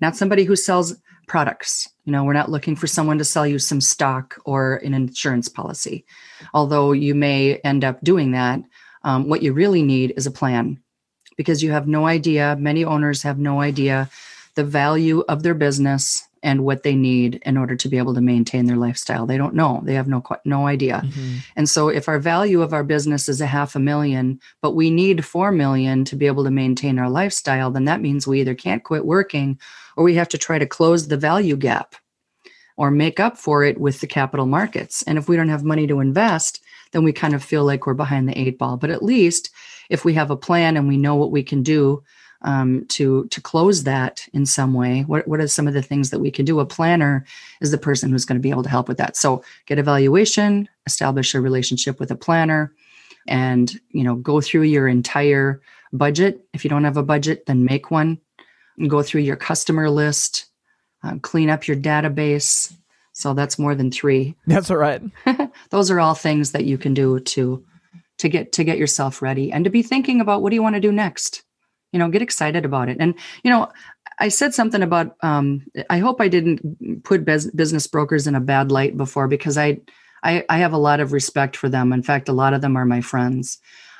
not 0.00 0.16
somebody 0.16 0.44
who 0.44 0.56
sells 0.56 0.96
products. 1.28 1.88
You 2.04 2.12
know, 2.12 2.24
we're 2.24 2.32
not 2.32 2.50
looking 2.50 2.74
for 2.74 2.86
someone 2.86 3.18
to 3.18 3.24
sell 3.24 3.46
you 3.46 3.58
some 3.58 3.80
stock 3.80 4.40
or 4.44 4.76
an 4.76 4.94
insurance 4.94 5.48
policy. 5.48 6.04
Although 6.54 6.92
you 6.92 7.14
may 7.14 7.56
end 7.58 7.84
up 7.84 8.00
doing 8.02 8.32
that, 8.32 8.60
um, 9.04 9.28
what 9.28 9.42
you 9.42 9.52
really 9.52 9.82
need 9.82 10.14
is 10.16 10.26
a 10.26 10.30
plan 10.30 10.82
because 11.36 11.62
you 11.62 11.70
have 11.70 11.86
no 11.86 12.06
idea. 12.06 12.56
Many 12.58 12.84
owners 12.84 13.22
have 13.22 13.38
no 13.38 13.60
idea 13.60 14.10
the 14.54 14.64
value 14.64 15.22
of 15.28 15.44
their 15.44 15.54
business 15.54 16.26
and 16.42 16.64
what 16.64 16.82
they 16.82 16.94
need 16.94 17.40
in 17.44 17.56
order 17.56 17.76
to 17.76 17.88
be 17.88 17.98
able 17.98 18.14
to 18.14 18.20
maintain 18.20 18.66
their 18.66 18.76
lifestyle. 18.76 19.26
They 19.26 19.36
don't 19.36 19.54
know. 19.54 19.82
They 19.84 19.94
have 19.94 20.08
no 20.08 20.22
no 20.44 20.66
idea. 20.66 21.02
Mm-hmm. 21.04 21.36
And 21.56 21.68
so 21.68 21.88
if 21.88 22.08
our 22.08 22.18
value 22.18 22.62
of 22.62 22.72
our 22.72 22.84
business 22.84 23.28
is 23.28 23.40
a 23.40 23.46
half 23.46 23.74
a 23.74 23.80
million, 23.80 24.40
but 24.60 24.72
we 24.72 24.90
need 24.90 25.24
4 25.24 25.52
million 25.52 26.04
to 26.06 26.16
be 26.16 26.26
able 26.26 26.44
to 26.44 26.50
maintain 26.50 26.98
our 26.98 27.10
lifestyle, 27.10 27.70
then 27.70 27.84
that 27.86 28.00
means 28.00 28.26
we 28.26 28.40
either 28.40 28.54
can't 28.54 28.84
quit 28.84 29.04
working 29.04 29.58
or 29.98 30.04
we 30.04 30.14
have 30.14 30.28
to 30.28 30.38
try 30.38 30.60
to 30.60 30.66
close 30.66 31.08
the 31.08 31.16
value 31.16 31.56
gap 31.56 31.96
or 32.76 32.88
make 32.92 33.18
up 33.18 33.36
for 33.36 33.64
it 33.64 33.80
with 33.80 34.00
the 34.00 34.06
capital 34.06 34.46
markets. 34.46 35.02
And 35.02 35.18
if 35.18 35.28
we 35.28 35.34
don't 35.34 35.48
have 35.48 35.64
money 35.64 35.88
to 35.88 35.98
invest, 35.98 36.62
then 36.92 37.02
we 37.02 37.12
kind 37.12 37.34
of 37.34 37.42
feel 37.42 37.64
like 37.64 37.84
we're 37.84 37.94
behind 37.94 38.28
the 38.28 38.38
eight 38.38 38.58
ball. 38.58 38.76
But 38.76 38.90
at 38.90 39.02
least 39.02 39.50
if 39.90 40.04
we 40.04 40.14
have 40.14 40.30
a 40.30 40.36
plan 40.36 40.76
and 40.76 40.86
we 40.86 40.96
know 40.96 41.16
what 41.16 41.32
we 41.32 41.42
can 41.42 41.64
do 41.64 42.04
um, 42.42 42.86
to 42.90 43.26
to 43.26 43.40
close 43.40 43.82
that 43.82 44.24
in 44.32 44.46
some 44.46 44.72
way, 44.72 45.02
what 45.02 45.26
what 45.26 45.40
are 45.40 45.48
some 45.48 45.66
of 45.66 45.74
the 45.74 45.82
things 45.82 46.10
that 46.10 46.20
we 46.20 46.30
can 46.30 46.44
do? 46.44 46.60
A 46.60 46.64
planner 46.64 47.26
is 47.60 47.72
the 47.72 47.76
person 47.76 48.12
who's 48.12 48.24
going 48.24 48.38
to 48.38 48.42
be 48.42 48.50
able 48.50 48.62
to 48.62 48.68
help 48.68 48.86
with 48.86 48.98
that. 48.98 49.16
So 49.16 49.42
get 49.66 49.80
evaluation, 49.80 50.68
establish 50.86 51.34
a 51.34 51.40
relationship 51.40 51.98
with 51.98 52.12
a 52.12 52.16
planner, 52.16 52.72
and 53.26 53.68
you 53.90 54.04
know 54.04 54.14
go 54.14 54.40
through 54.40 54.62
your 54.62 54.86
entire 54.86 55.60
budget. 55.92 56.46
If 56.54 56.62
you 56.62 56.70
don't 56.70 56.84
have 56.84 56.96
a 56.96 57.02
budget, 57.02 57.46
then 57.46 57.64
make 57.64 57.90
one 57.90 58.20
go 58.86 59.02
through 59.02 59.22
your 59.22 59.36
customer 59.36 59.90
list, 59.90 60.46
uh, 61.02 61.16
clean 61.22 61.50
up 61.50 61.66
your 61.66 61.76
database. 61.76 62.72
So 63.12 63.34
that's 63.34 63.58
more 63.58 63.74
than 63.74 63.90
three. 63.90 64.36
That's 64.46 64.70
all 64.70 64.76
right. 64.76 65.02
Those 65.70 65.90
are 65.90 65.98
all 65.98 66.14
things 66.14 66.52
that 66.52 66.66
you 66.66 66.78
can 66.78 66.94
do 66.94 67.18
to 67.18 67.64
to 68.18 68.28
get 68.28 68.52
to 68.52 68.64
get 68.64 68.78
yourself 68.78 69.22
ready 69.22 69.50
and 69.50 69.64
to 69.64 69.70
be 69.70 69.82
thinking 69.82 70.20
about 70.20 70.42
what 70.42 70.50
do 70.50 70.54
you 70.54 70.62
want 70.62 70.76
to 70.76 70.80
do 70.80 70.92
next. 70.92 71.42
You 71.92 71.98
know, 71.98 72.08
get 72.10 72.22
excited 72.22 72.64
about 72.64 72.88
it. 72.88 72.98
And 73.00 73.14
you 73.42 73.50
know, 73.50 73.72
I 74.20 74.28
said 74.28 74.54
something 74.54 74.82
about. 74.82 75.16
Um, 75.22 75.66
I 75.90 75.98
hope 75.98 76.20
I 76.20 76.28
didn't 76.28 77.02
put 77.04 77.24
business 77.24 77.86
brokers 77.86 78.26
in 78.26 78.34
a 78.34 78.40
bad 78.40 78.70
light 78.70 78.96
before 78.96 79.26
because 79.26 79.58
I, 79.58 79.80
I 80.22 80.44
I 80.48 80.58
have 80.58 80.72
a 80.72 80.78
lot 80.78 81.00
of 81.00 81.12
respect 81.12 81.56
for 81.56 81.68
them. 81.68 81.92
In 81.92 82.02
fact, 82.02 82.28
a 82.28 82.32
lot 82.32 82.54
of 82.54 82.60
them 82.60 82.76
are 82.76 82.86
my 82.86 83.00
friends. 83.00 83.58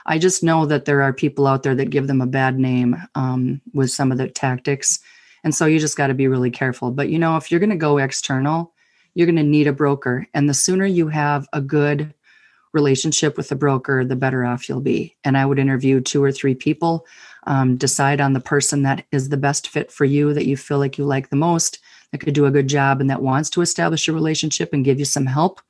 I 0.08 0.18
just 0.18 0.42
know 0.42 0.64
that 0.64 0.86
there 0.86 1.02
are 1.02 1.12
people 1.12 1.46
out 1.46 1.62
there 1.62 1.74
that 1.74 1.90
give 1.90 2.06
them 2.06 2.22
a 2.22 2.26
bad 2.26 2.58
name 2.58 2.96
um, 3.14 3.60
with 3.74 3.90
some 3.90 4.10
of 4.10 4.16
the 4.16 4.26
tactics. 4.26 5.00
And 5.44 5.54
so 5.54 5.66
you 5.66 5.78
just 5.78 5.98
got 5.98 6.06
to 6.06 6.14
be 6.14 6.28
really 6.28 6.50
careful. 6.50 6.90
But 6.90 7.10
you 7.10 7.18
know, 7.18 7.36
if 7.36 7.50
you're 7.50 7.60
going 7.60 7.70
to 7.70 7.76
go 7.76 7.98
external, 7.98 8.72
you're 9.14 9.26
going 9.26 9.36
to 9.36 9.42
need 9.42 9.66
a 9.66 9.72
broker. 9.72 10.26
And 10.32 10.48
the 10.48 10.54
sooner 10.54 10.86
you 10.86 11.08
have 11.08 11.46
a 11.52 11.60
good 11.60 12.14
relationship 12.72 13.36
with 13.36 13.50
the 13.50 13.56
broker, 13.56 14.02
the 14.02 14.16
better 14.16 14.46
off 14.46 14.66
you'll 14.66 14.80
be. 14.80 15.14
And 15.24 15.36
I 15.36 15.44
would 15.44 15.58
interview 15.58 16.00
two 16.00 16.24
or 16.24 16.32
three 16.32 16.54
people, 16.54 17.06
um, 17.46 17.76
decide 17.76 18.20
on 18.20 18.32
the 18.32 18.40
person 18.40 18.84
that 18.84 19.04
is 19.12 19.28
the 19.28 19.36
best 19.36 19.68
fit 19.68 19.92
for 19.92 20.06
you, 20.06 20.32
that 20.32 20.46
you 20.46 20.56
feel 20.56 20.78
like 20.78 20.96
you 20.96 21.04
like 21.04 21.28
the 21.28 21.36
most, 21.36 21.80
that 22.12 22.18
could 22.18 22.34
do 22.34 22.46
a 22.46 22.50
good 22.50 22.68
job, 22.68 23.00
and 23.00 23.10
that 23.10 23.22
wants 23.22 23.50
to 23.50 23.60
establish 23.60 24.08
a 24.08 24.12
relationship 24.12 24.72
and 24.72 24.84
give 24.84 24.98
you 24.98 25.04
some 25.04 25.26
help, 25.26 25.60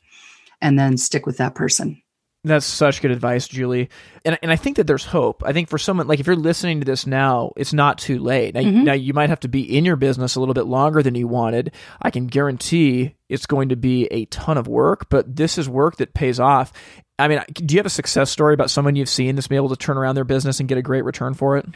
and 0.61 0.79
then 0.79 0.97
stick 0.97 1.27
with 1.27 1.39
that 1.39 1.55
person. 1.55 2.01
That's 2.45 2.65
such 2.65 3.03
good 3.03 3.11
advice, 3.11 3.49
Julie. 3.49 3.89
And 4.25 4.39
and 4.43 4.53
I 4.53 4.57
think 4.57 4.77
that 4.77 4.87
there's 4.87 5.05
hope. 5.05 5.43
I 5.45 5.53
think 5.53 5.69
for 5.69 5.77
someone 5.77 6.07
like 6.07 6.21
if 6.21 6.27
you're 6.27 6.37
listening 6.37 6.81
to 6.81 6.85
this 6.85 7.07
now, 7.07 7.53
it's 7.57 7.73
not 7.73 7.99
too 7.99 8.21
late. 8.21 8.55
Now, 8.55 8.61
mm-hmm. 8.61 8.85
now 8.85 8.93
you 8.93 9.13
might 9.13 9.29
have 9.29 9.41
to 9.41 9.49
be 9.49 9.77
in 9.77 9.85
your 9.85 9.97
business 9.97 10.37
a 10.37 10.41
little 10.41 10.55
bit 10.55 10.67
longer 10.67 11.03
than 11.03 11.17
you 11.17 11.27
wanted. 11.27 11.75
I 12.01 12.11
can 12.11 12.29
guarantee 12.29 13.17
it's 13.29 13.47
going 13.47 13.71
to 13.71 13.77
be 13.77 14.07
a 14.07 14.27
ton 14.27 14.57
of 14.57 14.69
work, 14.69 15.09
but 15.09 15.35
this 15.35 15.59
is 15.59 15.69
work 15.69 15.97
that 15.97 16.15
pays 16.15 16.39
off. 16.39 16.73
I 17.19 17.27
mean, 17.27 17.43
do 17.53 17.75
you 17.75 17.81
have 17.81 17.87
a 17.87 17.91
success 17.91 18.31
story 18.31 18.55
about 18.55 18.71
someone 18.71 18.95
you've 18.95 19.09
seen 19.09 19.35
that's 19.35 19.49
been 19.49 19.57
able 19.57 19.71
to 19.71 19.77
turn 19.77 19.99
around 19.99 20.15
their 20.15 20.25
business 20.25 20.61
and 20.61 20.69
get 20.69 20.79
a 20.79 20.83
great 20.83 21.05
return 21.05 21.35
for 21.35 21.57
it? 21.57 21.67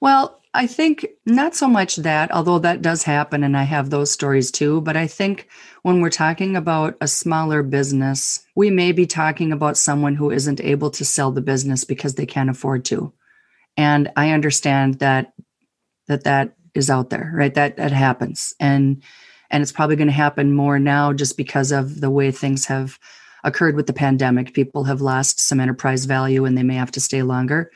Well, 0.00 0.40
I 0.54 0.66
think 0.66 1.06
not 1.26 1.54
so 1.54 1.68
much 1.68 1.96
that, 1.96 2.32
although 2.32 2.58
that 2.60 2.82
does 2.82 3.02
happen 3.02 3.44
and 3.44 3.56
I 3.56 3.64
have 3.64 3.90
those 3.90 4.10
stories 4.10 4.50
too. 4.50 4.80
But 4.80 4.96
I 4.96 5.06
think 5.06 5.48
when 5.82 6.00
we're 6.00 6.10
talking 6.10 6.56
about 6.56 6.96
a 7.00 7.08
smaller 7.08 7.62
business, 7.62 8.44
we 8.56 8.70
may 8.70 8.92
be 8.92 9.06
talking 9.06 9.52
about 9.52 9.76
someone 9.76 10.14
who 10.14 10.30
isn't 10.30 10.60
able 10.60 10.90
to 10.92 11.04
sell 11.04 11.30
the 11.30 11.42
business 11.42 11.84
because 11.84 12.14
they 12.14 12.26
can't 12.26 12.50
afford 12.50 12.84
to. 12.86 13.12
And 13.76 14.10
I 14.16 14.30
understand 14.30 14.98
that 15.00 15.32
that 16.08 16.24
that 16.24 16.54
is 16.74 16.90
out 16.90 17.10
there, 17.10 17.30
right? 17.34 17.54
That 17.54 17.76
that 17.76 17.92
happens. 17.92 18.54
And 18.58 19.02
and 19.50 19.62
it's 19.62 19.72
probably 19.72 19.96
going 19.96 20.08
to 20.08 20.12
happen 20.12 20.52
more 20.52 20.78
now 20.78 21.12
just 21.12 21.36
because 21.36 21.72
of 21.72 22.00
the 22.00 22.10
way 22.10 22.30
things 22.30 22.66
have 22.66 22.98
occurred 23.44 23.76
with 23.76 23.86
the 23.86 23.92
pandemic. 23.92 24.54
People 24.54 24.84
have 24.84 25.00
lost 25.00 25.40
some 25.40 25.60
enterprise 25.60 26.04
value 26.04 26.44
and 26.44 26.56
they 26.56 26.62
may 26.62 26.74
have 26.74 26.90
to 26.92 27.00
stay 27.00 27.22
longer. 27.22 27.70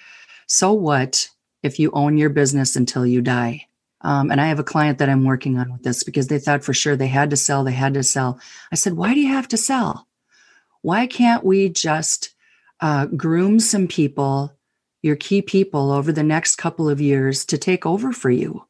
So 0.49 0.73
what? 0.73 1.29
If 1.63 1.79
you 1.79 1.91
own 1.93 2.19
your 2.19 2.31
business 2.31 2.77
until 2.77 3.07
you 3.07 3.21
die. 3.21 3.67
Um, 4.03 4.31
and 4.31 4.41
I 4.41 4.47
have 4.47 4.59
a 4.59 4.65
client 4.65 4.99
that 4.99 5.09
I'm 5.09 5.25
working 5.25 5.59
on 5.59 5.73
with 5.73 5.83
this 5.83 6.03
because 6.03 6.27
they 6.27 6.39
thought 6.39 6.65
for 6.65 6.75
sure 6.75 6.97
they 6.97 7.07
had 7.07 7.31
to 7.31 7.37
sell, 7.37 7.63
they 7.63 7.73
had 7.73 7.95
to 7.95 8.03
sell. 8.03 8.41
I 8.73 8.75
said, 8.75 8.95
why 8.95 9.15
do 9.15 9.21
you 9.21 9.29
have 9.29 9.49
to 9.49 9.57
sell? 9.57 10.09
Why 10.83 11.07
can't 11.07 11.45
we 11.45 11.69
just 11.69 12.35
uh, 12.81 13.07
groom 13.07 13.61
some 13.61 13.87
people, 13.87 14.57
your 15.03 15.15
key 15.15 15.41
people, 15.41 15.93
over 15.93 16.11
the 16.11 16.25
next 16.25 16.57
couple 16.57 16.89
of 16.89 17.01
years 17.01 17.45
to 17.47 17.59
take 17.59 17.87
over 17.87 18.13
for 18.13 18.31
you? 18.31 18.67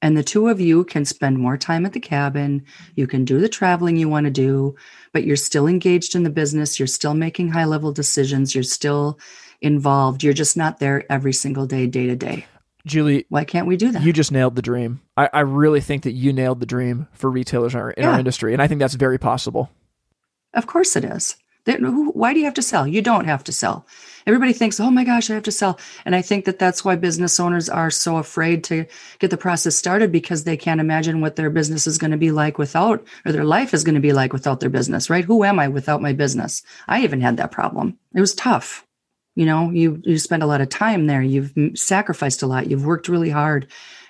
And 0.00 0.16
the 0.16 0.22
two 0.22 0.48
of 0.48 0.60
you 0.60 0.84
can 0.84 1.04
spend 1.04 1.38
more 1.38 1.58
time 1.58 1.84
at 1.84 1.92
the 1.92 2.00
cabin. 2.00 2.64
You 2.94 3.06
can 3.06 3.24
do 3.24 3.40
the 3.40 3.48
traveling 3.48 3.96
you 3.96 4.08
want 4.08 4.24
to 4.24 4.30
do, 4.30 4.76
but 5.12 5.24
you're 5.24 5.36
still 5.36 5.66
engaged 5.66 6.14
in 6.14 6.22
the 6.22 6.30
business. 6.30 6.78
You're 6.78 6.86
still 6.86 7.14
making 7.14 7.50
high 7.50 7.64
level 7.64 7.92
decisions. 7.92 8.54
You're 8.54 8.62
still 8.62 9.18
involved. 9.60 10.22
You're 10.22 10.32
just 10.32 10.56
not 10.56 10.78
there 10.78 11.04
every 11.10 11.32
single 11.32 11.66
day, 11.66 11.86
day 11.86 12.06
to 12.06 12.16
day. 12.16 12.46
Julie, 12.86 13.26
why 13.28 13.44
can't 13.44 13.66
we 13.66 13.76
do 13.76 13.92
that? 13.92 14.02
You 14.02 14.12
just 14.12 14.32
nailed 14.32 14.56
the 14.56 14.62
dream. 14.62 15.00
I, 15.16 15.28
I 15.32 15.40
really 15.40 15.80
think 15.80 16.04
that 16.04 16.12
you 16.12 16.32
nailed 16.32 16.60
the 16.60 16.66
dream 16.66 17.06
for 17.12 17.30
retailers 17.30 17.74
in, 17.74 17.80
our, 17.80 17.90
in 17.90 18.02
yeah. 18.04 18.12
our 18.12 18.18
industry. 18.18 18.52
And 18.52 18.62
I 18.62 18.66
think 18.66 18.78
that's 18.78 18.94
very 18.94 19.18
possible. 19.18 19.70
Of 20.54 20.66
course 20.66 20.96
it 20.96 21.04
is. 21.04 21.36
Why 21.66 22.32
do 22.32 22.38
you 22.38 22.46
have 22.46 22.54
to 22.54 22.62
sell? 22.62 22.86
You 22.86 23.02
don't 23.02 23.26
have 23.26 23.44
to 23.44 23.52
sell. 23.52 23.86
Everybody 24.26 24.54
thinks, 24.54 24.80
oh 24.80 24.90
my 24.90 25.04
gosh, 25.04 25.28
I 25.28 25.34
have 25.34 25.42
to 25.42 25.52
sell. 25.52 25.78
And 26.06 26.16
I 26.16 26.22
think 26.22 26.46
that 26.46 26.58
that's 26.58 26.82
why 26.82 26.96
business 26.96 27.38
owners 27.38 27.68
are 27.68 27.90
so 27.90 28.16
afraid 28.16 28.64
to 28.64 28.86
get 29.18 29.30
the 29.30 29.36
process 29.36 29.76
started 29.76 30.10
because 30.10 30.44
they 30.44 30.56
can't 30.56 30.80
imagine 30.80 31.20
what 31.20 31.36
their 31.36 31.50
business 31.50 31.86
is 31.86 31.98
going 31.98 32.12
to 32.12 32.16
be 32.16 32.30
like 32.30 32.56
without, 32.56 33.06
or 33.26 33.32
their 33.32 33.44
life 33.44 33.74
is 33.74 33.84
going 33.84 33.96
to 33.96 34.00
be 34.00 34.14
like 34.14 34.32
without 34.32 34.60
their 34.60 34.70
business, 34.70 35.10
right? 35.10 35.26
Who 35.26 35.44
am 35.44 35.58
I 35.58 35.68
without 35.68 36.00
my 36.00 36.14
business? 36.14 36.62
I 36.86 37.02
even 37.02 37.20
had 37.20 37.36
that 37.36 37.52
problem. 37.52 37.98
It 38.14 38.20
was 38.20 38.34
tough 38.34 38.86
You 39.38 39.46
know, 39.46 39.70
you 39.70 40.02
you 40.04 40.18
spend 40.18 40.42
a 40.42 40.46
lot 40.46 40.60
of 40.60 40.68
time 40.68 41.06
there. 41.06 41.22
You've 41.22 41.52
sacrificed 41.76 42.42
a 42.42 42.48
lot. 42.48 42.68
You've 42.68 42.84
worked 42.84 43.06
really 43.06 43.30
hard, 43.30 43.68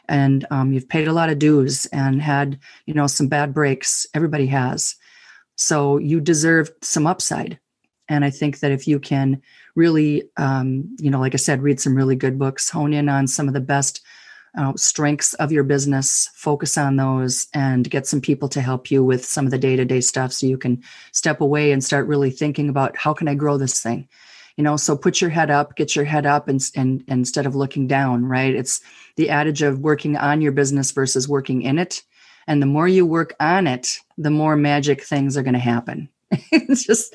and 0.09 0.47
um, 0.51 0.73
you've 0.73 0.89
paid 0.89 1.07
a 1.07 1.13
lot 1.13 1.29
of 1.29 1.39
dues 1.39 1.85
and 1.93 2.23
had 2.23 2.59
you 2.87 2.95
know 2.95 3.07
some 3.07 3.29
bad 3.29 3.53
breaks. 3.53 4.07
Everybody 4.15 4.47
has, 4.47 4.97
so 5.55 5.99
you 5.99 6.23
deserve 6.23 6.71
some 6.81 7.07
upside. 7.07 7.59
And 8.09 8.25
I 8.25 8.31
think 8.31 8.61
that 8.61 8.73
if 8.73 8.89
you 8.89 8.99
can 8.99 9.43
really, 9.75 10.23
um, 10.39 10.97
you 10.99 11.11
know, 11.11 11.21
like 11.21 11.35
I 11.35 11.37
said, 11.37 11.61
read 11.61 11.79
some 11.79 11.95
really 11.95 12.17
good 12.17 12.39
books, 12.39 12.71
hone 12.71 12.95
in 12.95 13.11
on 13.11 13.27
some 13.27 13.49
of 13.49 13.53
the 13.53 13.61
best 13.61 14.01
uh, 14.57 14.73
strengths 14.77 15.35
of 15.35 15.53
your 15.53 15.63
business, 15.63 16.31
focus 16.33 16.79
on 16.79 16.97
those, 16.97 17.49
and 17.53 17.91
get 17.91 18.07
some 18.07 18.23
people 18.23 18.49
to 18.49 18.63
help 18.63 18.91
you 18.91 19.05
with 19.05 19.27
some 19.27 19.45
of 19.45 19.51
the 19.51 19.59
day 19.59 19.77
to 19.77 19.85
day 19.85 20.01
stuff 20.01 20.33
so 20.33 20.47
you 20.47 20.57
can 20.57 20.83
step 21.13 21.43
away 21.43 21.71
and 21.71 21.85
start 21.85 22.07
really 22.07 22.31
thinking 22.31 22.71
about 22.71 22.97
how 22.97 23.13
can 23.13 23.29
I 23.29 23.35
grow 23.35 23.59
this 23.59 23.83
thing? 23.83 24.09
You 24.59 24.65
know, 24.65 24.77
so 24.77 24.97
put 24.97 25.21
your 25.21 25.31
head 25.31 25.51
up, 25.51 25.77
get 25.77 25.97
your 25.97 26.05
head 26.05 26.27
up, 26.27 26.49
and, 26.49 26.61
and, 26.75 27.03
and 27.09 27.21
instead 27.21 27.47
of 27.47 27.55
looking 27.55 27.87
down, 27.87 28.27
right? 28.27 28.55
It's 28.55 28.81
the 29.17 29.31
adage 29.31 29.63
of 29.63 29.79
working 29.79 30.17
on 30.17 30.43
your 30.43 30.53
business 30.53 30.91
versus 30.91 31.29
working 31.29 31.63
in 31.63 31.79
it. 31.79 32.03
And 32.47 32.61
the 32.61 32.67
more 32.67 32.89
you 32.89 33.07
work 33.07 33.35
on 33.41 33.67
it, 33.67 33.99
the 34.19 34.31
more 34.31 34.57
magic 34.57 35.03
things 35.03 35.37
are 35.37 35.43
going 35.43 35.55
to 35.55 35.61
happen. 35.61 36.09
it's 36.31 36.85
just, 36.85 37.15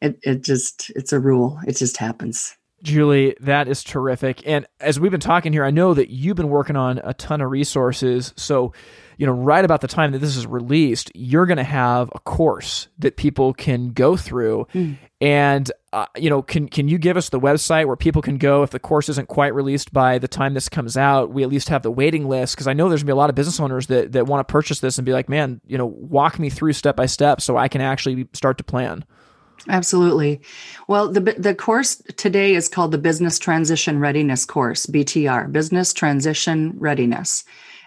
it, 0.00 0.18
it 0.22 0.44
just, 0.44 0.90
it's 0.96 1.12
a 1.12 1.20
rule. 1.20 1.58
It 1.66 1.76
just 1.76 1.98
happens. 1.98 2.56
Julie, 2.82 3.36
that 3.40 3.68
is 3.68 3.84
terrific. 3.84 4.46
And 4.46 4.66
as 4.80 4.98
we've 4.98 5.10
been 5.10 5.20
talking 5.20 5.52
here, 5.52 5.64
I 5.64 5.70
know 5.70 5.94
that 5.94 6.10
you've 6.10 6.36
been 6.36 6.48
working 6.48 6.76
on 6.76 7.00
a 7.04 7.14
ton 7.14 7.40
of 7.40 7.50
resources. 7.50 8.34
So, 8.36 8.72
you 9.18 9.26
know, 9.26 9.32
right 9.32 9.64
about 9.64 9.82
the 9.82 9.88
time 9.88 10.12
that 10.12 10.18
this 10.18 10.36
is 10.36 10.46
released, 10.46 11.12
you're 11.14 11.46
going 11.46 11.58
to 11.58 11.64
have 11.64 12.10
a 12.12 12.18
course 12.18 12.88
that 12.98 13.16
people 13.16 13.54
can 13.54 13.90
go 13.90 14.16
through. 14.16 14.66
Mm. 14.74 14.98
And, 15.20 15.70
uh, 15.92 16.06
you 16.16 16.28
know, 16.28 16.42
can 16.42 16.66
can 16.66 16.88
you 16.88 16.98
give 16.98 17.16
us 17.16 17.28
the 17.28 17.38
website 17.38 17.86
where 17.86 17.94
people 17.94 18.20
can 18.20 18.38
go 18.38 18.64
if 18.64 18.70
the 18.70 18.80
course 18.80 19.08
isn't 19.08 19.28
quite 19.28 19.54
released 19.54 19.92
by 19.92 20.18
the 20.18 20.26
time 20.26 20.54
this 20.54 20.68
comes 20.68 20.96
out? 20.96 21.30
We 21.30 21.44
at 21.44 21.48
least 21.48 21.68
have 21.68 21.82
the 21.82 21.92
waiting 21.92 22.28
list 22.28 22.56
because 22.56 22.66
I 22.66 22.72
know 22.72 22.88
there's 22.88 23.02
going 23.02 23.06
to 23.06 23.12
be 23.12 23.16
a 23.16 23.16
lot 23.16 23.30
of 23.30 23.36
business 23.36 23.60
owners 23.60 23.86
that, 23.86 24.10
that 24.12 24.26
want 24.26 24.46
to 24.46 24.50
purchase 24.50 24.80
this 24.80 24.98
and 24.98 25.06
be 25.06 25.12
like, 25.12 25.28
man, 25.28 25.60
you 25.64 25.78
know, 25.78 25.86
walk 25.86 26.40
me 26.40 26.50
through 26.50 26.72
step 26.72 26.96
by 26.96 27.06
step 27.06 27.40
so 27.40 27.56
I 27.56 27.68
can 27.68 27.80
actually 27.80 28.26
start 28.32 28.58
to 28.58 28.64
plan. 28.64 29.04
Absolutely. 29.68 30.40
Well, 30.88 31.08
the 31.08 31.20
the 31.20 31.54
course 31.54 32.02
today 32.16 32.54
is 32.54 32.68
called 32.68 32.90
the 32.90 32.98
Business 32.98 33.38
Transition 33.38 34.00
Readiness 34.00 34.44
Course, 34.44 34.86
BTR, 34.86 35.52
Business 35.52 35.92
Transition 35.92 36.74
Readiness. 36.76 37.44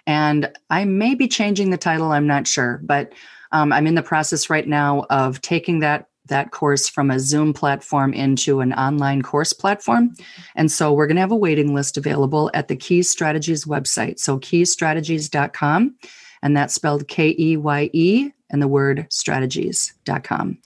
And 0.08 0.52
I 0.70 0.86
may 0.86 1.16
be 1.16 1.28
changing 1.28 1.72
the 1.72 1.78
title, 1.78 2.12
I'm 2.12 2.28
not 2.28 2.48
sure, 2.48 2.80
but 2.84 3.12
um, 3.52 3.74
I'm 3.74 3.88
in 3.88 3.96
the 3.96 4.04
process 4.04 4.50
right 4.50 4.68
now 4.68 5.06
of 5.10 5.42
taking 5.42 5.80
that 5.80 6.08
that 6.28 6.52
course 6.52 6.90
from 6.90 7.12
a 7.12 7.20
Zoom 7.20 7.54
platform 7.54 8.14
into 8.14 8.60
an 8.60 8.74
online 8.74 9.22
course 9.22 9.54
platform. 9.54 10.16
And 10.56 10.72
so 10.72 10.92
we're 10.92 11.06
going 11.08 11.18
to 11.18 11.22
have 11.22 11.32
a 11.32 11.36
waiting 11.36 11.76
list 11.76 11.98
available 11.98 12.50
at 12.54 12.68
the 12.68 12.76
Keyes 12.76 13.10
Strategies 13.10 13.66
website. 13.66 14.18
So 14.20 14.40
keyesstrategies.com, 14.40 15.96
and 16.42 16.58
that's 16.58 16.74
spelled 16.74 17.08
K 17.08 17.36
E 17.38 17.58
Y 17.58 17.90
E 17.94 18.32
and 18.50 18.62
the 18.62 18.68
word 18.68 19.06
strategies.com. 19.10 20.58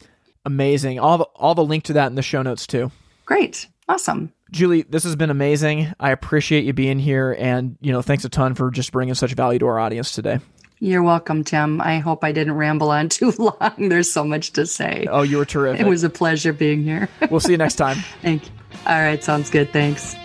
Amazing. 0.49 0.97
All 0.99 1.19
the, 1.19 1.25
all 1.35 1.53
the 1.53 1.63
link 1.63 1.83
to 1.85 1.93
that 1.93 2.07
in 2.07 2.15
the 2.15 2.23
show 2.23 2.41
notes 2.41 2.65
too. 2.65 2.91
Great. 3.25 3.67
Awesome. 3.87 4.33
Julie, 4.51 4.81
this 4.81 5.03
has 5.03 5.15
been 5.15 5.29
amazing. 5.29 5.93
I 5.99 6.09
appreciate 6.09 6.63
you 6.65 6.73
being 6.73 6.97
here 6.97 7.35
and, 7.37 7.77
you 7.81 7.91
know, 7.91 8.01
thanks 8.01 8.25
a 8.25 8.29
ton 8.29 8.55
for 8.55 8.71
just 8.71 8.91
bringing 8.91 9.13
such 9.13 9.33
value 9.33 9.59
to 9.59 9.67
our 9.67 9.77
audience 9.79 10.11
today. 10.11 10.39
You're 10.79 11.03
welcome, 11.03 11.43
Tim. 11.43 11.79
I 11.81 11.99
hope 11.99 12.23
I 12.23 12.31
didn't 12.31 12.53
ramble 12.53 12.89
on 12.89 13.09
too 13.19 13.31
long. 13.37 13.89
There's 13.89 14.09
so 14.11 14.23
much 14.23 14.53
to 14.53 14.65
say. 14.65 15.05
Oh, 15.09 15.21
you 15.21 15.37
were 15.37 15.45
terrific. 15.45 15.85
It 15.85 15.87
was 15.89 16.03
a 16.03 16.09
pleasure 16.09 16.51
being 16.53 16.83
here. 16.83 17.09
we'll 17.29 17.39
see 17.41 17.51
you 17.51 17.57
next 17.57 17.75
time. 17.85 17.97
Thank 18.23 18.45
you. 18.47 18.51
All 18.87 18.99
right, 18.99 19.23
sounds 19.23 19.51
good. 19.51 19.71
Thanks. 19.71 20.15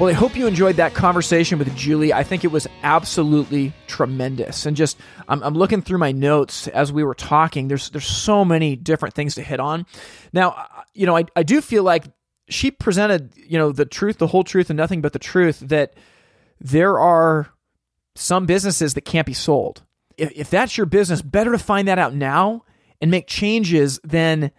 Well, 0.00 0.08
I 0.08 0.14
hope 0.14 0.34
you 0.34 0.46
enjoyed 0.46 0.76
that 0.76 0.94
conversation 0.94 1.58
with 1.58 1.76
Julie. 1.76 2.10
I 2.10 2.22
think 2.22 2.42
it 2.42 2.50
was 2.50 2.66
absolutely 2.82 3.74
tremendous. 3.86 4.64
And 4.64 4.74
just, 4.74 4.96
I'm, 5.28 5.42
I'm, 5.42 5.52
looking 5.52 5.82
through 5.82 5.98
my 5.98 6.10
notes 6.10 6.68
as 6.68 6.90
we 6.90 7.04
were 7.04 7.14
talking. 7.14 7.68
There's 7.68 7.90
there's 7.90 8.06
so 8.06 8.42
many 8.42 8.76
different 8.76 9.14
things 9.14 9.34
to 9.34 9.42
hit 9.42 9.60
on. 9.60 9.84
Now, 10.32 10.52
uh, 10.52 10.84
you 10.94 11.04
know, 11.04 11.18
I, 11.18 11.24
I 11.36 11.42
do 11.42 11.60
feel 11.60 11.82
like 11.82 12.04
she 12.48 12.70
presented, 12.70 13.34
you 13.36 13.58
know, 13.58 13.72
the 13.72 13.84
truth, 13.84 14.16
the 14.16 14.26
whole 14.26 14.42
truth, 14.42 14.70
and 14.70 14.78
nothing 14.78 15.02
but 15.02 15.12
the 15.12 15.18
truth. 15.18 15.60
That 15.60 15.92
there 16.58 16.98
are 16.98 17.50
some 18.14 18.46
businesses 18.46 18.94
that 18.94 19.02
can't 19.02 19.26
be 19.26 19.34
sold. 19.34 19.82
If, 20.16 20.32
if 20.34 20.48
that's 20.48 20.78
your 20.78 20.86
business, 20.86 21.20
better 21.20 21.52
to 21.52 21.58
find 21.58 21.86
that 21.88 21.98
out 21.98 22.14
now 22.14 22.64
and 23.02 23.10
make 23.10 23.26
changes 23.26 24.00
than 24.02 24.50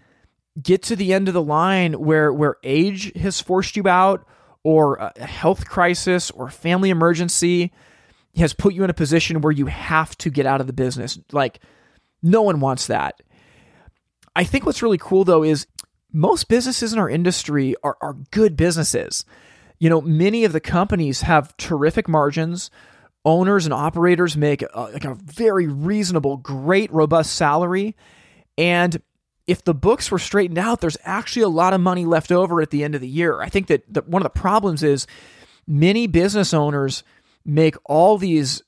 get 0.61 0.83
to 0.83 0.95
the 0.95 1.15
end 1.15 1.29
of 1.29 1.33
the 1.33 1.41
line 1.41 1.93
where 1.93 2.31
where 2.31 2.57
age 2.63 3.11
has 3.17 3.41
forced 3.41 3.75
you 3.75 3.87
out 3.87 4.27
or 4.63 4.95
a 4.95 5.25
health 5.25 5.67
crisis 5.67 6.31
or 6.31 6.49
family 6.49 6.89
emergency 6.89 7.71
has 8.35 8.53
put 8.53 8.73
you 8.73 8.83
in 8.83 8.89
a 8.89 8.93
position 8.93 9.41
where 9.41 9.51
you 9.51 9.65
have 9.65 10.17
to 10.19 10.29
get 10.29 10.45
out 10.45 10.61
of 10.61 10.67
the 10.67 10.73
business. 10.73 11.19
Like, 11.31 11.59
no 12.23 12.41
one 12.41 12.59
wants 12.59 12.87
that. 12.87 13.21
I 14.35 14.43
think 14.43 14.65
what's 14.65 14.81
really 14.81 14.97
cool 14.97 15.23
though 15.23 15.43
is 15.43 15.67
most 16.13 16.47
businesses 16.47 16.93
in 16.93 16.99
our 16.99 17.09
industry 17.09 17.75
are, 17.83 17.97
are 18.01 18.13
good 18.31 18.55
businesses. 18.55 19.25
You 19.79 19.89
know, 19.89 20.01
many 20.01 20.43
of 20.45 20.53
the 20.53 20.59
companies 20.59 21.21
have 21.21 21.55
terrific 21.57 22.07
margins. 22.07 22.69
Owners 23.23 23.65
and 23.65 23.73
operators 23.73 24.35
make 24.35 24.61
a, 24.61 24.81
like 24.93 25.05
a 25.05 25.15
very 25.15 25.67
reasonable, 25.67 26.37
great, 26.37 26.91
robust 26.91 27.35
salary. 27.35 27.95
And 28.57 29.01
if 29.51 29.65
the 29.65 29.73
books 29.73 30.09
were 30.09 30.17
straightened 30.17 30.57
out, 30.57 30.79
there's 30.79 30.95
actually 31.03 31.41
a 31.41 31.49
lot 31.49 31.73
of 31.73 31.81
money 31.81 32.05
left 32.05 32.31
over 32.31 32.61
at 32.61 32.69
the 32.69 32.85
end 32.85 32.95
of 32.95 33.01
the 33.01 33.07
year. 33.07 33.41
I 33.41 33.49
think 33.49 33.67
that 33.67 33.83
the, 33.93 34.01
one 34.03 34.21
of 34.21 34.23
the 34.23 34.39
problems 34.39 34.81
is 34.81 35.07
many 35.67 36.07
business 36.07 36.53
owners 36.53 37.03
make 37.43 37.75
all 37.83 38.17
these 38.17 38.63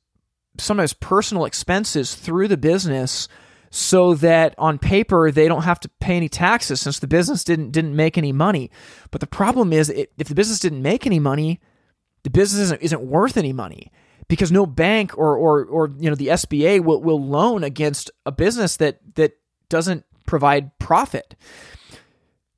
sometimes 0.58 0.92
personal 0.92 1.46
expenses 1.46 2.16
through 2.16 2.50
the 2.50 2.58
business 2.58 3.30
so 3.70 4.14
that 4.16 4.56
on 4.58 4.78
paper 4.78 5.32
they 5.32 5.48
don't 5.48 5.64
have 5.64 5.80
to 5.80 5.90
pay 6.02 6.18
any 6.18 6.28
taxes 6.28 6.82
since 6.82 7.00
the 7.00 7.08
business 7.08 7.46
didn't 7.46 7.72
didn't 7.72 7.96
make 7.96 8.18
any 8.18 8.34
money. 8.34 8.70
But 9.10 9.22
the 9.22 9.28
problem 9.28 9.72
is 9.72 9.90
it, 9.90 10.12
if 10.18 10.28
the 10.28 10.36
business 10.36 10.60
didn't 10.60 10.82
make 10.82 11.08
any 11.08 11.20
money, 11.20 11.62
the 12.24 12.30
business 12.30 12.64
isn't, 12.64 12.82
isn't 12.82 13.02
worth 13.02 13.38
any 13.38 13.54
money 13.54 13.90
because 14.28 14.52
no 14.52 14.66
bank 14.66 15.18
or 15.18 15.38
or 15.38 15.64
or 15.64 15.90
you 15.98 16.10
know 16.10 16.16
the 16.16 16.28
SBA 16.28 16.84
will 16.84 17.02
will 17.02 17.26
loan 17.26 17.64
against 17.64 18.12
a 18.26 18.34
business 18.34 18.76
that 18.78 19.00
that 19.16 19.38
doesn't 19.70 20.04
provide 20.34 20.76
profit. 20.80 21.36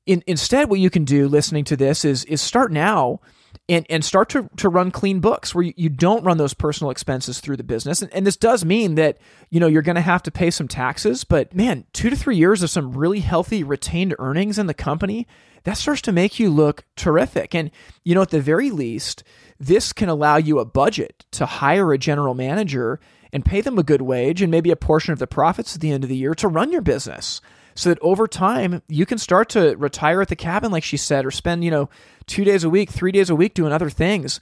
In, 0.06 0.22
instead, 0.26 0.70
what 0.70 0.80
you 0.80 0.88
can 0.88 1.04
do 1.04 1.28
listening 1.28 1.64
to 1.64 1.76
this 1.76 2.06
is 2.06 2.24
is 2.24 2.40
start 2.40 2.72
now 2.72 3.20
and, 3.68 3.84
and 3.90 4.02
start 4.02 4.30
to, 4.30 4.48
to 4.56 4.70
run 4.70 4.90
clean 4.90 5.20
books 5.20 5.54
where 5.54 5.64
you, 5.64 5.74
you 5.76 5.90
don't 5.90 6.24
run 6.24 6.38
those 6.38 6.54
personal 6.54 6.90
expenses 6.90 7.38
through 7.38 7.58
the 7.58 7.64
business. 7.64 8.00
And, 8.00 8.10
and 8.14 8.26
this 8.26 8.38
does 8.38 8.64
mean 8.64 8.94
that, 8.94 9.18
you 9.50 9.60
know, 9.60 9.66
you're 9.66 9.82
going 9.82 9.96
to 9.96 10.00
have 10.00 10.22
to 10.22 10.30
pay 10.30 10.50
some 10.50 10.68
taxes, 10.68 11.22
but 11.24 11.54
man, 11.54 11.84
two 11.92 12.08
to 12.08 12.16
three 12.16 12.36
years 12.36 12.62
of 12.62 12.70
some 12.70 12.96
really 12.96 13.20
healthy 13.20 13.62
retained 13.62 14.14
earnings 14.18 14.58
in 14.58 14.68
the 14.68 14.72
company, 14.72 15.26
that 15.64 15.76
starts 15.76 16.00
to 16.02 16.12
make 16.12 16.38
you 16.38 16.48
look 16.48 16.84
terrific. 16.96 17.54
And, 17.54 17.70
you 18.04 18.14
know, 18.14 18.22
at 18.22 18.30
the 18.30 18.40
very 18.40 18.70
least, 18.70 19.22
this 19.60 19.92
can 19.92 20.08
allow 20.08 20.38
you 20.38 20.60
a 20.60 20.64
budget 20.64 21.26
to 21.32 21.44
hire 21.44 21.92
a 21.92 21.98
general 21.98 22.32
manager 22.32 23.00
and 23.34 23.44
pay 23.44 23.60
them 23.60 23.78
a 23.78 23.82
good 23.82 24.00
wage 24.00 24.40
and 24.40 24.50
maybe 24.50 24.70
a 24.70 24.76
portion 24.76 25.12
of 25.12 25.18
the 25.18 25.26
profits 25.26 25.74
at 25.74 25.82
the 25.82 25.90
end 25.90 26.04
of 26.04 26.08
the 26.08 26.16
year 26.16 26.34
to 26.36 26.48
run 26.48 26.72
your 26.72 26.80
business 26.80 27.42
so 27.76 27.90
that 27.90 27.98
over 28.00 28.26
time 28.26 28.82
you 28.88 29.06
can 29.06 29.18
start 29.18 29.50
to 29.50 29.76
retire 29.76 30.20
at 30.20 30.28
the 30.28 30.36
cabin 30.36 30.72
like 30.72 30.82
she 30.82 30.96
said 30.96 31.24
or 31.24 31.30
spend 31.30 31.62
you 31.62 31.70
know 31.70 31.88
two 32.26 32.42
days 32.42 32.64
a 32.64 32.70
week 32.70 32.90
three 32.90 33.12
days 33.12 33.30
a 33.30 33.36
week 33.36 33.54
doing 33.54 33.72
other 33.72 33.90
things. 33.90 34.40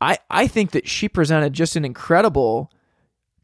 I 0.00 0.18
i 0.30 0.46
think 0.46 0.70
that 0.70 0.86
she 0.86 1.08
presented 1.08 1.52
just 1.52 1.74
an 1.74 1.84
incredible 1.84 2.70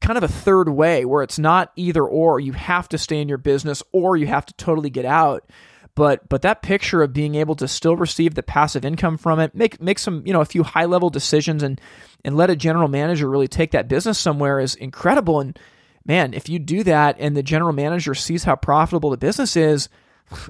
kind 0.02 0.18
of 0.18 0.24
a 0.24 0.28
third 0.28 0.68
way 0.68 1.04
where 1.04 1.22
it's 1.22 1.38
not 1.38 1.72
either 1.76 2.04
or. 2.04 2.40
You 2.40 2.52
have 2.52 2.88
to 2.90 2.98
stay 2.98 3.20
in 3.20 3.28
your 3.28 3.38
business 3.38 3.82
or 3.92 4.16
you 4.16 4.26
have 4.26 4.44
to 4.46 4.54
totally 4.54 4.90
get 4.90 5.06
out. 5.06 5.48
But 5.94 6.28
but 6.28 6.42
that 6.42 6.62
picture 6.62 7.02
of 7.02 7.12
being 7.12 7.34
able 7.34 7.54
to 7.56 7.68
still 7.68 7.96
receive 7.96 8.34
the 8.34 8.42
passive 8.42 8.84
income 8.84 9.18
from 9.18 9.38
it 9.38 9.54
make 9.54 9.80
make 9.80 9.98
some 9.98 10.22
you 10.26 10.32
know 10.32 10.40
a 10.40 10.46
few 10.46 10.62
high 10.62 10.86
level 10.86 11.10
decisions 11.10 11.62
and 11.62 11.80
and 12.24 12.36
let 12.36 12.50
a 12.50 12.56
general 12.56 12.88
manager 12.88 13.28
really 13.28 13.48
take 13.48 13.70
that 13.72 13.88
business 13.88 14.18
somewhere 14.18 14.58
is 14.58 14.74
incredible. 14.74 15.40
And 15.40 15.58
man, 16.04 16.34
if 16.34 16.48
you 16.48 16.58
do 16.58 16.82
that 16.84 17.16
and 17.18 17.36
the 17.36 17.42
general 17.42 17.72
manager 17.72 18.14
sees 18.14 18.44
how 18.44 18.56
profitable 18.56 19.10
the 19.10 19.16
business 19.16 19.56
is, 19.56 19.88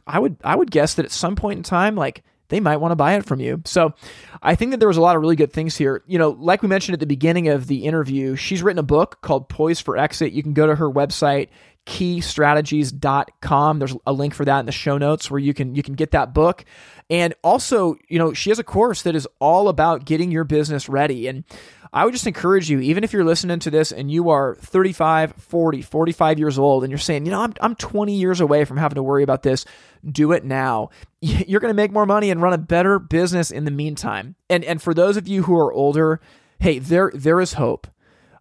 I 0.06 0.18
would 0.18 0.36
I 0.44 0.56
would 0.56 0.70
guess 0.70 0.94
that 0.94 1.04
at 1.04 1.12
some 1.12 1.36
point 1.36 1.58
in 1.58 1.62
time, 1.62 1.96
like 1.96 2.22
they 2.48 2.60
might 2.60 2.76
want 2.76 2.92
to 2.92 2.96
buy 2.96 3.14
it 3.14 3.24
from 3.24 3.40
you. 3.40 3.62
So 3.64 3.94
I 4.42 4.54
think 4.54 4.72
that 4.72 4.76
there 4.76 4.88
was 4.88 4.98
a 4.98 5.00
lot 5.00 5.16
of 5.16 5.22
really 5.22 5.36
good 5.36 5.52
things 5.52 5.76
here. 5.76 6.02
You 6.06 6.18
know, 6.18 6.30
like 6.30 6.60
we 6.62 6.68
mentioned 6.68 6.92
at 6.92 7.00
the 7.00 7.06
beginning 7.06 7.48
of 7.48 7.66
the 7.66 7.84
interview, 7.84 8.36
she's 8.36 8.62
written 8.62 8.78
a 8.78 8.84
book 8.84 9.22
called 9.22 9.48
Poised 9.48 9.82
for 9.82 9.96
Exit. 9.96 10.32
You 10.32 10.42
can 10.42 10.52
go 10.52 10.66
to 10.66 10.74
her 10.76 10.90
website, 10.90 11.48
keyesstrategies.com. 11.86 13.78
There's 13.78 13.96
a 14.06 14.12
link 14.12 14.34
for 14.34 14.44
that 14.44 14.60
in 14.60 14.66
the 14.66 14.72
show 14.72 14.98
notes 14.98 15.30
where 15.30 15.40
you 15.40 15.54
can 15.54 15.74
you 15.74 15.82
can 15.82 15.94
get 15.94 16.10
that 16.10 16.34
book. 16.34 16.66
And 17.08 17.34
also, 17.42 17.96
you 18.08 18.18
know, 18.18 18.34
she 18.34 18.50
has 18.50 18.58
a 18.58 18.64
course 18.64 19.02
that 19.02 19.16
is 19.16 19.26
all 19.38 19.68
about 19.68 20.04
getting 20.04 20.30
your 20.30 20.44
business 20.44 20.88
ready. 20.88 21.28
And 21.28 21.44
I 21.92 22.04
would 22.04 22.14
just 22.14 22.26
encourage 22.26 22.70
you, 22.70 22.80
even 22.80 23.04
if 23.04 23.12
you're 23.12 23.24
listening 23.24 23.58
to 23.60 23.70
this 23.70 23.92
and 23.92 24.10
you 24.10 24.30
are 24.30 24.54
35, 24.54 25.34
40, 25.34 25.82
45 25.82 26.38
years 26.38 26.58
old 26.58 26.84
and 26.84 26.90
you're 26.90 26.98
saying, 26.98 27.26
you 27.26 27.32
know, 27.32 27.42
I'm, 27.42 27.52
I'm 27.60 27.74
20 27.74 28.14
years 28.14 28.40
away 28.40 28.64
from 28.64 28.78
having 28.78 28.94
to 28.94 29.02
worry 29.02 29.22
about 29.22 29.42
this, 29.42 29.66
do 30.10 30.32
it 30.32 30.42
now. 30.42 30.88
You're 31.20 31.60
going 31.60 31.70
to 31.70 31.76
make 31.76 31.92
more 31.92 32.06
money 32.06 32.30
and 32.30 32.40
run 32.40 32.54
a 32.54 32.58
better 32.58 32.98
business 32.98 33.50
in 33.50 33.66
the 33.66 33.70
meantime. 33.70 34.36
And, 34.48 34.64
and 34.64 34.80
for 34.80 34.94
those 34.94 35.18
of 35.18 35.28
you 35.28 35.42
who 35.42 35.54
are 35.54 35.70
older, 35.72 36.20
hey, 36.60 36.78
there, 36.78 37.12
there 37.14 37.40
is 37.40 37.52
hope. 37.52 37.86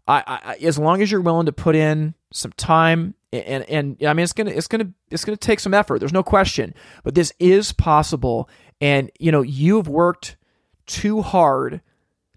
I, 0.08 0.24
I, 0.26 0.56
as 0.66 0.80
long 0.80 1.02
as 1.02 1.12
you're 1.12 1.22
willing 1.22 1.46
to 1.46 1.52
put 1.52 1.76
in 1.76 2.16
some 2.32 2.54
time 2.54 3.16
and, 3.34 3.44
and, 3.44 3.98
and 4.00 4.10
I 4.10 4.14
mean, 4.14 4.24
it's 4.24 4.34
gonna, 4.34 4.52
it's 4.52 4.68
gonna, 4.68 4.92
it's 5.10 5.24
gonna 5.24 5.38
take 5.38 5.60
some 5.60 5.74
effort. 5.74 6.00
There's 6.00 6.14
no 6.14 6.24
question, 6.24 6.74
but 7.04 7.16
this 7.16 7.32
is 7.40 7.72
possible. 7.72 8.50
And 8.82 9.12
you 9.20 9.32
know, 9.32 9.42
you've 9.42 9.88
worked 9.88 10.38
too 10.86 11.22
hard 11.22 11.82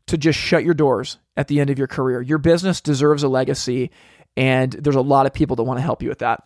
to 0.07 0.19
just 0.19 0.39
shut 0.39 0.65
your 0.65 0.75
doors 0.75 1.19
at 1.37 1.49
the 1.49 1.61
end 1.61 1.71
of 1.71 1.79
your 1.79 1.89
career. 1.89 2.21
Your 2.21 2.39
business 2.39 2.81
deserves 2.81 3.23
a 3.23 3.29
legacy, 3.29 3.91
and 4.37 4.73
there's 4.73 4.97
a 4.97 5.01
lot 5.01 5.27
of 5.27 5.35
people 5.35 5.57
that 5.57 5.65
want 5.65 5.79
to 5.79 5.83
help 5.83 6.03
you 6.03 6.09
with 6.09 6.19
that. 6.19 6.43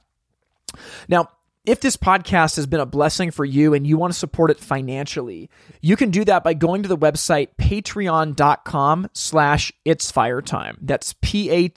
Now, 1.08 1.28
if 1.68 1.80
this 1.80 1.96
podcast 1.98 2.56
has 2.56 2.66
been 2.66 2.80
a 2.80 2.86
blessing 2.86 3.30
for 3.30 3.44
you 3.44 3.74
and 3.74 3.86
you 3.86 3.98
want 3.98 4.10
to 4.10 4.18
support 4.18 4.50
it 4.50 4.58
financially, 4.58 5.50
you 5.82 5.96
can 5.96 6.10
do 6.10 6.24
that 6.24 6.42
by 6.42 6.54
going 6.54 6.82
to 6.82 6.88
the 6.88 6.96
website 6.96 7.48
patreon.com 7.58 9.10
slash 9.12 9.70
it's 9.84 10.10
fire 10.10 10.40
time. 10.40 10.78
That's 10.80 11.14
P-A-T-R-E-O-N 11.20 11.72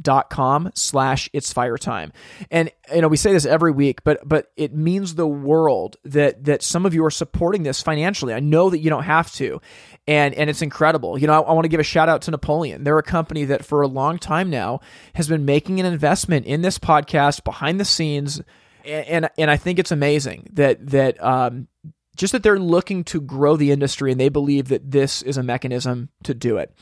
dot 0.00 0.28
com 0.28 0.72
slash 0.74 1.30
it's 1.32 1.52
fire 1.52 1.78
time. 1.78 2.12
And 2.50 2.72
you 2.94 3.00
know, 3.00 3.08
we 3.08 3.16
say 3.16 3.32
this 3.32 3.46
every 3.46 3.72
week, 3.72 4.04
but 4.04 4.26
but 4.26 4.50
it 4.56 4.74
means 4.74 5.14
the 5.14 5.26
world 5.26 5.96
that 6.04 6.44
that 6.44 6.62
some 6.62 6.86
of 6.86 6.94
you 6.94 7.04
are 7.04 7.10
supporting 7.10 7.62
this 7.62 7.82
financially. 7.82 8.34
I 8.34 8.40
know 8.40 8.70
that 8.70 8.78
you 8.78 8.90
don't 8.90 9.04
have 9.04 9.32
to 9.34 9.60
and 10.06 10.34
and 10.34 10.48
it's 10.48 10.62
incredible. 10.62 11.18
You 11.18 11.26
know, 11.26 11.42
I, 11.42 11.48
I 11.48 11.52
want 11.52 11.64
to 11.64 11.68
give 11.68 11.80
a 11.80 11.84
shout 11.84 12.08
out 12.08 12.22
to 12.22 12.30
Napoleon. 12.30 12.84
They're 12.84 12.98
a 12.98 13.02
company 13.02 13.46
that 13.46 13.64
for 13.64 13.82
a 13.82 13.88
long 13.88 14.18
time 14.18 14.50
now 14.50 14.80
has 15.14 15.28
been 15.28 15.44
making 15.44 15.80
an 15.80 15.86
investment 15.86 16.46
in 16.46 16.62
this 16.62 16.78
podcast 16.78 17.44
behind 17.44 17.80
the 17.80 17.84
scenes, 17.84 18.40
and 18.84 19.06
and, 19.06 19.30
and 19.38 19.50
I 19.50 19.56
think 19.56 19.78
it's 19.78 19.90
amazing 19.90 20.48
that 20.52 20.86
that 20.90 21.22
um, 21.22 21.68
just 22.16 22.32
that 22.32 22.42
they're 22.42 22.58
looking 22.58 23.04
to 23.04 23.20
grow 23.20 23.56
the 23.56 23.70
industry 23.70 24.10
and 24.10 24.20
they 24.20 24.28
believe 24.28 24.68
that 24.68 24.90
this 24.90 25.22
is 25.22 25.36
a 25.36 25.42
mechanism 25.42 26.08
to 26.24 26.34
do 26.34 26.56
it. 26.56 26.72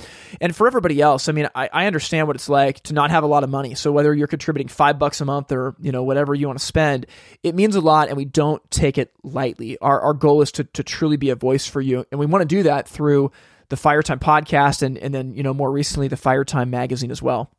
And 0.41 0.55
for 0.55 0.67
everybody 0.67 1.01
else, 1.01 1.29
I 1.29 1.33
mean, 1.33 1.49
I, 1.55 1.69
I, 1.73 1.87
understand 1.87 2.27
what 2.27 2.37
it's 2.37 2.49
like 2.49 2.81
to 2.85 2.95
not 2.95 3.11
have 3.11 3.25
a 3.25 3.27
lot 3.27 3.45
of 3.45 3.51
money. 3.51 3.75
So 3.75 3.93
whether 3.93 4.15
you're 4.15 4.27
contributing 4.27 4.69
five 4.69 4.99
bucks 4.99 5.21
a 5.21 5.25
month 5.25 5.53
or, 5.53 5.75
you 5.81 5.93
know, 5.93 6.03
whatever 6.03 6.35
you 6.35 6.47
want 6.47 6.59
to 6.59 6.65
spend, 6.65 7.07
it 7.43 7.55
means 7.55 7.77
a 7.77 7.81
lot 7.81 8.09
and 8.09 8.17
we 8.17 8.25
don't 8.25 8.63
take 8.71 8.97
it 8.97 9.13
lightly. 9.23 9.77
Our, 9.79 10.01
our 10.01 10.15
goal 10.15 10.43
is 10.43 10.53
to, 10.53 10.65
to 10.65 10.83
truly 10.83 11.17
be 11.17 11.31
a 11.31 11.37
voice 11.37 11.67
for 11.67 11.81
you. 11.81 12.05
And 12.11 12.19
we 12.19 12.27
want 12.27 12.43
to 12.43 12.47
do 12.47 12.63
that 12.65 12.89
through 12.89 13.33
the 13.69 13.77
Firetime 13.77 14.21
podcast 14.21 14.83
and, 14.83 14.99
and 14.99 15.15
then, 15.15 15.35
you 15.35 15.43
know, 15.43 15.55
more 15.55 15.71
recently 15.71 16.09
the 16.09 16.17
Firetime 16.17 16.71
magazine 16.71 17.11
as 17.11 17.23
well. 17.23 17.51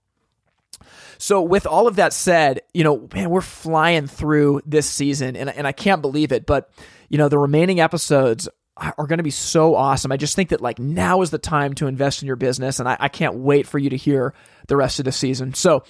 So 1.17 1.41
with 1.41 1.65
all 1.65 1.88
of 1.88 1.97
that 1.97 2.13
said, 2.13 2.61
you 2.73 2.84
know, 2.84 3.07
man, 3.13 3.30
we're 3.30 3.41
flying 3.41 4.07
through 4.07 4.61
this 4.65 4.89
season 4.89 5.36
and, 5.36 5.49
and 5.49 5.65
I 5.65 5.71
can't 5.71 6.01
believe 6.01 6.32
it, 6.32 6.45
but 6.45 6.69
you 7.09 7.17
know, 7.17 7.30
the 7.30 7.39
remaining 7.39 7.80
episodes 7.80 8.49
are 8.78 9.07
going 9.07 9.19
to 9.19 9.23
be 9.23 9.32
so 9.32 9.76
awesome. 9.76 10.11
I 10.11 10.17
just 10.17 10.36
think 10.36 10.49
that 10.49 10.59
like 10.59 10.80
now 10.80 11.21
is 11.21 11.30
the 11.30 11.38
time 11.38 11.76
to 11.76 11.88
invest 11.88 12.21
in 12.21 12.28
your 12.28 12.36
business, 12.36 12.80
and 12.80 12.89
I, 12.89 12.97
I, 12.99 13.07
can't 13.07 13.36
wait 13.36 13.67
for 13.67 13.80
you 13.80 13.91
to 13.91 13.95
hear 13.95 14.34
the 14.67 14.76
rest 14.76 14.99
of 14.99 15.05
the 15.05 15.13
season. 15.13 15.53
So, 15.53 15.86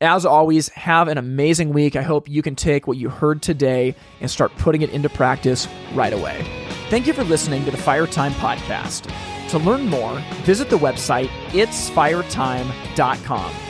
as 0.00 0.24
always, 0.24 0.70
have 0.70 1.08
an 1.08 1.18
amazing 1.18 1.74
week. 1.74 1.96
I 1.96 2.02
hope 2.02 2.30
you 2.30 2.40
can 2.40 2.56
take 2.56 2.86
what 2.86 2.96
you 2.96 3.10
heard 3.10 3.42
today 3.42 3.94
and 4.22 4.30
start 4.30 4.56
putting 4.56 4.80
it 4.80 4.88
into 4.90 5.10
practice 5.10 5.68
right 5.92 6.14
away. 6.14 6.42
Thank 6.88 7.06
you 7.06 7.12
for 7.12 7.24
listening 7.24 7.66
to 7.66 7.70
the 7.70 7.76
Fire 7.76 8.06
Time 8.06 8.32
Podcast. 8.32 9.12
To 9.50 9.58
learn 9.58 9.88
more, 9.88 10.18
visit 10.44 10.70
the 10.70 10.78
website 10.78 11.28
itsfiretime.com. 11.48 13.69